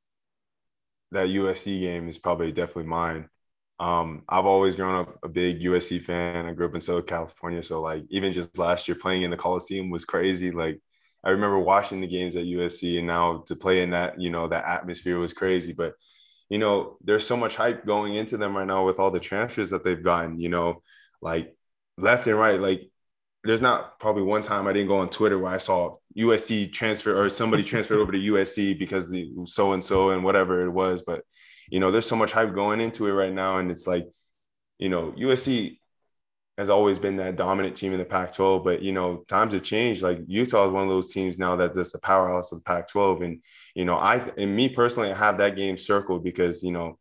That 1.14 1.28
USC 1.28 1.80
game 1.80 2.08
is 2.08 2.18
probably 2.18 2.52
definitely 2.52 2.84
mine. 2.84 3.28
Um, 3.78 4.24
I've 4.28 4.46
always 4.46 4.76
grown 4.76 4.94
up 4.94 5.18
a 5.22 5.28
big 5.28 5.60
USC 5.60 6.00
fan. 6.00 6.46
I 6.46 6.52
grew 6.52 6.66
up 6.66 6.74
in 6.74 6.80
Southern 6.80 7.04
California, 7.04 7.62
so 7.62 7.80
like 7.80 8.04
even 8.10 8.32
just 8.32 8.58
last 8.58 8.88
year 8.88 8.96
playing 8.96 9.22
in 9.22 9.30
the 9.30 9.36
Coliseum 9.36 9.90
was 9.90 10.04
crazy. 10.04 10.50
Like 10.50 10.80
I 11.24 11.30
remember 11.30 11.58
watching 11.58 12.00
the 12.00 12.08
games 12.08 12.36
at 12.36 12.44
USC, 12.44 12.98
and 12.98 13.06
now 13.06 13.44
to 13.46 13.56
play 13.56 13.82
in 13.82 13.90
that, 13.90 14.20
you 14.20 14.30
know, 14.30 14.48
that 14.48 14.64
atmosphere 14.66 15.18
was 15.18 15.32
crazy. 15.32 15.72
But 15.72 15.94
you 16.50 16.58
know, 16.58 16.98
there's 17.02 17.26
so 17.26 17.36
much 17.36 17.56
hype 17.56 17.86
going 17.86 18.14
into 18.16 18.36
them 18.36 18.56
right 18.56 18.66
now 18.66 18.84
with 18.84 18.98
all 18.98 19.10
the 19.10 19.20
transfers 19.20 19.70
that 19.70 19.84
they've 19.84 20.02
gotten. 20.02 20.38
You 20.40 20.48
know, 20.50 20.82
like 21.22 21.56
left 21.96 22.26
and 22.26 22.38
right. 22.38 22.60
Like 22.60 22.90
there's 23.44 23.62
not 23.62 24.00
probably 24.00 24.22
one 24.24 24.42
time 24.42 24.66
I 24.66 24.72
didn't 24.72 24.88
go 24.88 24.98
on 24.98 25.10
Twitter 25.10 25.38
where 25.38 25.52
I 25.52 25.58
saw 25.58 25.96
USC 26.16 26.72
transfer 26.72 27.20
or 27.20 27.28
somebody 27.28 27.62
transferred 27.64 28.00
over 28.00 28.12
to 28.12 28.18
USC 28.18 28.78
because 28.78 29.10
the 29.10 29.30
so 29.44 29.72
and 29.72 29.84
so 29.84 30.10
and 30.10 30.24
whatever 30.24 30.64
it 30.64 30.70
was, 30.70 31.02
but 31.02 31.22
you 31.70 31.80
know, 31.80 31.90
there's 31.90 32.06
so 32.06 32.16
much 32.16 32.32
hype 32.32 32.54
going 32.54 32.80
into 32.80 33.06
it 33.06 33.12
right 33.12 33.32
now. 33.32 33.58
And 33.58 33.70
it's 33.70 33.86
like, 33.86 34.06
you 34.78 34.88
know, 34.88 35.12
USC 35.12 35.78
has 36.58 36.70
always 36.70 36.98
been 36.98 37.16
that 37.16 37.36
dominant 37.36 37.76
team 37.76 37.92
in 37.92 37.98
the 37.98 38.04
Pac 38.04 38.32
12, 38.32 38.62
but, 38.62 38.82
you 38.82 38.92
know, 38.92 39.24
times 39.28 39.54
have 39.54 39.62
changed. 39.62 40.02
Like 40.02 40.20
Utah 40.26 40.66
is 40.66 40.72
one 40.72 40.84
of 40.84 40.88
those 40.88 41.12
teams 41.12 41.38
now 41.38 41.56
that 41.56 41.74
that's 41.74 41.92
the 41.92 41.98
powerhouse 41.98 42.52
of 42.52 42.58
the 42.58 42.64
Pac 42.64 42.88
12. 42.88 43.22
And, 43.22 43.42
you 43.74 43.84
know, 43.84 43.96
I, 43.96 44.16
and 44.36 44.54
me 44.54 44.68
personally, 44.68 45.10
I 45.10 45.16
have 45.16 45.38
that 45.38 45.56
game 45.56 45.76
circled 45.76 46.22
because, 46.22 46.62
you 46.62 46.70
know, 46.70 46.98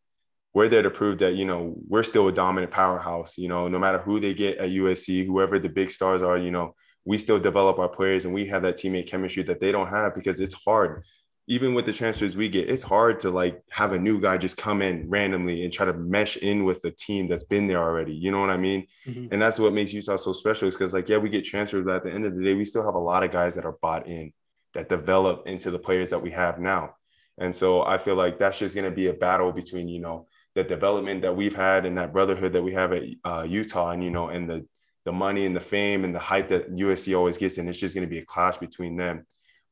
we're 0.55 0.69
there 0.69 0.83
to 0.83 0.89
prove 0.89 1.19
that, 1.19 1.33
you 1.33 1.45
know, 1.45 1.75
we're 1.87 2.03
still 2.03 2.27
a 2.27 2.31
dominant 2.31 2.71
powerhouse, 2.71 3.37
you 3.37 3.47
know, 3.47 3.67
no 3.67 3.79
matter 3.79 3.97
who 3.97 4.19
they 4.19 4.33
get 4.33 4.59
at 4.59 4.69
USC, 4.69 5.25
whoever 5.25 5.57
the 5.59 5.69
big 5.69 5.89
stars 5.89 6.21
are, 6.21 6.37
you 6.37 6.51
know, 6.51 6.75
we 7.05 7.17
still 7.17 7.39
develop 7.39 7.79
our 7.79 7.89
players 7.89 8.25
and 8.25 8.33
we 8.33 8.45
have 8.45 8.61
that 8.61 8.77
teammate 8.77 9.07
chemistry 9.07 9.43
that 9.43 9.59
they 9.59 9.71
don't 9.71 9.89
have 9.89 10.15
because 10.15 10.39
it's 10.39 10.53
hard 10.53 11.03
even 11.47 11.73
with 11.73 11.85
the 11.85 11.91
transfers 11.91 12.37
we 12.37 12.47
get, 12.47 12.69
it's 12.69 12.83
hard 12.83 13.19
to 13.19 13.29
like 13.29 13.61
have 13.69 13.91
a 13.91 13.99
new 13.99 14.19
guy 14.21 14.37
just 14.37 14.55
come 14.55 14.81
in 14.81 15.09
randomly 15.09 15.63
and 15.63 15.73
try 15.73 15.85
to 15.85 15.93
mesh 15.93 16.37
in 16.37 16.63
with 16.63 16.83
a 16.85 16.91
team 16.91 17.27
that's 17.27 17.43
been 17.43 17.67
there 17.67 17.83
already. 17.83 18.13
You 18.13 18.31
know 18.31 18.39
what 18.39 18.49
I 18.49 18.57
mean? 18.57 18.87
Mm-hmm. 19.05 19.27
And 19.31 19.41
that's 19.41 19.59
what 19.59 19.73
makes 19.73 19.91
Utah 19.91 20.15
so 20.15 20.31
special 20.31 20.69
is 20.69 20.75
because 20.75 20.93
like, 20.93 21.09
yeah, 21.09 21.17
we 21.17 21.29
get 21.29 21.43
transferred, 21.43 21.85
but 21.85 21.97
at 21.97 22.03
the 22.05 22.11
end 22.11 22.25
of 22.25 22.35
the 22.35 22.43
day, 22.43 22.53
we 22.53 22.63
still 22.63 22.85
have 22.85 22.95
a 22.95 22.99
lot 22.99 23.23
of 23.23 23.31
guys 23.31 23.55
that 23.55 23.65
are 23.65 23.77
bought 23.81 24.07
in 24.07 24.31
that 24.73 24.87
develop 24.87 25.45
into 25.45 25.69
the 25.69 25.79
players 25.79 26.11
that 26.11 26.21
we 26.21 26.31
have 26.31 26.59
now. 26.59 26.95
And 27.37 27.53
so 27.53 27.83
I 27.83 27.97
feel 27.97 28.15
like 28.15 28.39
that's 28.39 28.59
just 28.59 28.75
going 28.75 28.89
to 28.89 28.95
be 28.95 29.07
a 29.07 29.13
battle 29.13 29.51
between, 29.51 29.89
you 29.89 29.99
know, 29.99 30.27
the 30.55 30.63
development 30.63 31.23
that 31.23 31.35
we've 31.35 31.55
had 31.55 31.85
and 31.85 31.97
that 31.97 32.13
brotherhood 32.13 32.53
that 32.53 32.63
we 32.63 32.73
have 32.73 32.93
at 32.93 33.03
uh, 33.25 33.45
Utah 33.45 33.89
and, 33.89 34.03
you 34.03 34.11
know, 34.11 34.29
and 34.29 34.49
the, 34.49 34.65
the 35.05 35.11
money 35.11 35.45
and 35.45 35.55
the 35.55 35.61
fame 35.61 36.03
and 36.03 36.15
the 36.15 36.19
hype 36.19 36.49
that 36.49 36.73
USC 36.73 37.17
always 37.17 37.37
gets. 37.37 37.57
And 37.57 37.67
it's 37.67 37.77
just 37.77 37.95
going 37.95 38.07
to 38.07 38.09
be 38.09 38.19
a 38.19 38.25
clash 38.25 38.57
between 38.57 38.95
them. 38.95 39.25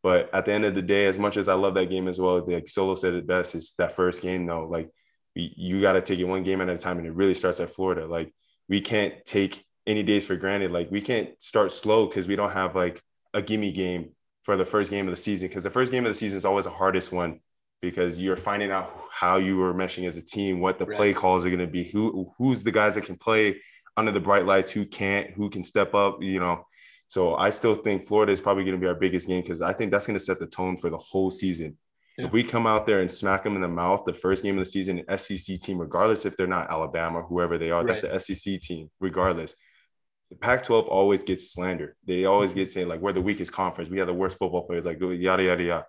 But 0.04 0.34
at 0.34 0.46
the 0.46 0.54
end 0.54 0.66
of 0.66 0.76
the 0.76 0.82
day, 0.82 1.06
as 1.06 1.20
much 1.20 1.38
as 1.38 1.48
I 1.48 1.54
love 1.54 1.76
that 1.76 1.90
game 1.90 2.08
as 2.08 2.20
well, 2.20 2.44
like 2.46 2.68
Solo 2.68 2.96
said 2.96 3.14
it 3.14 3.28
best, 3.28 3.56
it's 3.56 3.74
that 3.74 3.96
first 3.96 4.22
game 4.22 4.46
though. 4.46 4.68
Like 4.68 4.90
you 5.36 5.80
got 5.80 5.94
to 5.94 6.02
take 6.02 6.20
it 6.20 6.26
one 6.26 6.44
game 6.44 6.60
at 6.60 6.70
a 6.70 6.78
time, 6.78 6.98
and 6.98 7.08
it 7.08 7.14
really 7.14 7.36
starts 7.36 7.60
at 7.60 7.70
Florida. 7.70 8.08
Like 8.08 8.34
we 8.68 8.82
can't 8.82 9.14
take 9.26 9.64
any 9.86 10.04
days 10.04 10.26
for 10.26 10.36
granted. 10.36 10.72
Like 10.72 10.90
we 10.90 11.02
can't 11.02 11.30
start 11.42 11.72
slow 11.72 12.08
because 12.08 12.28
we 12.28 12.36
don't 12.36 12.52
have 12.52 12.76
like 12.76 13.02
a 13.34 13.42
gimme 13.42 13.72
game 13.72 14.10
for 14.44 14.58
the 14.58 14.66
first 14.66 14.90
game 14.90 15.08
of 15.08 15.12
the 15.12 15.18
season. 15.18 15.48
Because 15.48 15.64
the 15.64 15.70
first 15.70 15.92
game 15.92 16.04
of 16.06 16.10
the 16.10 16.16
season 16.16 16.38
is 16.38 16.46
always 16.46 16.66
the 16.66 16.72
hardest 16.72 17.12
one 17.12 17.40
because 17.82 18.20
you're 18.20 18.38
finding 18.38 18.72
out 18.72 18.92
how 19.12 19.38
you 19.38 19.58
were 19.58 19.74
meshing 19.74 20.08
as 20.08 20.18
a 20.18 20.22
team, 20.22 20.60
what 20.60 20.80
the 20.80 20.86
right. 20.86 20.98
play 20.98 21.14
calls 21.14 21.46
are 21.46 21.50
going 21.50 21.60
to 21.60 21.68
be, 21.68 21.84
who 21.84 22.34
who's 22.38 22.64
the 22.64 22.72
guys 22.72 22.96
that 22.96 23.06
can 23.06 23.16
play 23.16 23.62
under 23.98 24.12
the 24.12 24.20
bright 24.20 24.46
lights, 24.46 24.72
who 24.72 24.86
can't, 24.86 25.32
who 25.32 25.50
can 25.50 25.64
step 25.64 25.94
up, 25.94 26.22
you 26.22 26.40
know. 26.40 26.66
So 27.08 27.36
I 27.36 27.50
still 27.50 27.76
think 27.76 28.06
Florida 28.06 28.32
is 28.32 28.40
probably 28.40 28.64
going 28.64 28.78
to 28.78 28.82
be 28.82 28.88
our 28.88 28.96
biggest 28.96 29.28
game 29.28 29.42
because 29.42 29.62
I 29.62 29.74
think 29.74 29.92
that's 29.92 30.08
going 30.08 30.18
to 30.18 30.24
set 30.24 30.40
the 30.40 30.48
tone 30.48 30.78
for 30.78 30.90
the 30.90 30.98
whole 30.98 31.30
season. 31.30 31.78
Yeah. 32.18 32.26
If 32.26 32.34
we 32.34 32.44
come 32.44 32.68
out 32.68 32.86
there 32.86 33.02
and 33.02 33.14
smack 33.14 33.44
them 33.44 33.56
in 33.56 33.62
the 33.62 33.68
mouth 33.68 34.04
the 34.06 34.14
first 34.14 34.44
game 34.44 34.58
of 34.58 34.64
the 34.64 34.70
season, 34.70 35.04
SEC 35.18 35.60
team, 35.60 35.78
regardless 35.78 36.26
if 36.26 36.38
they're 36.38 36.48
not 36.48 36.70
Alabama 36.70 37.22
whoever 37.22 37.58
they 37.58 37.72
are, 37.72 37.84
right. 37.84 38.00
that's 38.02 38.26
the 38.28 38.36
SEC 38.36 38.60
team, 38.60 38.90
regardless. 39.00 39.56
the 40.30 40.38
Pac-12 40.38 40.88
always 40.88 41.24
gets 41.24 41.52
slandered. 41.54 41.96
They 42.06 42.26
always 42.26 42.52
mm-hmm. 42.52 42.60
get 42.60 42.70
saying 42.70 42.88
like 42.88 43.02
we're 43.02 43.12
the 43.12 43.22
weakest 43.22 43.52
conference. 43.52 43.90
We 43.90 44.00
have 44.00 44.08
the 44.08 44.14
worst 44.14 44.38
football 44.38 44.66
players. 44.66 44.86
Like 44.86 45.00
yada 45.00 45.44
yada 45.44 45.64
yada. 45.64 45.86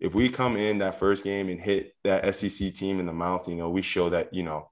If 0.00 0.14
we 0.14 0.28
come 0.28 0.56
in 0.56 0.78
that 0.78 0.98
first 0.98 1.24
game 1.24 1.48
and 1.48 1.60
hit 1.60 1.94
that 2.04 2.34
SEC 2.34 2.74
team 2.74 3.00
in 3.00 3.06
the 3.06 3.12
mouth, 3.12 3.48
you 3.48 3.54
know, 3.54 3.70
we 3.70 3.82
show 3.82 4.10
that 4.10 4.34
you 4.34 4.42
know, 4.42 4.70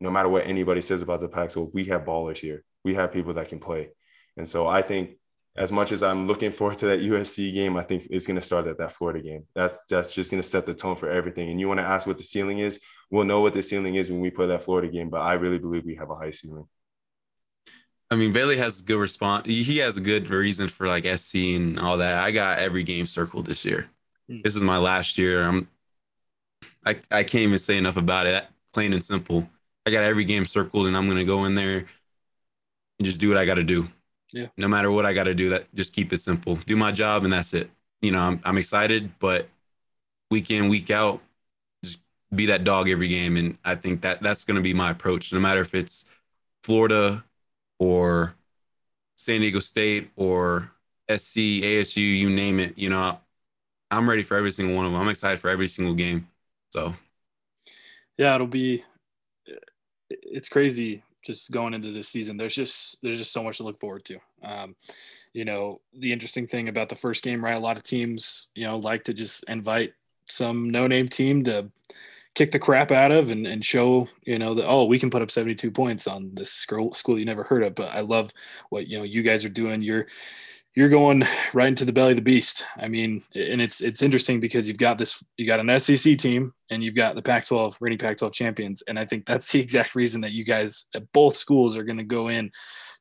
no 0.00 0.10
matter 0.10 0.28
what 0.28 0.46
anybody 0.46 0.80
says 0.80 1.02
about 1.02 1.20
the 1.20 1.28
Pac-12, 1.28 1.72
we 1.72 1.84
have 1.86 2.04
ballers 2.04 2.38
here. 2.38 2.64
We 2.84 2.94
have 2.94 3.12
people 3.12 3.34
that 3.34 3.48
can 3.48 3.58
play, 3.58 3.90
and 4.36 4.48
so 4.48 4.66
I 4.66 4.82
think 4.82 5.16
as 5.56 5.72
much 5.72 5.90
as 5.92 6.02
I'm 6.02 6.26
looking 6.26 6.52
forward 6.52 6.78
to 6.78 6.86
that 6.86 7.00
USC 7.00 7.52
game, 7.52 7.76
I 7.76 7.82
think 7.82 8.06
it's 8.10 8.26
going 8.26 8.36
to 8.36 8.42
start 8.42 8.66
at 8.66 8.78
that 8.78 8.92
Florida 8.92 9.20
game. 9.22 9.44
That's 9.54 9.78
that's 9.88 10.14
just 10.14 10.30
going 10.30 10.42
to 10.42 10.48
set 10.48 10.66
the 10.66 10.74
tone 10.74 10.96
for 10.96 11.10
everything. 11.10 11.50
And 11.50 11.58
you 11.58 11.66
want 11.66 11.80
to 11.80 11.84
ask 11.84 12.06
what 12.06 12.18
the 12.18 12.22
ceiling 12.22 12.58
is? 12.58 12.80
We'll 13.10 13.24
know 13.24 13.40
what 13.40 13.54
the 13.54 13.62
ceiling 13.62 13.94
is 13.94 14.10
when 14.10 14.20
we 14.20 14.30
play 14.30 14.46
that 14.48 14.62
Florida 14.62 14.88
game. 14.88 15.08
But 15.08 15.22
I 15.22 15.34
really 15.34 15.58
believe 15.58 15.84
we 15.84 15.94
have 15.94 16.10
a 16.10 16.14
high 16.14 16.30
ceiling. 16.30 16.66
I 18.10 18.16
mean, 18.16 18.32
Vele 18.32 18.56
has 18.56 18.80
a 18.80 18.84
good 18.84 18.98
response. 18.98 19.46
He 19.46 19.78
has 19.78 19.96
a 19.96 20.00
good 20.00 20.30
reason 20.30 20.68
for 20.68 20.86
like 20.86 21.06
SC 21.18 21.36
and 21.36 21.78
all 21.78 21.98
that. 21.98 22.18
I 22.18 22.30
got 22.30 22.58
every 22.58 22.84
game 22.84 23.06
circled 23.06 23.46
this 23.46 23.64
year. 23.64 23.88
Mm. 24.30 24.44
This 24.44 24.56
is 24.56 24.62
my 24.62 24.78
last 24.78 25.16
year. 25.16 25.42
I'm. 25.42 25.68
I 26.84 26.98
I 27.10 27.24
can't 27.24 27.42
even 27.42 27.58
say 27.58 27.78
enough 27.78 27.96
about 27.96 28.26
it. 28.26 28.44
Plain 28.72 28.92
and 28.92 29.02
simple. 29.02 29.48
I 29.86 29.90
got 29.90 30.04
every 30.04 30.24
game 30.24 30.44
circled, 30.44 30.86
and 30.86 30.96
I'm 30.96 31.08
gonna 31.08 31.24
go 31.24 31.44
in 31.44 31.54
there 31.54 31.86
and 32.98 33.06
just 33.06 33.20
do 33.20 33.28
what 33.28 33.38
I 33.38 33.46
got 33.46 33.54
to 33.54 33.64
do. 33.64 33.88
Yeah. 34.32 34.48
No 34.56 34.68
matter 34.68 34.90
what 34.90 35.06
I 35.06 35.12
got 35.12 35.24
to 35.24 35.34
do, 35.34 35.50
that 35.50 35.72
just 35.74 35.92
keep 35.92 36.12
it 36.12 36.20
simple. 36.20 36.56
Do 36.66 36.76
my 36.76 36.92
job, 36.92 37.24
and 37.24 37.32
that's 37.32 37.54
it. 37.54 37.70
You 38.00 38.12
know, 38.12 38.20
I'm 38.20 38.40
I'm 38.44 38.58
excited, 38.58 39.18
but 39.18 39.48
week 40.30 40.50
in 40.50 40.68
week 40.68 40.90
out, 40.90 41.22
just 41.84 42.00
be 42.34 42.46
that 42.46 42.64
dog 42.64 42.88
every 42.88 43.08
game, 43.08 43.36
and 43.36 43.56
I 43.64 43.76
think 43.76 44.00
that 44.02 44.22
that's 44.22 44.44
gonna 44.44 44.60
be 44.60 44.74
my 44.74 44.90
approach. 44.90 45.32
No 45.32 45.40
matter 45.40 45.60
if 45.60 45.74
it's 45.74 46.04
Florida, 46.62 47.24
or 47.78 48.34
San 49.16 49.40
Diego 49.40 49.60
State 49.60 50.10
or 50.16 50.72
SC, 51.08 51.62
ASU, 51.62 51.98
you 51.98 52.30
name 52.30 52.60
it. 52.60 52.76
You 52.76 52.90
know, 52.90 53.18
I'm 53.90 54.08
ready 54.08 54.22
for 54.22 54.36
every 54.36 54.50
single 54.50 54.76
one 54.76 54.86
of 54.86 54.92
them. 54.92 55.00
I'm 55.00 55.08
excited 55.08 55.38
for 55.38 55.50
every 55.50 55.68
single 55.68 55.94
game. 55.94 56.28
So, 56.70 56.94
yeah, 58.16 58.34
it'll 58.34 58.46
be. 58.46 58.84
It's 60.10 60.48
crazy 60.48 61.02
just 61.22 61.50
going 61.50 61.74
into 61.74 61.92
this 61.92 62.08
season. 62.08 62.36
There's 62.36 62.54
just 62.54 63.02
there's 63.02 63.18
just 63.18 63.32
so 63.32 63.42
much 63.42 63.58
to 63.58 63.64
look 63.64 63.78
forward 63.78 64.04
to. 64.06 64.18
Um, 64.42 64.76
you 65.32 65.44
know, 65.44 65.80
the 65.98 66.12
interesting 66.12 66.46
thing 66.46 66.68
about 66.68 66.88
the 66.88 66.94
first 66.94 67.22
game, 67.22 67.44
right? 67.44 67.56
A 67.56 67.60
lot 67.60 67.76
of 67.76 67.82
teams, 67.82 68.50
you 68.54 68.66
know, 68.66 68.78
like 68.78 69.04
to 69.04 69.14
just 69.14 69.48
invite 69.48 69.92
some 70.26 70.70
no-name 70.70 71.08
team 71.08 71.44
to 71.44 71.70
kick 72.34 72.52
the 72.52 72.58
crap 72.58 72.92
out 72.92 73.10
of 73.10 73.30
and, 73.30 73.46
and 73.46 73.64
show 73.64 74.06
you 74.24 74.38
know 74.38 74.54
that 74.54 74.66
oh 74.66 74.84
we 74.84 74.98
can 74.98 75.08
put 75.08 75.22
up 75.22 75.30
72 75.30 75.70
points 75.70 76.06
on 76.06 76.30
this 76.34 76.52
school 76.52 76.92
school 76.92 77.18
you 77.18 77.24
never 77.24 77.44
heard 77.44 77.62
of 77.62 77.74
but 77.74 77.88
i 77.94 78.00
love 78.00 78.30
what 78.68 78.86
you 78.86 78.98
know 78.98 79.04
you 79.04 79.22
guys 79.22 79.44
are 79.44 79.48
doing 79.48 79.80
you're 79.80 80.06
you're 80.76 80.90
going 80.90 81.24
right 81.54 81.68
into 81.68 81.86
the 81.86 81.92
belly 81.92 82.12
of 82.12 82.16
the 82.16 82.22
beast. 82.22 82.64
I 82.76 82.86
mean 82.86 83.22
and 83.34 83.60
it's 83.60 83.80
it's 83.80 84.02
interesting 84.02 84.38
because 84.38 84.68
you've 84.68 84.78
got 84.78 84.98
this 84.98 85.24
you 85.36 85.46
got 85.46 85.58
an 85.58 85.80
sec 85.80 86.18
team 86.18 86.52
and 86.70 86.84
you've 86.84 86.94
got 86.94 87.14
the 87.14 87.22
pac 87.22 87.46
12 87.46 87.78
reigning 87.80 87.98
pac 87.98 88.18
12 88.18 88.32
champions. 88.32 88.82
And 88.82 88.98
i 88.98 89.04
think 89.04 89.26
that's 89.26 89.50
the 89.50 89.60
exact 89.66 89.96
reason 89.96 90.20
that 90.20 90.32
you 90.32 90.44
guys 90.44 90.86
at 90.94 91.10
both 91.12 91.34
schools 91.34 91.76
are 91.76 91.84
going 91.84 91.98
to 91.98 92.04
go 92.04 92.28
in 92.28 92.52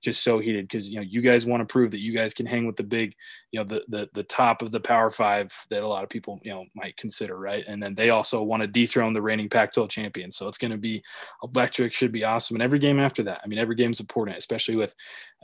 just 0.06 0.24
so 0.24 0.38
heated 0.38 0.68
because 0.68 0.90
you 0.90 0.98
know 0.98 1.02
you 1.02 1.20
guys 1.20 1.48
want 1.48 1.62
to 1.62 1.72
prove 1.72 1.90
that 1.92 2.00
you 2.00 2.14
guys 2.14 2.34
can 2.34 2.46
hang 2.46 2.66
with 2.66 2.76
the 2.76 2.84
big, 2.84 3.16
you 3.52 3.60
know, 3.60 3.66
the 3.66 3.84
the 3.90 4.08
the 4.14 4.24
top 4.24 4.62
of 4.62 4.72
the 4.72 4.80
Power 4.80 5.10
Five 5.10 5.52
that 5.72 5.84
a 5.84 5.88
lot 5.88 6.04
of 6.04 6.10
people 6.10 6.40
you 6.44 6.52
know 6.52 6.64
might 6.76 6.96
consider, 6.96 7.38
right? 7.38 7.66
And 7.68 7.82
then 7.82 7.96
they 7.96 8.12
also 8.12 8.44
want 8.44 8.62
to 8.62 8.68
dethrone 8.68 9.14
the 9.14 9.22
reigning 9.22 9.50
Pac-12 9.50 9.90
champion. 9.90 10.32
So 10.32 10.48
it's 10.48 10.60
going 10.60 10.72
to 10.72 10.78
be 10.78 11.04
electric, 11.44 11.92
should 11.92 12.12
be 12.12 12.24
awesome, 12.24 12.56
and 12.56 12.62
every 12.62 12.80
game 12.80 13.00
after 13.00 13.24
that. 13.24 13.42
I 13.44 13.48
mean, 13.48 13.60
every 13.60 13.76
game's 13.76 14.00
important, 14.00 14.38
especially 14.38 14.76
with 14.76 14.96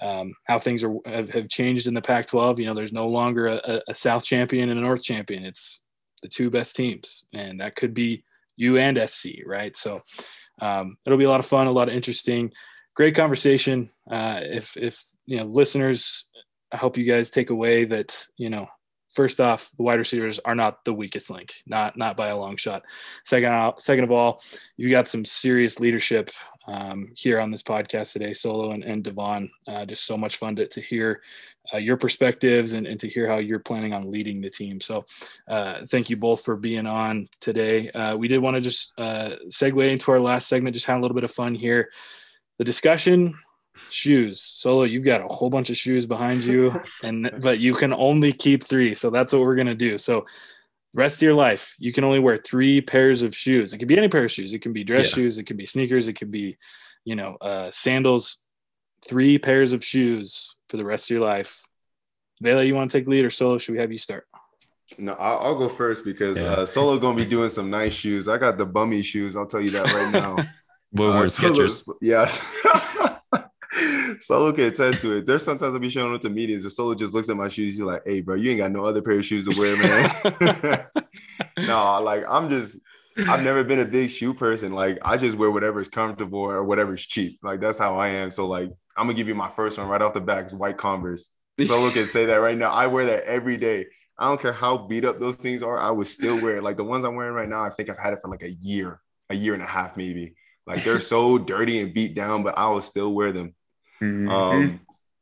um, 0.01 0.31
how 0.45 0.59
things 0.59 0.83
are 0.83 0.93
have, 1.05 1.29
have, 1.31 1.49
changed 1.49 1.87
in 1.87 1.95
the 1.95 2.01
Pac-12. 2.01 2.59
You 2.59 2.67
know, 2.67 2.75
there's 2.75 2.93
no 2.93 3.07
longer 3.07 3.47
a, 3.47 3.81
a 3.87 3.95
South 3.95 4.23
champion 4.23 4.69
and 4.69 4.79
a 4.79 4.83
North 4.83 5.03
champion. 5.03 5.43
It's 5.43 5.85
the 6.21 6.29
two 6.29 6.51
best 6.51 6.75
teams, 6.75 7.25
and 7.33 7.59
that 7.59 7.75
could 7.75 7.95
be 7.95 8.23
you 8.55 8.77
and 8.77 8.97
SC, 9.09 9.39
right? 9.45 9.75
So 9.75 9.99
um, 10.61 10.97
it'll 11.05 11.17
be 11.17 11.25
a 11.25 11.29
lot 11.29 11.39
of 11.39 11.47
fun, 11.47 11.65
a 11.65 11.71
lot 11.71 11.89
of 11.89 11.95
interesting 11.95 12.51
great 12.95 13.15
conversation. 13.15 13.89
Uh, 14.09 14.39
if 14.43 14.77
if 14.77 15.01
you 15.25 15.37
know 15.37 15.45
listeners, 15.45 16.31
I 16.71 16.77
hope 16.77 16.97
you 16.97 17.05
guys 17.05 17.29
take 17.29 17.49
away 17.49 17.85
that 17.85 18.27
you 18.37 18.49
know 18.49 18.67
first 19.13 19.41
off, 19.41 19.71
the 19.77 19.83
wide 19.83 19.99
receivers 19.99 20.39
are 20.39 20.55
not 20.55 20.83
the 20.85 20.93
weakest 20.93 21.29
link, 21.29 21.53
not 21.65 21.97
not 21.97 22.17
by 22.17 22.29
a 22.29 22.37
long 22.37 22.57
shot. 22.57 22.83
Second 23.25 23.73
second 23.79 24.03
of 24.03 24.11
all, 24.11 24.41
you 24.77 24.89
got 24.89 25.07
some 25.07 25.25
serious 25.25 25.79
leadership 25.79 26.29
um, 26.67 27.11
here 27.15 27.39
on 27.39 27.51
this 27.51 27.63
podcast 27.63 28.13
today, 28.13 28.33
Solo 28.33 28.71
and, 28.71 28.83
and 28.83 29.03
Devaughn. 29.03 29.49
Uh, 29.67 29.85
just 29.85 30.05
so 30.05 30.17
much 30.17 30.37
fun 30.37 30.55
to, 30.55 30.67
to 30.67 30.81
hear 30.81 31.21
uh, 31.73 31.77
your 31.77 31.97
perspectives 31.97 32.73
and, 32.73 32.85
and 32.85 32.99
to 32.99 33.07
hear 33.07 33.27
how 33.27 33.37
you're 33.37 33.59
planning 33.59 33.93
on 33.93 34.09
leading 34.09 34.41
the 34.41 34.49
team. 34.49 34.79
So 34.79 35.03
uh, 35.47 35.85
thank 35.87 36.09
you 36.09 36.17
both 36.17 36.43
for 36.43 36.55
being 36.55 36.85
on 36.85 37.27
today. 37.39 37.89
Uh, 37.91 38.15
we 38.15 38.27
did 38.27 38.39
want 38.39 38.55
to 38.55 38.61
just 38.61 38.99
uh, 38.99 39.37
segue 39.47 39.89
into 39.89 40.11
our 40.11 40.19
last 40.19 40.47
segment, 40.47 40.73
just 40.73 40.85
have 40.85 40.99
a 40.99 41.01
little 41.01 41.15
bit 41.15 41.23
of 41.23 41.31
fun 41.31 41.55
here 41.55 41.89
the 42.57 42.63
discussion 42.63 43.33
shoes 43.89 44.41
solo 44.41 44.83
you've 44.83 45.05
got 45.05 45.21
a 45.21 45.33
whole 45.33 45.49
bunch 45.49 45.69
of 45.69 45.77
shoes 45.77 46.05
behind 46.05 46.43
you 46.43 46.79
and 47.03 47.31
but 47.41 47.59
you 47.59 47.73
can 47.73 47.93
only 47.93 48.31
keep 48.31 48.63
three 48.63 48.93
so 48.93 49.09
that's 49.09 49.33
what 49.33 49.41
we're 49.41 49.55
going 49.55 49.67
to 49.67 49.75
do 49.75 49.97
so 49.97 50.25
rest 50.93 51.17
of 51.17 51.21
your 51.21 51.33
life 51.33 51.75
you 51.79 51.93
can 51.93 52.03
only 52.03 52.19
wear 52.19 52.35
three 52.35 52.81
pairs 52.81 53.23
of 53.23 53.35
shoes 53.35 53.73
it 53.73 53.77
could 53.77 53.87
be 53.87 53.97
any 53.97 54.09
pair 54.09 54.25
of 54.25 54.31
shoes 54.31 54.53
it 54.53 54.61
can 54.61 54.73
be 54.73 54.83
dress 54.83 55.09
yeah. 55.09 55.23
shoes 55.23 55.37
it 55.37 55.45
could 55.45 55.57
be 55.57 55.65
sneakers 55.65 56.07
it 56.07 56.13
could 56.13 56.31
be 56.31 56.57
you 57.05 57.15
know 57.15 57.37
uh, 57.41 57.71
sandals 57.71 58.45
three 59.07 59.37
pairs 59.39 59.73
of 59.73 59.83
shoes 59.83 60.57
for 60.69 60.77
the 60.77 60.85
rest 60.85 61.09
of 61.09 61.15
your 61.15 61.25
life 61.25 61.61
Vele, 62.41 62.63
you 62.63 62.75
want 62.75 62.91
to 62.91 62.97
take 62.97 63.07
lead 63.07 63.23
or 63.23 63.29
solo 63.29 63.57
should 63.57 63.73
we 63.73 63.79
have 63.79 63.91
you 63.91 63.97
start 63.97 64.27
no, 64.97 65.13
I'll, 65.13 65.39
I'll 65.39 65.57
go 65.57 65.69
first 65.69 66.03
because 66.03 66.39
yeah. 66.39 66.47
uh, 66.47 66.65
Solo 66.65 66.97
gonna 66.99 67.15
be 67.15 67.25
doing 67.25 67.49
some 67.49 67.69
nice 67.69 67.93
shoes. 67.93 68.27
I 68.27 68.37
got 68.37 68.57
the 68.57 68.65
bummy 68.65 69.01
shoes. 69.01 69.35
I'll 69.35 69.45
tell 69.45 69.61
you 69.61 69.69
that 69.69 69.93
right 69.93 70.11
now. 70.11 70.35
Boy, 70.93 71.09
uh, 71.09 71.19
we're 71.19 71.25
Skechers. 71.25 71.89
Yes. 72.01 72.57
Solo 74.19 74.51
can 74.51 74.65
attest 74.65 75.01
to 75.01 75.17
it. 75.17 75.25
There's 75.25 75.43
sometimes 75.43 75.73
I'll 75.73 75.79
be 75.79 75.89
showing 75.89 76.13
up 76.13 76.21
to 76.21 76.29
meetings 76.29 76.63
and 76.63 76.73
Solo 76.73 76.93
just 76.93 77.13
looks 77.13 77.29
at 77.29 77.37
my 77.37 77.47
shoes. 77.47 77.77
You're 77.77 77.87
like, 77.87 78.03
hey, 78.05 78.21
bro, 78.21 78.35
you 78.35 78.51
ain't 78.51 78.59
got 78.59 78.71
no 78.71 78.85
other 78.85 79.01
pair 79.01 79.17
of 79.17 79.25
shoes 79.25 79.47
to 79.47 79.59
wear, 79.59 79.77
man. 79.77 80.87
no, 81.67 82.01
like 82.03 82.23
I'm 82.29 82.49
just, 82.49 82.77
I've 83.17 83.43
never 83.43 83.63
been 83.63 83.79
a 83.79 83.85
big 83.85 84.09
shoe 84.09 84.33
person. 84.33 84.73
Like 84.73 84.99
I 85.01 85.17
just 85.17 85.37
wear 85.37 85.49
whatever 85.49 85.79
is 85.79 85.87
comfortable 85.87 86.39
or 86.39 86.63
whatever's 86.63 87.05
cheap. 87.05 87.39
Like 87.41 87.61
that's 87.61 87.79
how 87.79 87.97
I 87.97 88.09
am. 88.09 88.31
So 88.31 88.47
like 88.47 88.69
I'm 88.97 89.07
gonna 89.07 89.13
give 89.13 89.27
you 89.27 89.35
my 89.35 89.47
first 89.47 89.77
one 89.77 89.87
right 89.87 90.01
off 90.01 90.13
the 90.13 90.21
back. 90.21 90.45
It's 90.45 90.53
white 90.53 90.77
Converse. 90.77 91.31
Solo 91.65 91.89
can 91.91 92.07
say 92.07 92.25
that 92.25 92.35
right 92.35 92.57
now. 92.57 92.71
I 92.71 92.87
wear 92.87 93.05
that 93.05 93.23
every 93.23 93.57
day. 93.57 93.85
I 94.17 94.27
don't 94.27 94.41
care 94.41 94.53
how 94.53 94.77
beat 94.77 95.05
up 95.05 95.19
those 95.19 95.35
things 95.35 95.63
are. 95.63 95.79
I 95.79 95.89
would 95.89 96.07
still 96.07 96.39
wear 96.39 96.57
it. 96.57 96.63
Like 96.63 96.77
the 96.77 96.83
ones 96.83 97.05
I'm 97.05 97.15
wearing 97.15 97.33
right 97.33 97.49
now, 97.49 97.63
I 97.63 97.69
think 97.69 97.89
I've 97.89 97.97
had 97.97 98.13
it 98.13 98.19
for 98.21 98.29
like 98.29 98.43
a 98.43 98.51
year, 98.51 99.01
a 99.29 99.35
year 99.35 99.53
and 99.53 99.63
a 99.63 99.67
half 99.67 99.97
maybe. 99.97 100.35
Like 100.71 100.85
they're 100.85 100.99
so 100.99 101.37
dirty 101.53 101.81
and 101.81 101.93
beat 101.93 102.15
down, 102.15 102.43
but 102.43 102.57
I 102.57 102.69
will 102.69 102.81
still 102.81 103.13
wear 103.13 103.33
them. 103.33 103.53
Mm-hmm. 104.01 104.29
Um, 104.29 104.79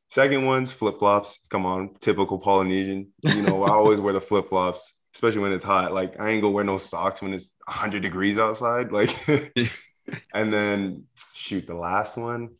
second 0.09 0.45
one's 0.45 0.69
flip 0.69 0.99
flops. 0.99 1.39
Come 1.49 1.65
on, 1.65 1.95
typical 1.99 2.37
Polynesian. 2.37 3.11
You 3.23 3.41
know, 3.41 3.63
I 3.63 3.71
always 3.71 3.99
wear 3.99 4.13
the 4.13 4.21
flip 4.21 4.49
flops, 4.49 4.93
especially 5.15 5.41
when 5.41 5.53
it's 5.53 5.63
hot. 5.63 5.91
Like 5.91 6.19
I 6.19 6.29
ain't 6.29 6.43
gonna 6.43 6.53
wear 6.53 6.63
no 6.63 6.77
socks 6.77 7.21
when 7.21 7.33
it's 7.33 7.55
100 7.65 8.03
degrees 8.03 8.37
outside. 8.37 8.91
Like, 8.91 9.09
and 10.33 10.53
then 10.53 11.05
shoot 11.33 11.65
the 11.65 11.73
last 11.73 12.15
one. 12.15 12.51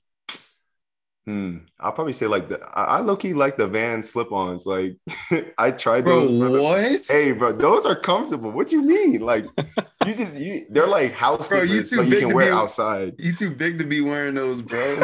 Hmm. 1.30 1.58
I'll 1.80 1.92
probably 1.92 2.14
say 2.14 2.26
like 2.26 2.50
the 2.50 2.60
I, 2.74 2.86
I 2.86 3.00
low 3.02 3.16
key 3.16 3.34
like 3.34 3.56
the 3.56 3.68
van 3.68 4.02
slip-ons. 4.02 4.66
Like 4.66 4.98
I 5.60 5.70
tried 5.70 6.06
those. 6.06 6.36
Bro, 6.36 6.60
what? 6.64 7.02
Hey, 7.08 7.34
bro, 7.34 7.52
those 7.52 7.86
are 7.86 7.96
comfortable. 7.96 8.50
What 8.50 8.70
do 8.70 8.78
you 8.78 8.82
mean? 8.82 9.22
Like 9.22 9.46
you 10.08 10.16
just 10.16 10.40
you 10.40 10.66
they're 10.72 10.88
like 10.88 11.12
house 11.12 11.50
bro, 11.50 11.62
you 11.62 11.84
too 11.84 11.98
but 11.98 12.08
you 12.08 12.18
can 12.18 12.34
wear 12.34 12.48
be, 12.48 12.52
outside. 12.52 13.14
You 13.20 13.34
too 13.34 13.52
big 13.52 13.78
to 13.78 13.86
be 13.86 14.02
wearing 14.02 14.34
those, 14.34 14.64
bro. 14.64 15.04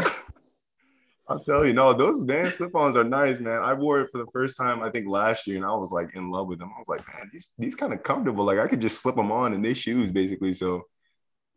I'll 1.29 1.39
tell 1.41 1.63
you, 1.63 1.73
no, 1.73 1.93
those 1.93 2.23
van 2.23 2.49
slip-ons 2.49 2.95
are 2.95 3.03
nice, 3.03 3.39
man. 3.39 3.61
I 3.61 3.73
wore 3.73 4.01
it 4.01 4.09
for 4.11 4.17
the 4.17 4.31
first 4.33 4.57
time, 4.57 4.81
I 4.81 4.89
think 4.89 5.07
last 5.07 5.45
year, 5.45 5.57
and 5.57 5.65
I 5.65 5.75
was 5.75 5.91
like 5.91 6.15
in 6.15 6.31
love 6.31 6.47
with 6.47 6.57
them. 6.57 6.71
I 6.75 6.79
was 6.79 6.87
like, 6.87 7.07
man, 7.07 7.29
these 7.31 7.53
these 7.59 7.75
kind 7.75 7.93
of 7.93 8.01
comfortable. 8.01 8.45
Like 8.45 8.57
I 8.57 8.67
could 8.67 8.81
just 8.81 8.99
slip 8.99 9.15
them 9.15 9.31
on 9.31 9.53
in 9.53 9.61
these 9.61 9.77
shoes, 9.77 10.09
basically. 10.09 10.55
So 10.55 10.87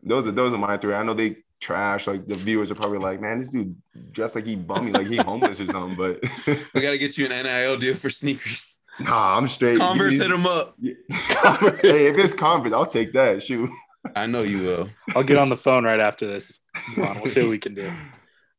those 0.02 0.26
are 0.26 0.32
those 0.32 0.52
are 0.52 0.58
my 0.58 0.76
three. 0.76 0.92
I 0.92 1.02
know 1.04 1.14
they 1.14 1.36
trash. 1.61 2.06
Like 2.06 2.26
the 2.26 2.34
viewers 2.34 2.70
are 2.70 2.74
probably 2.74 2.98
like, 2.98 3.20
man, 3.20 3.38
this 3.38 3.50
dude 3.50 3.76
dressed 4.12 4.34
like 4.34 4.46
he 4.46 4.56
bummy, 4.56 4.92
like 4.92 5.06
he 5.06 5.16
homeless 5.16 5.61
or 5.61 5.66
something. 5.66 5.96
But 5.96 6.22
we 6.74 6.80
got 6.80 6.92
to 6.92 6.98
get 6.98 7.18
you 7.18 7.26
an 7.26 7.42
NIL 7.44 7.78
deal 7.78 7.94
for 7.94 8.11
sneakers. 8.11 8.78
Nah, 9.00 9.36
I'm 9.36 9.46
straight. 9.48 9.78
Converse 9.78 10.14
hit 10.14 10.30
him 10.30 10.46
up. 10.46 10.74
hey, 10.80 12.06
if 12.09 12.18
it's 12.18 12.34
Converse, 12.34 12.72
I'll 12.72 12.86
take 12.86 13.12
that. 13.12 13.42
Shoot. 13.42 13.70
I 14.16 14.26
know 14.26 14.42
you 14.42 14.59
will. 14.59 14.88
I'll 15.14 15.22
get 15.22 15.38
on 15.38 15.48
the 15.48 15.56
phone 15.56 15.84
right 15.84 16.00
after 16.00 16.26
this. 16.26 16.59
Come 16.94 17.04
on, 17.04 17.16
we'll 17.16 17.26
see 17.26 17.42
what 17.42 17.50
we 17.50 17.59
can 17.59 17.74
do. 17.74 17.88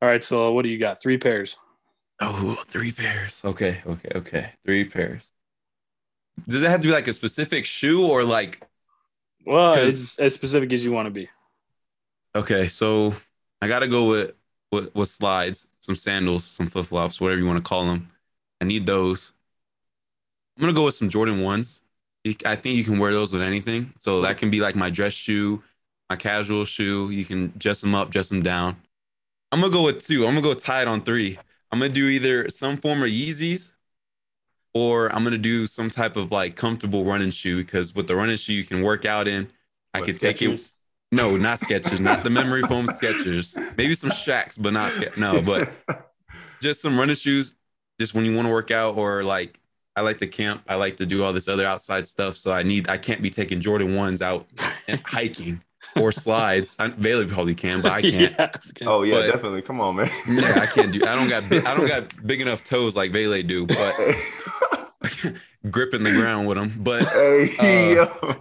All 0.01 0.07
right, 0.07 0.23
so 0.23 0.53
what 0.53 0.63
do 0.63 0.69
you 0.69 0.77
got? 0.77 1.01
Three 1.01 1.17
pairs. 1.17 1.57
Oh, 2.21 2.61
three 2.67 2.91
pairs. 2.91 3.41
Okay, 3.43 3.81
okay, 3.85 4.09
okay. 4.15 4.51
Three 4.65 4.85
pairs. 4.85 5.23
Does 6.47 6.61
it 6.63 6.69
have 6.69 6.81
to 6.81 6.87
be 6.87 6.93
like 6.93 7.07
a 7.07 7.13
specific 7.13 7.65
shoe 7.65 8.05
or 8.05 8.23
like? 8.23 8.65
Well, 9.45 9.75
as, 9.75 10.17
as 10.19 10.33
specific 10.33 10.71
as 10.73 10.83
you 10.85 10.91
want 10.91 11.07
to 11.07 11.11
be. 11.11 11.29
Okay, 12.35 12.67
so 12.67 13.15
I 13.61 13.67
got 13.67 13.79
to 13.79 13.87
go 13.87 14.07
with 14.07 14.35
with, 14.71 14.93
with 14.95 15.09
slides, 15.09 15.67
some 15.77 15.95
sandals, 15.95 16.43
some 16.43 16.67
flip 16.67 16.85
flops, 16.85 17.19
whatever 17.19 17.41
you 17.41 17.47
want 17.47 17.57
to 17.57 17.67
call 17.67 17.85
them. 17.85 18.09
I 18.61 18.65
need 18.65 18.85
those. 18.85 19.31
I'm 20.57 20.61
gonna 20.61 20.73
go 20.73 20.85
with 20.85 20.95
some 20.95 21.09
Jordan 21.09 21.41
ones. 21.41 21.81
I 22.45 22.55
think 22.55 22.75
you 22.75 22.83
can 22.83 22.99
wear 22.99 23.13
those 23.13 23.31
with 23.31 23.41
anything. 23.41 23.93
So 23.97 24.21
that 24.21 24.37
can 24.37 24.51
be 24.51 24.59
like 24.59 24.75
my 24.75 24.89
dress 24.89 25.13
shoe, 25.13 25.63
my 26.09 26.17
casual 26.17 26.65
shoe. 26.65 27.09
You 27.09 27.23
can 27.23 27.53
dress 27.57 27.79
them 27.79 27.95
up, 27.95 28.11
dress 28.11 28.27
them 28.27 28.43
down. 28.43 28.75
I'm 29.51 29.61
gonna 29.61 29.71
go 29.71 29.83
with 29.83 30.05
two. 30.05 30.27
I'm 30.27 30.35
gonna 30.35 30.41
go 30.41 30.53
tied 30.53 30.87
on 30.87 31.01
three. 31.01 31.39
I'm 31.71 31.79
gonna 31.79 31.93
do 31.93 32.07
either 32.07 32.49
some 32.49 32.75
form 32.77 33.01
of 33.03 33.09
Yeezys 33.09 33.71
or 34.73 35.07
I'm 35.15 35.23
gonna 35.23 35.37
do 35.37 35.65
some 35.65 35.89
type 35.89 36.17
of 36.17 36.31
like 36.31 36.55
comfortable 36.55 37.05
running 37.05 37.31
shoe 37.31 37.63
because 37.63 37.95
with 37.95 38.07
the 38.07 38.15
running 38.15 38.37
shoe 38.37 38.53
you 38.53 38.65
can 38.65 38.83
work 38.83 39.05
out 39.05 39.27
in. 39.29 39.49
I 39.93 40.01
could 40.01 40.19
take 40.19 40.41
it. 40.41 40.71
No, 41.11 41.37
not 41.37 41.59
Skechers, 41.59 41.99
not 41.99 42.23
the 42.23 42.29
memory 42.29 42.61
foam 42.63 42.85
Skechers. 42.85 43.57
Maybe 43.77 43.95
some 43.95 44.11
Shacks, 44.11 44.57
but 44.57 44.73
not 44.73 44.91
Ske- 44.91 45.17
no, 45.17 45.41
but 45.41 45.69
just 46.61 46.81
some 46.81 46.99
running 46.99 47.15
shoes. 47.15 47.55
Just 47.99 48.13
when 48.13 48.25
you 48.25 48.35
want 48.35 48.47
to 48.47 48.51
work 48.51 48.71
out 48.71 48.95
or 48.95 49.23
like 49.23 49.59
I 49.95 50.01
like 50.01 50.19
to 50.19 50.27
camp. 50.27 50.63
I 50.67 50.75
like 50.75 50.97
to 50.97 51.05
do 51.05 51.23
all 51.23 51.33
this 51.33 51.47
other 51.47 51.65
outside 51.65 52.07
stuff. 52.07 52.37
So 52.37 52.51
I 52.51 52.63
need 52.63 52.89
I 52.89 52.97
can't 52.97 53.21
be 53.21 53.29
taking 53.29 53.59
Jordan 53.59 53.95
ones 53.95 54.21
out 54.21 54.47
and 54.87 55.01
hiking 55.05 55.61
or 55.99 56.11
slides. 56.11 56.77
I, 56.79 56.89
Vele 56.89 57.25
probably 57.25 57.55
can, 57.55 57.81
but 57.81 57.91
I 57.91 58.01
can't. 58.09 58.35
yeah, 58.37 58.51
oh 58.87 59.03
yeah, 59.03 59.15
but, 59.15 59.25
definitely. 59.31 59.61
Come 59.63 59.81
on, 59.81 59.97
man. 59.97 60.09
yeah, 60.27 60.59
I 60.61 60.67
can't 60.67 60.93
do. 60.93 61.01
I 61.05 61.15
don't 61.15 61.27
got 61.27 61.43
I 61.67 61.75
don't 61.75 61.87
got 61.87 62.25
big 62.25 62.39
enough 62.39 62.63
toes 62.63 62.95
like 62.95 63.11
Vele 63.11 63.43
do, 63.43 63.65
but 63.65 63.95
gripping 65.69 66.03
the 66.03 66.11
ground 66.11 66.47
with 66.47 66.57
them. 66.57 66.75
But 66.77 67.03
hey, 67.07 67.97
uh, 67.97 68.35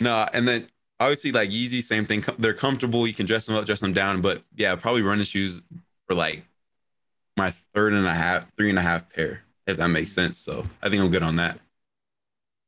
no, 0.00 0.26
and 0.32 0.48
then 0.48 0.66
obviously 1.00 1.32
like 1.32 1.50
Yeezy, 1.50 1.82
same 1.82 2.04
thing. 2.04 2.22
They're 2.38 2.54
comfortable. 2.54 3.06
You 3.06 3.14
can 3.14 3.26
dress 3.26 3.46
them 3.46 3.56
up, 3.56 3.66
dress 3.66 3.80
them 3.80 3.92
down. 3.92 4.20
But 4.20 4.42
yeah, 4.54 4.76
probably 4.76 5.02
running 5.02 5.24
shoes 5.24 5.66
for 6.06 6.14
like 6.14 6.44
my 7.36 7.50
third 7.50 7.94
and 7.94 8.06
a 8.06 8.14
half, 8.14 8.54
three 8.56 8.70
and 8.70 8.78
a 8.78 8.82
half 8.82 9.10
pair, 9.10 9.42
if 9.66 9.78
that 9.78 9.88
makes 9.88 10.12
sense. 10.12 10.38
So 10.38 10.66
I 10.82 10.90
think 10.90 11.02
I'm 11.02 11.10
good 11.10 11.22
on 11.22 11.36
that. 11.36 11.58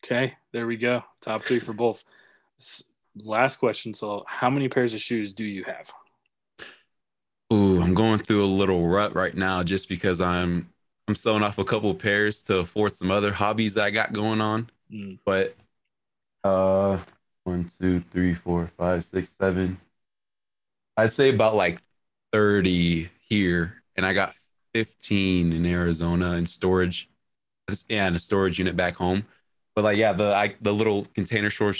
Okay, 0.04 0.34
there 0.52 0.66
we 0.66 0.76
go. 0.76 1.04
Top 1.20 1.42
three 1.42 1.60
for 1.60 1.72
both. 1.72 2.02
Last 3.24 3.56
question. 3.56 3.94
So, 3.94 4.24
how 4.26 4.50
many 4.50 4.68
pairs 4.68 4.94
of 4.94 5.00
shoes 5.00 5.32
do 5.32 5.44
you 5.44 5.62
have? 5.64 5.92
Ooh, 7.52 7.80
I'm 7.82 7.94
going 7.94 8.18
through 8.18 8.44
a 8.44 8.46
little 8.46 8.88
rut 8.88 9.14
right 9.14 9.34
now 9.34 9.62
just 9.62 9.88
because 9.88 10.20
I'm 10.20 10.72
I'm 11.06 11.14
selling 11.14 11.42
off 11.42 11.58
a 11.58 11.64
couple 11.64 11.94
pairs 11.94 12.42
to 12.44 12.58
afford 12.58 12.94
some 12.94 13.10
other 13.10 13.32
hobbies 13.32 13.76
I 13.76 13.90
got 13.90 14.12
going 14.12 14.40
on. 14.40 14.70
Mm. 14.90 15.18
But 15.24 15.54
uh 16.42 16.98
one, 17.44 17.66
two, 17.80 18.00
three, 18.00 18.34
four, 18.34 18.66
five, 18.66 19.04
six, 19.04 19.30
seven. 19.30 19.78
I'd 20.96 21.12
say 21.12 21.30
about 21.30 21.54
like 21.54 21.80
30 22.32 23.08
here, 23.28 23.82
and 23.96 24.06
I 24.06 24.12
got 24.12 24.34
15 24.74 25.52
in 25.52 25.66
Arizona 25.66 26.32
in 26.32 26.46
storage. 26.46 27.08
Yeah, 27.88 28.08
in 28.08 28.14
a 28.14 28.18
storage 28.18 28.58
unit 28.58 28.76
back 28.76 28.96
home. 28.96 29.24
But 29.74 29.84
like, 29.84 29.96
yeah, 29.96 30.12
the 30.12 30.34
I, 30.34 30.56
the 30.60 30.74
little 30.74 31.06
container 31.14 31.48
store 31.48 31.72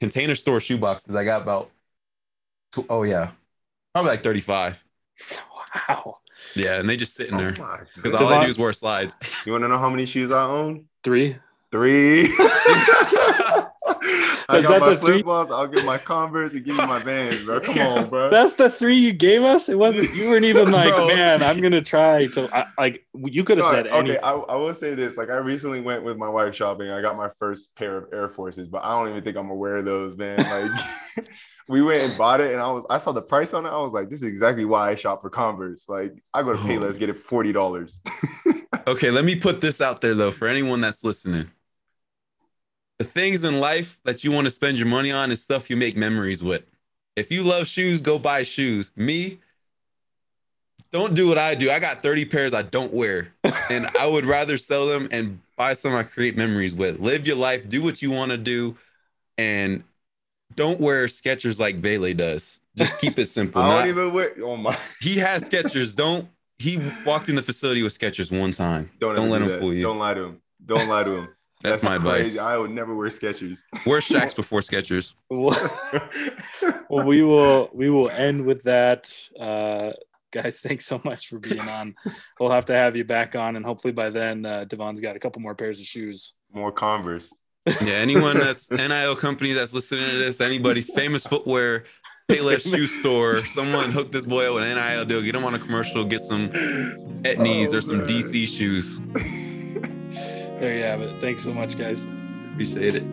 container 0.00 0.34
store 0.34 0.60
shoe 0.60 0.78
boxes. 0.78 1.14
I 1.14 1.24
got 1.24 1.42
about. 1.42 1.70
Oh 2.88 3.02
yeah, 3.02 3.30
probably 3.92 4.12
like 4.12 4.22
35. 4.22 4.82
Wow. 5.88 6.16
Yeah, 6.56 6.80
and 6.80 6.88
they 6.88 6.96
just 6.96 7.14
sitting 7.14 7.34
oh 7.34 7.38
there 7.38 7.86
because 7.94 8.14
oh 8.14 8.24
all 8.24 8.32
I 8.32 8.44
do 8.44 8.50
is 8.50 8.58
wear 8.58 8.72
slides. 8.72 9.16
You 9.44 9.52
want 9.52 9.62
to 9.62 9.68
know 9.68 9.78
how 9.78 9.90
many 9.90 10.06
shoes 10.06 10.30
I 10.30 10.42
own? 10.42 10.86
Three. 11.04 11.36
Three. 11.70 12.34
I 14.48 14.58
Is 14.58 14.66
got 14.66 14.80
my 14.80 14.96
flip 14.96 15.22
flops. 15.22 15.50
I'll 15.50 15.66
get 15.66 15.84
my 15.84 15.98
Converse 15.98 16.52
and 16.54 16.64
give 16.64 16.76
you 16.76 16.86
my 16.86 16.98
Vans, 16.98 17.44
bro. 17.44 17.60
Come 17.60 17.78
on, 17.78 18.08
bro. 18.08 18.30
That's 18.30 18.54
the 18.54 18.68
three 18.68 18.96
you 18.96 19.12
gave 19.12 19.42
us. 19.42 19.68
It 19.68 19.78
wasn't. 19.78 20.14
You 20.14 20.28
weren't 20.28 20.44
even 20.44 20.72
like, 20.72 20.94
man. 21.14 21.42
I'm 21.42 21.60
gonna 21.60 21.80
try 21.80 22.26
to. 22.26 22.48
I, 22.56 22.66
like 22.78 23.06
you 23.14 23.44
could 23.44 23.58
have 23.58 23.66
no, 23.66 23.72
said. 23.72 23.86
Okay, 23.88 24.18
I, 24.18 24.32
I 24.32 24.56
will 24.56 24.74
say 24.74 24.94
this. 24.94 25.16
Like 25.16 25.30
I 25.30 25.36
recently 25.36 25.80
went 25.80 26.02
with 26.02 26.16
my 26.16 26.28
wife 26.28 26.54
shopping. 26.54 26.90
I 26.90 27.00
got 27.00 27.16
my 27.16 27.30
first 27.38 27.76
pair 27.76 27.96
of 27.96 28.12
Air 28.12 28.28
Forces, 28.28 28.68
but 28.68 28.82
I 28.84 28.90
don't 28.98 29.08
even 29.08 29.22
think 29.22 29.36
I'm 29.36 29.44
gonna 29.44 29.54
wear 29.54 29.82
those, 29.82 30.16
man. 30.16 30.38
Like. 30.38 31.26
we 31.68 31.82
went 31.82 32.02
and 32.02 32.18
bought 32.18 32.40
it, 32.40 32.52
and 32.52 32.60
I 32.60 32.68
was 32.72 32.84
I 32.90 32.98
saw 32.98 33.12
the 33.12 33.22
price 33.22 33.54
on 33.54 33.64
it. 33.64 33.68
I 33.68 33.78
was 33.78 33.92
like, 33.92 34.10
this 34.10 34.22
is 34.22 34.28
exactly 34.28 34.64
why 34.64 34.90
I 34.90 34.96
shop 34.96 35.22
for 35.22 35.30
Converse. 35.30 35.88
Like, 35.88 36.20
I 36.34 36.42
go 36.42 36.52
to 36.52 36.58
Payless, 36.58 36.96
oh. 36.96 36.98
get 36.98 37.10
it 37.10 37.16
forty 37.16 37.52
dollars. 37.52 38.00
okay, 38.88 39.12
let 39.12 39.24
me 39.24 39.36
put 39.36 39.60
this 39.60 39.80
out 39.80 40.00
there 40.00 40.16
though 40.16 40.32
for 40.32 40.48
anyone 40.48 40.80
that's 40.80 41.04
listening 41.04 41.48
the 43.00 43.04
things 43.04 43.44
in 43.44 43.60
life 43.60 43.98
that 44.04 44.22
you 44.24 44.30
want 44.30 44.44
to 44.44 44.50
spend 44.50 44.78
your 44.78 44.86
money 44.86 45.10
on 45.10 45.32
is 45.32 45.42
stuff 45.42 45.70
you 45.70 45.76
make 45.76 45.96
memories 45.96 46.44
with. 46.44 46.66
If 47.16 47.32
you 47.32 47.42
love 47.42 47.66
shoes, 47.66 48.02
go 48.02 48.18
buy 48.18 48.42
shoes. 48.42 48.90
Me, 48.94 49.38
don't 50.90 51.14
do 51.14 51.26
what 51.26 51.38
I 51.38 51.54
do. 51.54 51.70
I 51.70 51.78
got 51.78 52.02
30 52.02 52.26
pairs 52.26 52.52
I 52.52 52.60
don't 52.60 52.92
wear, 52.92 53.28
and 53.70 53.86
I 53.98 54.06
would 54.06 54.26
rather 54.26 54.58
sell 54.58 54.86
them 54.86 55.08
and 55.12 55.40
buy 55.56 55.72
some 55.72 55.94
I 55.94 56.02
create 56.02 56.36
memories 56.36 56.74
with. 56.74 57.00
Live 57.00 57.26
your 57.26 57.36
life, 57.36 57.66
do 57.70 57.82
what 57.82 58.02
you 58.02 58.10
want 58.10 58.32
to 58.32 58.36
do, 58.36 58.76
and 59.38 59.82
don't 60.54 60.78
wear 60.78 61.06
Skechers 61.06 61.58
like 61.58 61.76
Vele 61.76 62.12
does. 62.12 62.60
Just 62.76 62.98
keep 62.98 63.18
it 63.18 63.26
simple. 63.30 63.62
I 63.62 63.68
don't 63.68 63.78
Not, 63.78 63.88
even 63.88 64.12
wear. 64.12 64.34
Oh 64.42 64.58
my. 64.58 64.76
He 65.00 65.16
has 65.16 65.48
Skechers. 65.48 65.96
Don't. 65.96 66.28
He 66.58 66.78
walked 67.06 67.30
in 67.30 67.34
the 67.34 67.42
facility 67.42 67.82
with 67.82 67.98
Skechers 67.98 68.38
one 68.38 68.52
time. 68.52 68.90
Don't, 68.98 69.16
don't 69.16 69.30
let 69.30 69.38
do 69.38 69.44
him 69.44 69.50
that. 69.52 69.60
fool 69.60 69.72
you. 69.72 69.84
Don't 69.84 69.98
lie 69.98 70.12
to 70.12 70.24
him. 70.24 70.42
Don't 70.66 70.86
lie 70.86 71.04
to 71.04 71.16
him. 71.20 71.28
That's, 71.62 71.80
That's 71.80 71.84
my 71.84 71.98
crazy. 71.98 72.38
advice. 72.38 72.38
I 72.38 72.56
would 72.56 72.70
never 72.70 72.94
wear 72.94 73.08
Skechers. 73.08 73.60
Wear 73.86 74.00
Shacks 74.00 74.32
before 74.32 74.60
Skechers. 74.60 75.14
well, 76.88 77.06
we 77.06 77.22
will 77.22 77.68
we 77.74 77.90
will 77.90 78.08
end 78.10 78.46
with 78.46 78.62
that. 78.62 79.12
Uh, 79.38 79.92
guys, 80.32 80.60
thanks 80.60 80.86
so 80.86 81.00
much 81.04 81.28
for 81.28 81.38
being 81.38 81.60
on. 81.60 81.94
we'll 82.40 82.50
have 82.50 82.64
to 82.66 82.72
have 82.72 82.96
you 82.96 83.04
back 83.04 83.36
on, 83.36 83.56
and 83.56 83.64
hopefully 83.64 83.92
by 83.92 84.08
then, 84.08 84.46
uh, 84.46 84.64
Devaughn's 84.66 85.02
got 85.02 85.16
a 85.16 85.18
couple 85.18 85.42
more 85.42 85.54
pairs 85.54 85.80
of 85.80 85.86
shoes. 85.86 86.38
More 86.54 86.72
Converse. 86.72 87.32
Yeah, 87.84 87.92
anyone 87.94 88.38
that's 88.38 88.70
NIL 88.70 89.14
company 89.16 89.52
that's 89.52 89.74
listening 89.74 90.08
to 90.08 90.16
this, 90.16 90.40
anybody 90.40 90.80
famous 90.80 91.26
footwear, 91.26 91.84
Payless 92.26 92.62
shoe 92.62 92.86
store, 92.86 93.44
someone 93.44 93.92
hook 93.92 94.12
this 94.12 94.24
boy 94.24 94.48
up 94.48 94.54
with 94.54 94.64
an 94.64 94.76
NIL 94.76 95.04
deal, 95.04 95.20
get 95.20 95.34
him 95.34 95.44
on 95.44 95.54
a 95.54 95.58
commercial, 95.58 96.04
get 96.04 96.20
some 96.20 96.48
Etnies 96.48 97.74
oh, 97.74 97.76
or 97.76 97.80
some 97.82 97.98
man. 97.98 98.06
DC 98.06 98.48
shoes 98.48 98.98
there 100.60 100.76
you 100.76 100.82
have 100.84 101.00
it. 101.00 101.20
Thanks 101.20 101.42
so 101.42 101.52
much, 101.52 101.76
guys. 101.76 102.06
Appreciate 102.52 102.94
it. 102.94 103.04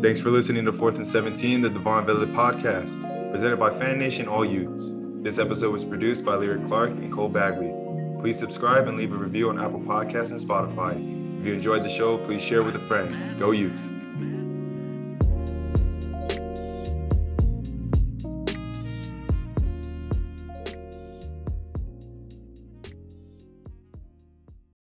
Thanks 0.00 0.20
for 0.20 0.30
listening 0.30 0.66
to 0.66 0.72
Fourth 0.72 0.96
and 0.96 1.06
17, 1.06 1.62
the 1.62 1.70
Devaughn 1.70 2.04
Vele 2.04 2.26
podcast, 2.26 3.30
presented 3.30 3.56
by 3.58 3.70
Fan 3.70 3.98
Nation 3.98 4.28
All 4.28 4.44
Utes. 4.44 4.92
This 5.22 5.38
episode 5.38 5.72
was 5.72 5.84
produced 5.84 6.24
by 6.24 6.36
Lyric 6.36 6.66
Clark 6.66 6.90
and 6.90 7.10
Cole 7.10 7.30
Bagley. 7.30 7.72
Please 8.20 8.38
subscribe 8.38 8.88
and 8.88 8.98
leave 8.98 9.12
a 9.12 9.16
review 9.16 9.48
on 9.48 9.58
Apple 9.58 9.80
Podcasts 9.80 10.30
and 10.32 10.40
Spotify. 10.40 11.40
If 11.40 11.46
you 11.46 11.54
enjoyed 11.54 11.82
the 11.82 11.88
show, 11.88 12.18
please 12.18 12.42
share 12.42 12.62
with 12.62 12.76
a 12.76 12.80
friend. 12.80 13.38
Go 13.38 13.52
Utes. 13.52 13.88